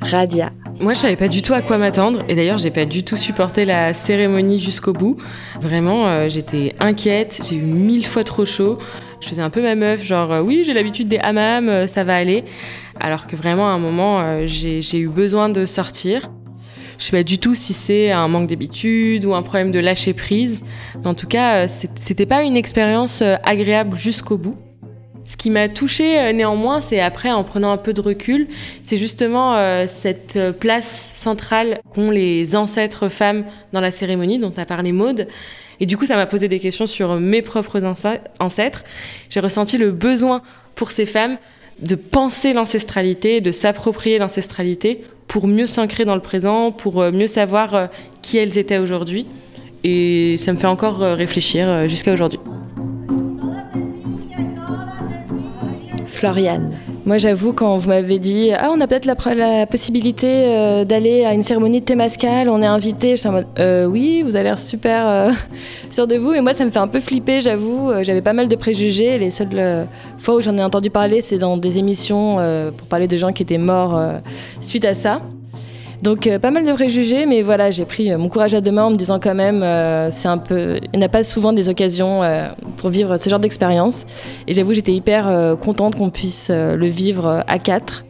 Radia. 0.01 0.51
Moi, 0.79 0.93
je 0.93 0.99
savais 0.99 1.17
pas 1.17 1.27
du 1.27 1.41
tout 1.41 1.53
à 1.53 1.61
quoi 1.61 1.77
m'attendre, 1.77 2.23
et 2.29 2.35
d'ailleurs, 2.35 2.57
j'ai 2.57 2.71
pas 2.71 2.85
du 2.85 3.03
tout 3.03 3.17
supporté 3.17 3.65
la 3.65 3.93
cérémonie 3.93 4.57
jusqu'au 4.57 4.93
bout. 4.93 5.17
Vraiment, 5.59 6.07
euh, 6.07 6.29
j'étais 6.29 6.73
inquiète, 6.79 7.41
j'ai 7.47 7.57
eu 7.57 7.61
mille 7.61 8.07
fois 8.07 8.23
trop 8.23 8.45
chaud. 8.45 8.79
Je 9.21 9.27
faisais 9.27 9.41
un 9.41 9.49
peu 9.49 9.61
ma 9.61 9.75
meuf, 9.75 10.03
genre 10.03 10.31
euh, 10.31 10.41
oui, 10.41 10.63
j'ai 10.65 10.73
l'habitude 10.73 11.07
des 11.07 11.17
hammams, 11.17 11.67
euh, 11.67 11.87
ça 11.87 12.03
va 12.03 12.15
aller. 12.15 12.45
Alors 12.99 13.27
que 13.27 13.35
vraiment, 13.35 13.67
à 13.67 13.71
un 13.71 13.79
moment, 13.79 14.21
euh, 14.21 14.43
j'ai 14.45 14.97
eu 14.97 15.09
besoin 15.09 15.49
de 15.49 15.65
sortir. 15.65 16.31
Je 16.97 17.05
sais 17.05 17.11
pas 17.11 17.23
du 17.23 17.37
tout 17.37 17.53
si 17.55 17.73
c'est 17.73 18.11
un 18.11 18.27
manque 18.27 18.47
d'habitude 18.47 19.25
ou 19.25 19.33
un 19.33 19.41
problème 19.41 19.71
de 19.71 19.79
lâcher 19.79 20.13
prise. 20.13 20.63
Mais 20.99 21.07
en 21.07 21.13
tout 21.13 21.27
cas, 21.27 21.67
c'était 21.69 22.25
pas 22.25 22.43
une 22.43 22.57
expérience 22.57 23.23
agréable 23.43 23.97
jusqu'au 23.97 24.37
bout. 24.37 24.57
Ce 25.23 25.37
qui 25.37 25.49
m'a 25.49 25.69
touchée 25.69 26.33
néanmoins, 26.33 26.81
c'est 26.81 26.99
après, 26.99 27.31
en 27.31 27.45
prenant 27.45 27.71
un 27.71 27.77
peu 27.77 27.93
de 27.93 28.01
recul, 28.01 28.49
c'est 28.83 28.97
justement 28.97 29.55
cette 29.87 30.37
place 30.59 31.11
centrale 31.13 31.79
qu'ont 31.93 32.11
les 32.11 32.57
ancêtres 32.57 33.07
femmes 33.07 33.45
dans 33.71 33.79
la 33.79 33.91
cérémonie 33.91 34.37
dont 34.37 34.51
a 34.57 34.65
parlé 34.65 34.91
Maude. 34.91 35.29
Et 35.79 35.85
du 35.85 35.97
coup, 35.97 36.05
ça 36.05 36.15
m'a 36.15 36.25
posé 36.25 36.47
des 36.47 36.59
questions 36.59 36.87
sur 36.87 37.15
mes 37.15 37.41
propres 37.41 37.83
ancêtres. 38.39 38.83
J'ai 39.29 39.39
ressenti 39.39 39.77
le 39.77 39.91
besoin 39.91 40.41
pour 40.75 40.91
ces 40.91 41.05
femmes 41.05 41.37
de 41.81 41.95
penser 41.95 42.53
l'ancestralité, 42.53 43.41
de 43.41 43.51
s'approprier 43.51 44.17
l'ancestralité 44.17 45.01
pour 45.27 45.47
mieux 45.47 45.67
s'ancrer 45.67 46.05
dans 46.05 46.15
le 46.15 46.21
présent, 46.21 46.71
pour 46.71 47.01
euh, 47.01 47.11
mieux 47.11 47.27
savoir 47.27 47.75
euh, 47.75 47.87
qui 48.21 48.37
elles 48.37 48.57
étaient 48.57 48.79
aujourd'hui. 48.79 49.27
Et 49.83 50.37
ça 50.39 50.51
me 50.51 50.57
fait 50.57 50.67
encore 50.67 51.03
euh, 51.03 51.15
réfléchir 51.15 51.87
jusqu'à 51.87 52.11
aujourd'hui. 52.11 52.39
Moi, 57.05 57.17
j'avoue, 57.17 57.53
quand 57.53 57.77
vous 57.77 57.89
m'avez 57.89 58.19
dit 58.19 58.51
Ah, 58.53 58.69
on 58.71 58.79
a 58.81 58.87
peut-être 58.87 59.05
la, 59.05 59.65
possibilité 59.65 60.27
euh, 60.27 60.85
d'aller 60.85 61.23
à 61.23 61.33
une 61.33 61.43
cérémonie 61.43 61.79
de 61.79 61.85
Témascal, 61.85 62.49
on 62.49 62.61
est 62.61 62.65
invité, 62.65 63.11
je 63.11 63.15
suis 63.17 63.29
en 63.29 63.31
mode 63.31 63.47
euh, 63.57 63.85
Oui, 63.85 64.21
vous 64.23 64.35
avez 64.35 64.43
l'air 64.43 64.59
super 64.59 65.07
euh, 65.07 65.31
sûr 65.91 66.07
de 66.07 66.15
vous. 66.15 66.33
Et 66.33 66.41
moi, 66.41 66.53
ça 66.53 66.65
me 66.65 66.71
fait 66.71 66.79
un 66.79 66.87
peu 66.87 66.99
flipper, 66.99 67.41
j'avoue. 67.41 67.91
J'avais 68.01 68.21
pas 68.21 68.33
mal 68.33 68.47
de 68.47 68.55
préjugés. 68.55 69.17
Les 69.17 69.29
seules 69.29 69.87
fois 70.17 70.35
où 70.35 70.41
j'en 70.41 70.57
ai 70.57 70.63
entendu 70.63 70.89
parler, 70.89 71.21
c'est 71.21 71.37
dans 71.37 71.57
des 71.57 71.79
émissions 71.79 72.37
pour 72.75 72.87
parler 72.87 73.07
de 73.07 73.17
gens 73.17 73.31
qui 73.31 73.43
étaient 73.43 73.57
morts 73.57 73.99
suite 74.61 74.85
à 74.85 74.93
ça. 74.93 75.21
Donc 76.01 76.27
euh, 76.27 76.39
pas 76.39 76.51
mal 76.51 76.65
de 76.65 76.71
préjugés, 76.71 77.25
mais 77.25 77.41
voilà, 77.41 77.71
j'ai 77.71 77.85
pris 77.85 78.11
euh, 78.11 78.17
mon 78.17 78.29
courage 78.29 78.53
à 78.53 78.61
deux 78.61 78.71
mains 78.71 78.85
en 78.85 78.91
me 78.91 78.95
disant 78.95 79.19
quand 79.19 79.35
même, 79.35 79.63
euh, 79.63 80.09
c'est 80.11 80.29
un 80.29 80.37
peu, 80.37 80.79
il 80.93 80.99
n'y 80.99 81.05
a 81.05 81.09
pas 81.09 81.23
souvent 81.23 81.51
des 81.51 81.67
occasions 81.67 82.21
pour 82.77 82.89
vivre 82.89 83.17
ce 83.17 83.29
genre 83.29 83.39
d'expérience. 83.39 84.05
Et 84.47 84.53
j'avoue, 84.53 84.73
j'étais 84.73 84.93
hyper 84.93 85.57
contente 85.59 85.95
qu'on 85.95 86.09
puisse 86.09 86.49
le 86.49 86.87
vivre 86.87 87.43
à 87.47 87.59
quatre. 87.59 88.05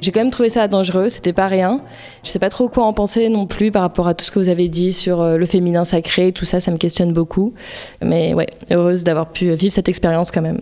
J'ai 0.00 0.10
quand 0.10 0.20
même 0.20 0.30
trouvé 0.30 0.48
ça 0.48 0.66
dangereux, 0.66 1.08
c'était 1.08 1.32
pas 1.32 1.46
rien. 1.46 1.80
Je 2.24 2.30
sais 2.30 2.38
pas 2.38 2.50
trop 2.50 2.68
quoi 2.68 2.84
en 2.84 2.92
penser 2.92 3.28
non 3.28 3.46
plus 3.46 3.70
par 3.70 3.82
rapport 3.82 4.08
à 4.08 4.14
tout 4.14 4.24
ce 4.24 4.30
que 4.30 4.38
vous 4.38 4.48
avez 4.48 4.68
dit 4.68 4.92
sur 4.92 5.24
le 5.24 5.46
féminin 5.46 5.84
sacré, 5.84 6.32
tout 6.32 6.44
ça, 6.44 6.60
ça 6.60 6.70
me 6.70 6.76
questionne 6.76 7.12
beaucoup. 7.12 7.54
Mais 8.02 8.34
ouais, 8.34 8.48
heureuse 8.70 9.04
d'avoir 9.04 9.30
pu 9.30 9.52
vivre 9.54 9.72
cette 9.72 9.88
expérience 9.88 10.30
quand 10.30 10.42
même. 10.42 10.60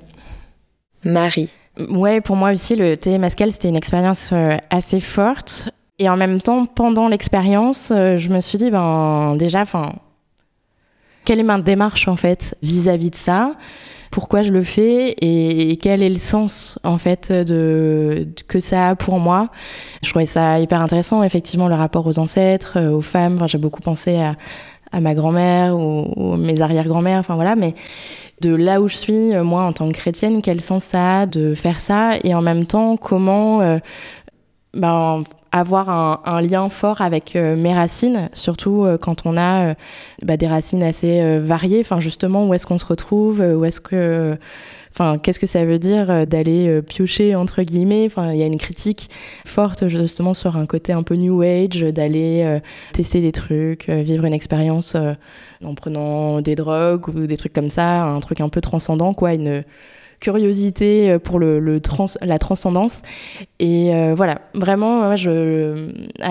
Marie. 1.05 1.51
Ouais, 1.89 2.21
pour 2.21 2.37
moi 2.37 2.53
aussi, 2.53 2.77
le 2.77 2.97
thé 2.97 3.17
mascal, 3.19 3.51
c'était 3.51 3.69
une 3.69 3.77
expérience 3.77 4.33
assez 4.71 5.01
forte. 5.01 5.71
Et 6.01 6.09
en 6.09 6.17
même 6.17 6.41
temps, 6.41 6.65
pendant 6.65 7.09
l'expérience, 7.09 7.93
euh, 7.95 8.17
je 8.17 8.31
me 8.31 8.41
suis 8.41 8.57
dit, 8.57 8.71
ben 8.71 9.37
déjà, 9.37 9.65
quelle 11.27 11.39
est 11.39 11.45
ma 11.45 11.61
démarche 11.61 12.09
en 12.09 12.17
fait 12.17 12.57
vis-à-vis 12.63 13.11
de 13.11 13.15
ça? 13.15 13.53
Pourquoi 14.11 14.41
je 14.41 14.51
le 14.51 14.65
fais? 14.65 15.15
Et, 15.21 15.77
quel 15.77 16.03
est 16.03 16.09
le 16.09 16.19
sens 16.19 16.79
en 16.85 16.97
fait 16.97 17.31
de, 17.31 18.27
que 18.49 18.61
ça 18.61 18.89
a 18.89 18.97
pour 18.97 19.21
moi? 19.21 19.51
Je 20.03 20.09
trouvais 20.09 20.25
ça 20.25 20.59
hyper 20.59 20.81
intéressant, 20.81 21.23
effectivement, 21.23 21.69
le 21.69 21.75
rapport 21.75 22.07
aux 22.07 22.19
ancêtres, 22.19 22.79
euh, 22.79 22.93
aux 22.93 23.03
femmes. 23.03 23.35
Enfin, 23.35 23.47
j'ai 23.47 23.59
beaucoup 23.59 23.83
pensé 23.83 24.17
à, 24.17 25.01
ma 25.01 25.15
grand-mère 25.15 25.77
ou, 25.77 26.37
mes 26.37 26.63
arrière-grand-mères, 26.63 27.21
enfin 27.21 27.35
voilà, 27.35 27.57
mais 27.57 27.75
de 28.41 28.55
là 28.55 28.81
où 28.81 28.89
je 28.89 28.97
suis, 28.97 29.35
euh, 29.35 29.45
moi, 29.45 29.65
en 29.65 29.75
tant 29.75 29.87
que 29.87 29.93
chrétienne, 29.93 30.41
quel 30.41 30.63
sens 30.63 30.83
ça 30.83 31.21
a 31.21 31.27
de 31.27 31.55
faire 31.55 31.83
ça? 31.83 32.13
Et 32.25 32.35
en 32.35 32.41
même 32.41 32.65
temps, 32.65 32.97
comment 32.97 33.79
ben, 34.73 35.25
avoir 35.53 35.91
un, 36.27 36.41
lien 36.41 36.69
fort 36.69 37.01
avec 37.01 37.35
euh, 37.35 37.57
mes 37.57 37.75
racines, 37.75 38.29
surtout 38.33 38.85
euh, 38.85 38.97
quand 38.97 39.27
on 39.27 39.37
a 39.37 39.71
euh, 39.71 39.75
bah, 40.23 40.37
des 40.37 40.47
racines 40.47 40.83
assez 40.83 41.39
variées. 41.41 41.81
Enfin, 41.81 42.01
justement, 42.01 42.47
où 42.47 42.55
est-ce 42.55 42.67
qu'on 42.67 42.79
se 42.79 42.87
retrouve 42.87 43.41
Où 43.41 43.65
est-ce 43.65 43.81
que 43.81 44.37
Enfin, 44.93 45.19
qu'est-ce 45.19 45.39
que 45.39 45.47
ça 45.47 45.65
veut 45.65 45.79
dire 45.79 46.27
d'aller 46.27 46.83
piocher 46.83 47.37
entre 47.37 47.63
guillemets? 47.63 48.07
Enfin, 48.07 48.33
il 48.33 48.39
y 48.39 48.43
a 48.43 48.47
une 48.47 48.59
critique 48.59 49.09
forte 49.47 49.87
justement 49.87 50.35
sur 50.35 50.57
un 50.57 50.67
côté 50.67 50.93
un 50.93 51.05
peu 51.05 51.15
new 51.15 51.43
age, 51.43 51.79
d'aller 51.81 52.59
tester 52.93 53.21
des 53.21 53.31
trucs, 53.31 53.89
vivre 53.89 54.25
une 54.25 54.33
expérience 54.33 54.97
en 55.65 55.75
prenant 55.77 56.41
des 56.41 56.57
drogues 56.57 57.07
ou 57.07 57.29
des 57.29 57.37
trucs 57.37 57.53
comme 57.53 57.71
ça, 57.71 58.03
un 58.03 58.19
truc 58.19 58.41
un 58.41 58.49
peu 58.49 58.61
transcendant, 58.61 59.15
quoi, 59.15 59.31
curiosité 60.21 61.11
euh, 61.11 61.19
pour 61.19 61.39
le, 61.39 61.81
la 62.23 62.39
transcendance. 62.39 63.03
Et 63.59 63.95
euh, 63.95 64.15
voilà, 64.15 64.43
vraiment, 64.55 65.03
à 65.03 65.17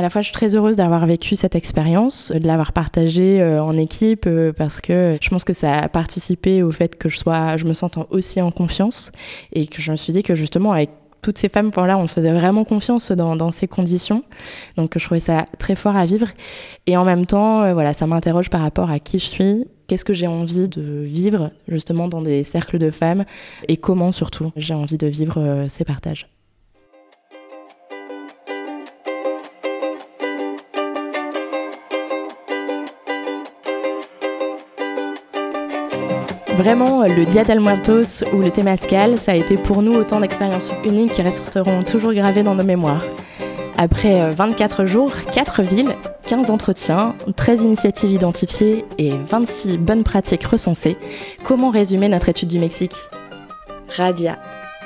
la 0.02 0.10
fois, 0.10 0.22
je 0.22 0.26
suis 0.26 0.34
très 0.34 0.56
heureuse 0.56 0.76
d'avoir 0.76 1.06
vécu 1.06 1.36
cette 1.36 1.56
expérience, 1.56 2.32
de 2.32 2.46
l'avoir 2.48 2.72
partagée 2.72 3.42
euh, 3.42 3.62
en 3.62 3.76
équipe, 3.76 4.30
parce 4.58 4.80
que 4.80 5.18
je 5.22 5.30
pense 5.30 5.44
que 5.44 5.54
ça 5.54 5.80
a 5.80 5.90
participé 5.90 6.64
au 6.64 6.72
fait 6.72 6.98
que 6.98 7.10
je, 7.10 7.18
sois, 7.18 7.58
je 7.58 7.66
me 7.66 7.74
sente 7.74 7.98
aussi 8.12 8.42
en 8.42 8.52
confiance 8.52 9.12
et 9.52 9.68
que 9.68 9.82
je 9.82 9.92
me 9.92 9.96
suis 9.96 10.14
dit 10.14 10.24
que 10.24 10.36
justement, 10.36 10.72
avec 10.72 10.92
toutes 11.22 11.38
ces 11.38 11.50
femmes, 11.50 11.70
là, 11.76 11.98
on 11.98 12.08
se 12.08 12.14
faisait 12.14 12.32
vraiment 12.32 12.64
confiance 12.64 13.12
dans, 13.12 13.36
dans, 13.36 13.52
ces 13.52 13.68
conditions. 13.68 14.24
Donc, 14.78 14.98
je 14.98 15.04
trouvais 15.04 15.20
ça 15.20 15.46
très 15.58 15.76
fort 15.76 15.98
à 15.98 16.06
vivre. 16.06 16.28
Et 16.88 16.96
en 16.96 17.04
même 17.04 17.26
temps, 17.26 17.74
voilà, 17.74 17.92
ça 17.92 18.08
m'interroge 18.08 18.50
par 18.50 18.62
rapport 18.62 18.90
à 18.90 19.00
qui 19.00 19.20
je 19.20 19.26
suis 19.26 19.66
qu'est-ce 19.90 20.06
que 20.06 20.14
j'ai 20.14 20.28
envie 20.28 20.68
de 20.68 21.02
vivre 21.04 21.50
justement 21.68 22.08
dans 22.08 22.22
des 22.22 22.44
cercles 22.44 22.78
de 22.78 22.92
femmes 22.92 23.26
et 23.68 23.76
comment 23.76 24.12
surtout 24.12 24.52
j'ai 24.56 24.76
envie 24.76 25.00
de 25.00 25.08
vivre 25.08 25.40
euh, 25.40 25.66
ces 25.68 25.84
partages. 25.84 26.30
Vraiment, 36.56 37.04
le 37.04 37.26
Dia 37.26 37.44
del 37.46 37.62
Muertos 37.62 38.26
ou 38.34 38.42
le 38.42 38.52
Temascal, 38.52 39.18
ça 39.18 39.32
a 39.32 39.36
été 39.36 39.56
pour 39.56 39.82
nous 39.82 39.94
autant 39.94 40.20
d'expériences 40.20 40.70
uniques 40.86 41.14
qui 41.14 41.22
resteront 41.22 41.82
toujours 41.82 42.14
gravées 42.14 42.44
dans 42.44 42.54
nos 42.54 42.66
mémoires. 42.66 43.04
Après 43.78 44.30
24 44.32 44.82
euh, 44.82 44.86
jours, 44.86 45.14
4 45.34 45.64
villes, 45.64 45.96
15 46.30 46.52
entretiens, 46.52 47.16
13 47.36 47.64
initiatives 47.64 48.12
identifiées 48.12 48.86
et 49.00 49.14
26 49.18 49.78
bonnes 49.78 50.04
pratiques 50.04 50.44
recensées, 50.44 50.96
comment 51.44 51.72
résumer 51.72 52.08
notre 52.08 52.30
étude 52.30 52.50
du 52.50 52.60
Mexique? 52.60 52.94
Radia. 53.98 54.38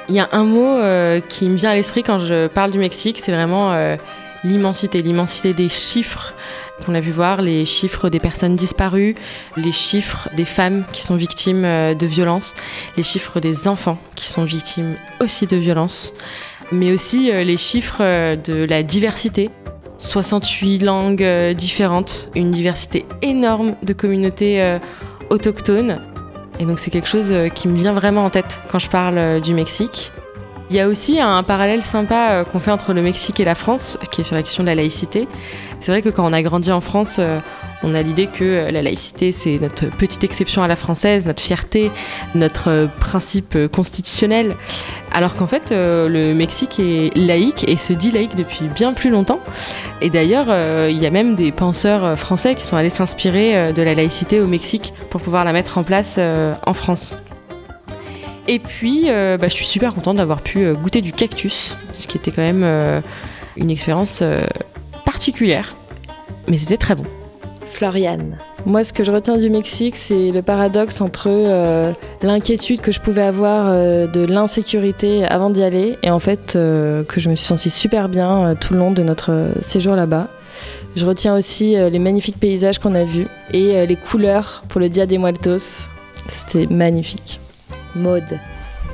Il 0.07 0.15
y 0.15 0.21
a 0.21 0.29
un 0.31 0.45
mot 0.45 0.77
euh, 0.77 1.19
qui 1.19 1.49
me 1.49 1.55
vient 1.55 1.71
à 1.71 1.75
l'esprit 1.75 2.01
quand 2.01 2.19
je 2.19 2.47
parle 2.47 2.71
du 2.71 2.79
Mexique, 2.79 3.19
c'est 3.19 3.33
vraiment 3.33 3.73
euh, 3.73 3.97
l'immensité, 4.45 5.01
l'immensité 5.01 5.53
des 5.53 5.67
chiffres 5.67 6.33
qu'on 6.85 6.95
a 6.95 7.01
vu 7.01 7.11
voir, 7.11 7.41
les 7.41 7.65
chiffres 7.65 8.07
des 8.07 8.19
personnes 8.19 8.55
disparues, 8.55 9.15
les 9.57 9.73
chiffres 9.73 10.29
des 10.37 10.45
femmes 10.45 10.85
qui 10.93 11.01
sont 11.01 11.17
victimes 11.17 11.63
de 11.63 12.05
violences, 12.05 12.55
les 12.95 13.03
chiffres 13.03 13.41
des 13.41 13.67
enfants 13.67 13.97
qui 14.15 14.29
sont 14.29 14.45
victimes 14.45 14.95
aussi 15.19 15.45
de 15.45 15.57
violences 15.57 16.13
mais 16.73 16.91
aussi 16.91 17.31
euh, 17.31 17.43
les 17.43 17.57
chiffres 17.57 18.01
euh, 18.01 18.35
de 18.35 18.65
la 18.65 18.83
diversité. 18.83 19.49
68 20.03 20.79
langues 20.79 21.23
euh, 21.23 21.53
différentes, 21.53 22.29
une 22.35 22.51
diversité 22.51 23.05
énorme 23.21 23.75
de 23.83 23.93
communautés 23.93 24.61
euh, 24.61 24.77
autochtones. 25.29 26.01
Et 26.59 26.65
donc 26.65 26.79
c'est 26.79 26.91
quelque 26.91 27.07
chose 27.07 27.31
euh, 27.31 27.47
qui 27.47 27.67
me 27.67 27.75
vient 27.75 27.93
vraiment 27.93 28.25
en 28.25 28.29
tête 28.29 28.59
quand 28.69 28.79
je 28.79 28.89
parle 28.89 29.41
du 29.41 29.53
Mexique. 29.53 30.11
Il 30.69 30.75
y 30.75 30.79
a 30.79 30.87
aussi 30.87 31.19
un 31.19 31.43
parallèle 31.43 31.83
sympa 31.83 32.45
qu'on 32.51 32.59
fait 32.59 32.71
entre 32.71 32.93
le 32.93 33.01
Mexique 33.01 33.39
et 33.39 33.45
la 33.45 33.53
France, 33.53 33.97
qui 34.11 34.21
est 34.21 34.23
sur 34.23 34.35
la 34.35 34.43
question 34.43 34.63
de 34.63 34.67
la 34.69 34.75
laïcité. 34.75 35.27
C'est 35.83 35.91
vrai 35.91 36.01
que 36.01 36.07
quand 36.07 36.25
on 36.25 36.31
a 36.31 36.41
grandi 36.41 36.71
en 36.71 36.79
France, 36.79 37.17
euh, 37.19 37.41
on 37.83 37.93
a 37.93 38.01
l'idée 38.01 38.27
que 38.27 38.45
euh, 38.45 38.71
la 38.71 38.81
laïcité, 38.81 39.33
c'est 39.33 39.59
notre 39.59 39.87
petite 39.87 40.23
exception 40.23 40.63
à 40.63 40.69
la 40.69 40.77
française, 40.77 41.25
notre 41.25 41.43
fierté, 41.43 41.91
notre 42.35 42.69
euh, 42.69 42.87
principe 42.87 43.57
constitutionnel. 43.67 44.55
Alors 45.11 45.35
qu'en 45.35 45.45
fait, 45.45 45.71
le 45.71 46.31
Mexique 46.31 46.79
est 46.79 47.13
laïque 47.17 47.67
et 47.67 47.75
se 47.75 47.91
dit 47.91 48.11
laïque 48.11 48.37
depuis 48.37 48.69
bien 48.69 48.93
plus 48.93 49.09
longtemps. 49.09 49.41
Et 49.99 50.09
d'ailleurs, 50.09 50.47
il 50.89 50.97
y 50.97 51.05
a 51.05 51.11
même 51.11 51.35
des 51.35 51.51
penseurs 51.51 52.17
français 52.17 52.55
qui 52.55 52.63
sont 52.63 52.77
allés 52.77 52.89
s'inspirer 52.89 53.73
de 53.73 53.81
la 53.83 53.93
laïcité 53.93 54.39
au 54.39 54.47
Mexique 54.47 54.93
pour 55.11 55.21
pouvoir 55.21 55.43
la 55.43 55.53
mettre 55.53 55.77
en 55.77 55.83
place 55.83 56.17
en 56.17 56.73
France. 56.73 57.17
Et 58.47 58.57
puis, 58.57 59.03
bah, 59.05 59.47
je 59.47 59.53
suis 59.53 59.67
super 59.67 59.93
contente 59.93 60.17
d'avoir 60.17 60.41
pu 60.41 60.73
goûter 60.73 61.01
du 61.01 61.11
cactus, 61.11 61.77
ce 61.93 62.07
qui 62.07 62.17
était 62.17 62.31
quand 62.31 62.41
même 62.41 63.03
une 63.55 63.69
expérience 63.69 64.23
particulière, 65.13 65.75
mais 66.49 66.57
c'était 66.57 66.77
très 66.77 66.95
bon. 66.95 67.05
Floriane. 67.67 68.37
Moi, 68.65 68.83
ce 68.83 68.93
que 68.93 69.03
je 69.03 69.11
retiens 69.11 69.37
du 69.37 69.49
Mexique, 69.49 69.95
c'est 69.95 70.31
le 70.31 70.41
paradoxe 70.41 71.01
entre 71.01 71.27
euh, 71.29 71.91
l'inquiétude 72.23 72.81
que 72.81 72.91
je 72.91 72.99
pouvais 72.99 73.21
avoir 73.21 73.67
euh, 73.69 74.07
de 74.07 74.25
l'insécurité 74.25 75.23
avant 75.25 75.51
d'y 75.51 75.63
aller 75.63 75.97
et 76.01 76.09
en 76.09 76.19
fait 76.19 76.55
euh, 76.55 77.03
que 77.03 77.19
je 77.19 77.29
me 77.29 77.35
suis 77.35 77.45
sentie 77.45 77.69
super 77.69 78.09
bien 78.09 78.31
euh, 78.31 78.55
tout 78.59 78.73
le 78.73 78.79
long 78.79 78.91
de 78.91 79.03
notre 79.03 79.49
séjour 79.61 79.95
là-bas. 79.95 80.29
Je 80.95 81.05
retiens 81.05 81.35
aussi 81.35 81.75
euh, 81.75 81.89
les 81.89 81.99
magnifiques 81.99 82.39
paysages 82.39 82.79
qu'on 82.79 82.95
a 82.95 83.03
vus 83.03 83.27
et 83.51 83.75
euh, 83.77 83.85
les 83.85 83.95
couleurs 83.95 84.63
pour 84.69 84.81
le 84.81 84.89
Dia 84.89 85.05
de 85.05 85.17
Muertos. 85.17 85.89
C'était 86.27 86.67
magnifique. 86.67 87.39
Maude. 87.95 88.39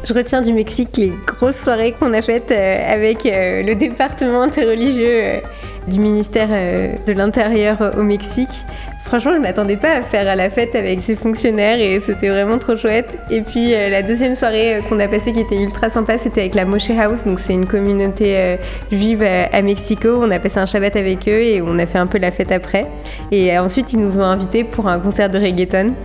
Je 0.10 0.14
retiens 0.16 0.41
du 0.41 0.53
Mexique 0.53 0.97
les 0.97 1.14
grosses 1.28 1.60
soirées 1.60 1.91
qu'on 1.91 2.14
a 2.14 2.24
faites 2.24 2.49
euh, 2.49 2.93
avec 2.93 3.28
euh, 3.28 3.62
le 3.62 3.76
département 3.76 4.41
interreligieux 4.41 5.24
euh, 5.24 5.39
du 5.88 5.99
ministère 5.99 6.49
de 6.49 7.12
l'Intérieur 7.14 7.93
au 7.95 8.01
Mexique. 8.01 8.66
Franchement, 9.10 9.34
je 9.34 9.39
m'attendais 9.39 9.76
pas 9.76 9.93
à 9.93 10.01
faire 10.03 10.36
la 10.36 10.51
fête 10.51 10.76
avec 10.76 11.01
ces 11.01 11.16
fonctionnaires 11.16 11.80
et 11.80 11.99
c'était 11.99 12.30
vraiment 12.30 12.60
trop 12.60 12.76
chouette. 12.76 13.18
Et 13.32 13.41
puis 13.41 13.74
euh, 13.74 13.89
la 13.89 14.03
deuxième 14.03 14.36
soirée 14.36 14.76
euh, 14.76 14.82
qu'on 14.82 14.99
a 14.99 15.07
passée 15.07 15.32
qui 15.32 15.39
était 15.39 15.60
ultra 15.60 15.89
sympa, 15.89 16.20
c'était 16.20 16.41
avec 16.41 16.53
la 16.53 16.64
Moshe 16.64 16.91
House, 16.91 17.24
donc 17.24 17.39
c'est 17.39 17.53
une 17.53 17.66
communauté 17.66 18.38
euh, 18.38 18.57
juive 18.91 19.24
à 19.24 19.62
Mexico. 19.64 20.20
On 20.22 20.30
a 20.30 20.38
passé 20.38 20.60
un 20.60 20.68
Shabbat 20.68 20.95
avec 20.95 21.28
eux 21.28 21.41
et 21.41 21.60
on 21.60 21.80
a 21.80 21.88
fait 21.88 21.97
un 21.97 22.05
peu 22.05 22.20
la 22.20 22.30
fête 22.30 22.51
après. 22.51 22.86
Et 23.32 23.57
ensuite, 23.57 23.93
ils 23.93 23.99
nous 23.99 24.20
ont 24.20 24.26
invités 24.26 24.64
pour 24.64 24.88
un 24.88 24.99
concert 24.99 25.28
de 25.28 25.39
reggaeton. 25.39 25.95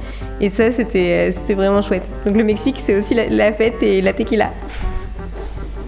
Et 0.41 0.49
ça, 0.49 0.73
c'était 0.73 1.35
vraiment 1.51 1.83
chouette. 1.83 2.09
Donc 2.25 2.39
le 2.39 2.43
Mexique, 2.43 2.77
c'est 2.83 2.97
aussi 2.97 3.15
la 3.15 3.53
fête 3.53 3.83
et 3.83 4.01
la 4.01 4.15
tequila. 4.15 4.51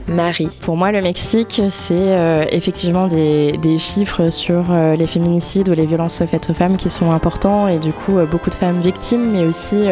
Marie. 0.09 0.49
Pour 0.63 0.77
moi, 0.77 0.93
le 0.93 1.03
Mexique, 1.03 1.61
c'est 1.71 1.95
euh, 1.95 2.45
effectivement 2.51 3.07
des, 3.09 3.79
chiffres 3.79 4.31
sur 4.31 4.71
euh, 4.71 4.95
les 4.97 5.07
féminicides 5.07 5.69
ou 5.69 5.73
les 5.73 5.87
violences 5.87 6.23
faites 6.25 6.51
aux 6.51 6.55
femmes 6.55 6.77
qui 6.77 6.91
sont 6.91 7.11
importants 7.11 7.69
et 7.69 7.79
du 7.79 7.93
coup, 7.93 8.19
euh, 8.19 8.27
beaucoup 8.27 8.51
de 8.51 8.55
femmes 8.55 8.81
victimes, 8.81 9.31
mais 9.33 9.45
aussi 9.45 9.89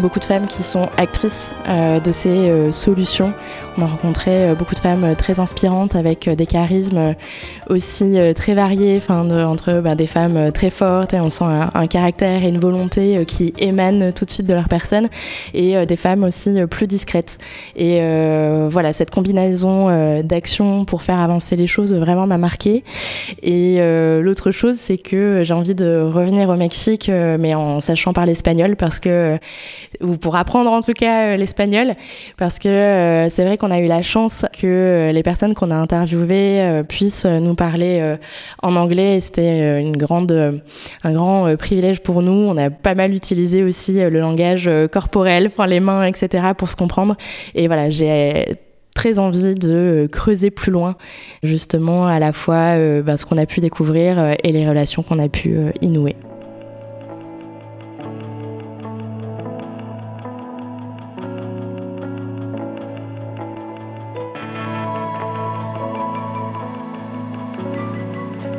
beaucoup 0.00 0.18
de 0.18 0.24
femmes 0.24 0.46
qui 0.46 0.62
sont 0.62 0.88
actrices 0.96 1.54
euh, 1.68 2.00
de 2.00 2.12
ces 2.12 2.28
euh, 2.28 2.72
solutions. 2.72 3.32
On 3.78 3.82
a 3.82 3.86
rencontré 3.86 4.30
euh, 4.30 4.54
beaucoup 4.54 4.74
de 4.74 4.80
femmes 4.80 5.14
très 5.16 5.40
inspirantes 5.40 5.96
avec 5.96 6.28
des 6.28 6.46
charismes 6.46 7.14
aussi 7.68 8.16
très 8.34 8.54
variés, 8.54 8.96
enfin, 8.98 9.28
entre 9.44 9.80
bah, 9.80 9.94
des 9.94 10.06
femmes 10.06 10.52
très 10.52 10.70
fortes 10.70 11.14
et 11.14 11.20
on 11.20 11.30
sent 11.30 11.44
un, 11.44 11.86
caractère 11.86 12.44
et 12.44 12.48
une 12.48 12.58
volonté 12.58 13.24
qui 13.26 13.52
émanent 13.58 14.12
tout 14.12 14.24
de 14.24 14.30
suite 14.30 14.46
de 14.46 14.54
leur 14.54 14.68
personne 14.68 15.08
et 15.54 15.84
des 15.86 15.96
femmes 15.96 16.24
aussi 16.24 16.50
plus 16.70 16.86
discrètes. 16.86 17.38
Et 17.76 18.00
voilà, 18.68 18.92
cette 18.92 19.10
combinaison 19.10 20.22
d'actions 20.22 20.84
pour 20.84 21.02
faire 21.02 21.18
avancer 21.18 21.56
les 21.56 21.66
choses 21.66 21.92
vraiment 21.92 22.26
m'a 22.26 22.38
marqué. 22.38 22.84
Et 23.42 23.78
l'autre 24.20 24.52
chose, 24.52 24.76
c'est 24.76 24.98
que 24.98 25.42
j'ai 25.44 25.54
envie 25.54 25.74
de 25.74 26.00
revenir 26.00 26.48
au 26.48 26.56
Mexique, 26.56 27.10
mais 27.10 27.54
en 27.54 27.80
sachant 27.80 28.12
parler 28.12 28.32
espagnol, 28.32 28.76
parce 28.76 29.00
que 29.00 29.38
ou 30.00 30.16
pour 30.16 30.36
apprendre 30.36 30.70
en 30.70 30.80
tout 30.80 30.92
cas 30.92 31.26
euh, 31.26 31.36
l'espagnol, 31.36 31.94
parce 32.36 32.58
que 32.58 32.68
euh, 32.68 33.28
c'est 33.28 33.44
vrai 33.44 33.58
qu'on 33.58 33.70
a 33.70 33.80
eu 33.80 33.86
la 33.86 34.02
chance 34.02 34.44
que 34.52 34.66
euh, 34.66 35.12
les 35.12 35.22
personnes 35.22 35.54
qu'on 35.54 35.70
a 35.70 35.76
interviewées 35.76 36.82
puissent 36.88 37.26
nous 37.26 37.54
parler 37.54 38.16
en 38.62 38.76
anglais. 38.76 39.20
C'était 39.20 39.80
une 39.80 39.96
grande, 39.96 40.62
un 41.02 41.12
grand 41.12 41.56
privilège 41.56 42.00
pour 42.00 42.22
nous. 42.22 42.32
On 42.32 42.56
a 42.56 42.70
pas 42.70 42.94
mal 42.94 43.14
utilisé 43.14 43.62
aussi 43.62 43.94
le 43.94 44.20
langage 44.20 44.70
corporel, 44.92 45.46
enfin 45.46 45.66
les 45.66 45.80
mains, 45.80 46.04
etc., 46.04 46.48
pour 46.56 46.70
se 46.70 46.76
comprendre. 46.76 47.16
Et 47.54 47.66
voilà, 47.66 47.90
j'ai 47.90 48.56
très 48.94 49.18
envie 49.18 49.54
de 49.54 50.08
creuser 50.10 50.50
plus 50.50 50.72
loin, 50.72 50.96
justement, 51.42 52.06
à 52.06 52.18
la 52.18 52.32
fois 52.32 52.76
bah, 53.02 53.16
ce 53.16 53.24
qu'on 53.24 53.38
a 53.38 53.46
pu 53.46 53.60
découvrir 53.60 54.34
et 54.42 54.52
les 54.52 54.68
relations 54.68 55.02
qu'on 55.02 55.18
a 55.18 55.28
pu 55.28 55.56
euh, 55.56 55.70
y 55.82 55.88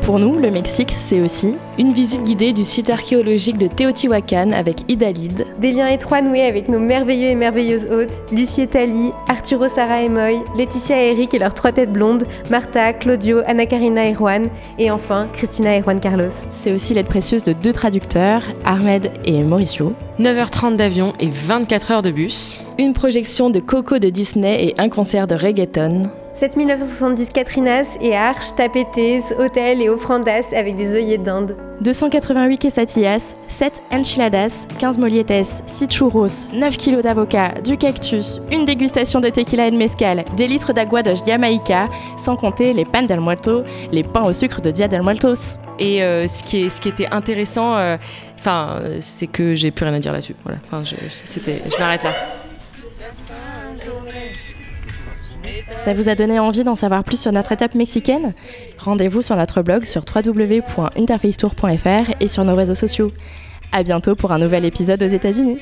Pour 0.08 0.20
nous, 0.20 0.38
le 0.40 0.50
Mexique, 0.52 0.96
c'est 0.98 1.20
aussi 1.20 1.58
Une 1.78 1.92
visite 1.92 2.24
guidée 2.24 2.54
du 2.54 2.64
site 2.64 2.90
archéologique 2.90 3.58
de 3.58 3.68
Teotihuacan 3.68 4.52
avec 4.52 4.90
Idalid. 4.90 5.46
Des 5.60 5.74
liens 5.74 5.90
étroits 5.90 6.22
noués 6.22 6.44
avec 6.44 6.70
nos 6.70 6.80
merveilleux 6.80 7.28
et 7.28 7.36
merveilleuses 7.36 7.90
hôtes, 7.92 8.24
Lucie 8.32 8.62
et 8.62 8.68
Thalie, 8.68 9.12
Arturo, 9.28 9.68
Sarah 9.68 10.04
et 10.04 10.08
Moy, 10.08 10.42
Laetitia 10.56 11.04
et 11.04 11.12
Eric 11.12 11.34
et 11.34 11.40
leurs 11.40 11.54
trois 11.54 11.74
têtes 11.74 11.92
blondes, 11.92 12.24
Martha, 12.50 12.94
Claudio, 12.94 13.42
Anna 13.48 13.66
Karina 13.66 14.08
et 14.08 14.14
Juan, 14.14 14.48
et 14.80 14.92
enfin 14.92 15.28
Christina 15.34 15.76
et 15.76 15.82
Juan 15.82 16.00
Carlos. 16.00 16.32
C'est 16.52 16.72
aussi 16.72 16.94
l'aide 16.94 17.08
précieuse 17.08 17.44
de 17.44 17.52
deux 17.52 17.74
traducteurs, 17.74 18.44
Ahmed 18.64 19.12
et 19.26 19.44
Mauricio. 19.44 19.92
9h30 20.22 20.78
d'avion 20.78 21.12
et 21.20 21.30
24 21.30 21.92
heures 21.92 22.02
de 22.02 22.12
bus. 22.12 22.64
Une 22.80 22.94
projection 22.94 23.50
de 23.50 23.60
Coco 23.60 24.00
de 24.00 24.08
Disney 24.08 24.68
et 24.68 24.76
un 24.78 24.88
concert 24.88 25.28
de 25.28 25.36
reggaeton. 25.36 26.04
7970 26.40 27.34
Catrinas 27.34 27.98
et 28.00 28.16
Arches, 28.16 28.54
Tapetes, 28.56 29.34
Hôtel 29.40 29.82
et 29.82 29.90
Offrandas 29.90 30.54
avec 30.56 30.76
des 30.76 30.94
œillets 30.94 31.18
d'Inde. 31.18 31.56
288 31.82 32.58
quesadillas, 32.60 33.36
7 33.48 33.82
enchiladas, 33.92 34.68
15 34.80 35.00
molietes, 35.00 35.64
6 35.66 35.88
churros, 35.88 36.46
9 36.54 36.78
kilos 36.78 37.02
d'avocat, 37.04 37.54
du 37.64 37.78
cactus, 37.78 38.40
une 38.52 38.66
dégustation 38.66 39.20
de 39.20 39.30
tequila 39.30 39.68
et 39.68 39.72
de 39.72 39.78
mezcal, 39.78 40.26
des 40.36 40.48
litres 40.48 40.74
d'agua 40.74 41.02
de 41.02 41.16
Jamaïca, 41.26 41.88
sans 42.18 42.36
compter 42.36 42.74
les 42.74 42.86
pan 42.86 43.02
del 43.02 43.20
muerto, 43.20 43.64
les 43.92 44.04
pains 44.04 44.24
au 44.24 44.34
sucre 44.34 44.62
de 44.62 44.70
Dia 44.70 44.88
del 44.88 45.02
Muertos. 45.02 45.58
Et 45.80 46.04
euh, 46.04 46.28
ce, 46.28 46.44
qui 46.44 46.66
est, 46.66 46.70
ce 46.70 46.80
qui 46.80 46.90
était 46.90 47.08
intéressant, 47.12 47.78
euh, 47.78 47.98
enfin, 48.40 48.80
euh, 48.82 48.98
c'est 49.02 49.28
que 49.28 49.56
j'ai 49.56 49.72
plus 49.72 49.86
rien 49.86 49.94
à 49.96 50.00
dire 50.00 50.14
là-dessus. 50.14 50.36
Voilà. 50.44 50.60
Enfin, 50.66 50.84
je, 50.84 50.96
c'était, 51.10 51.64
je 51.66 51.78
m'arrête 51.80 52.04
là. 52.04 52.14
Ça 55.74 55.94
vous 55.94 56.10
a 56.10 56.16
donné 56.16 56.40
envie 56.40 56.64
d'en 56.64 56.76
savoir 56.76 57.04
plus 57.04 57.20
sur 57.20 57.32
notre 57.32 57.52
étape 57.52 57.76
mexicaine? 57.76 58.34
Rendez-vous 58.80 59.22
sur 59.22 59.36
notre 59.36 59.62
blog 59.62 59.86
sur 59.86 60.04
www.interfacetour.fr 60.04 62.12
et 62.20 62.28
sur 62.28 62.44
nos 62.44 62.56
réseaux 62.56 62.76
sociaux. 62.76 63.12
À 63.72 63.84
bientôt 63.84 64.16
pour 64.16 64.32
un 64.32 64.40
nouvel 64.40 64.66
épisode 64.66 65.04
aux 65.04 65.08
États-Unis. 65.08 65.60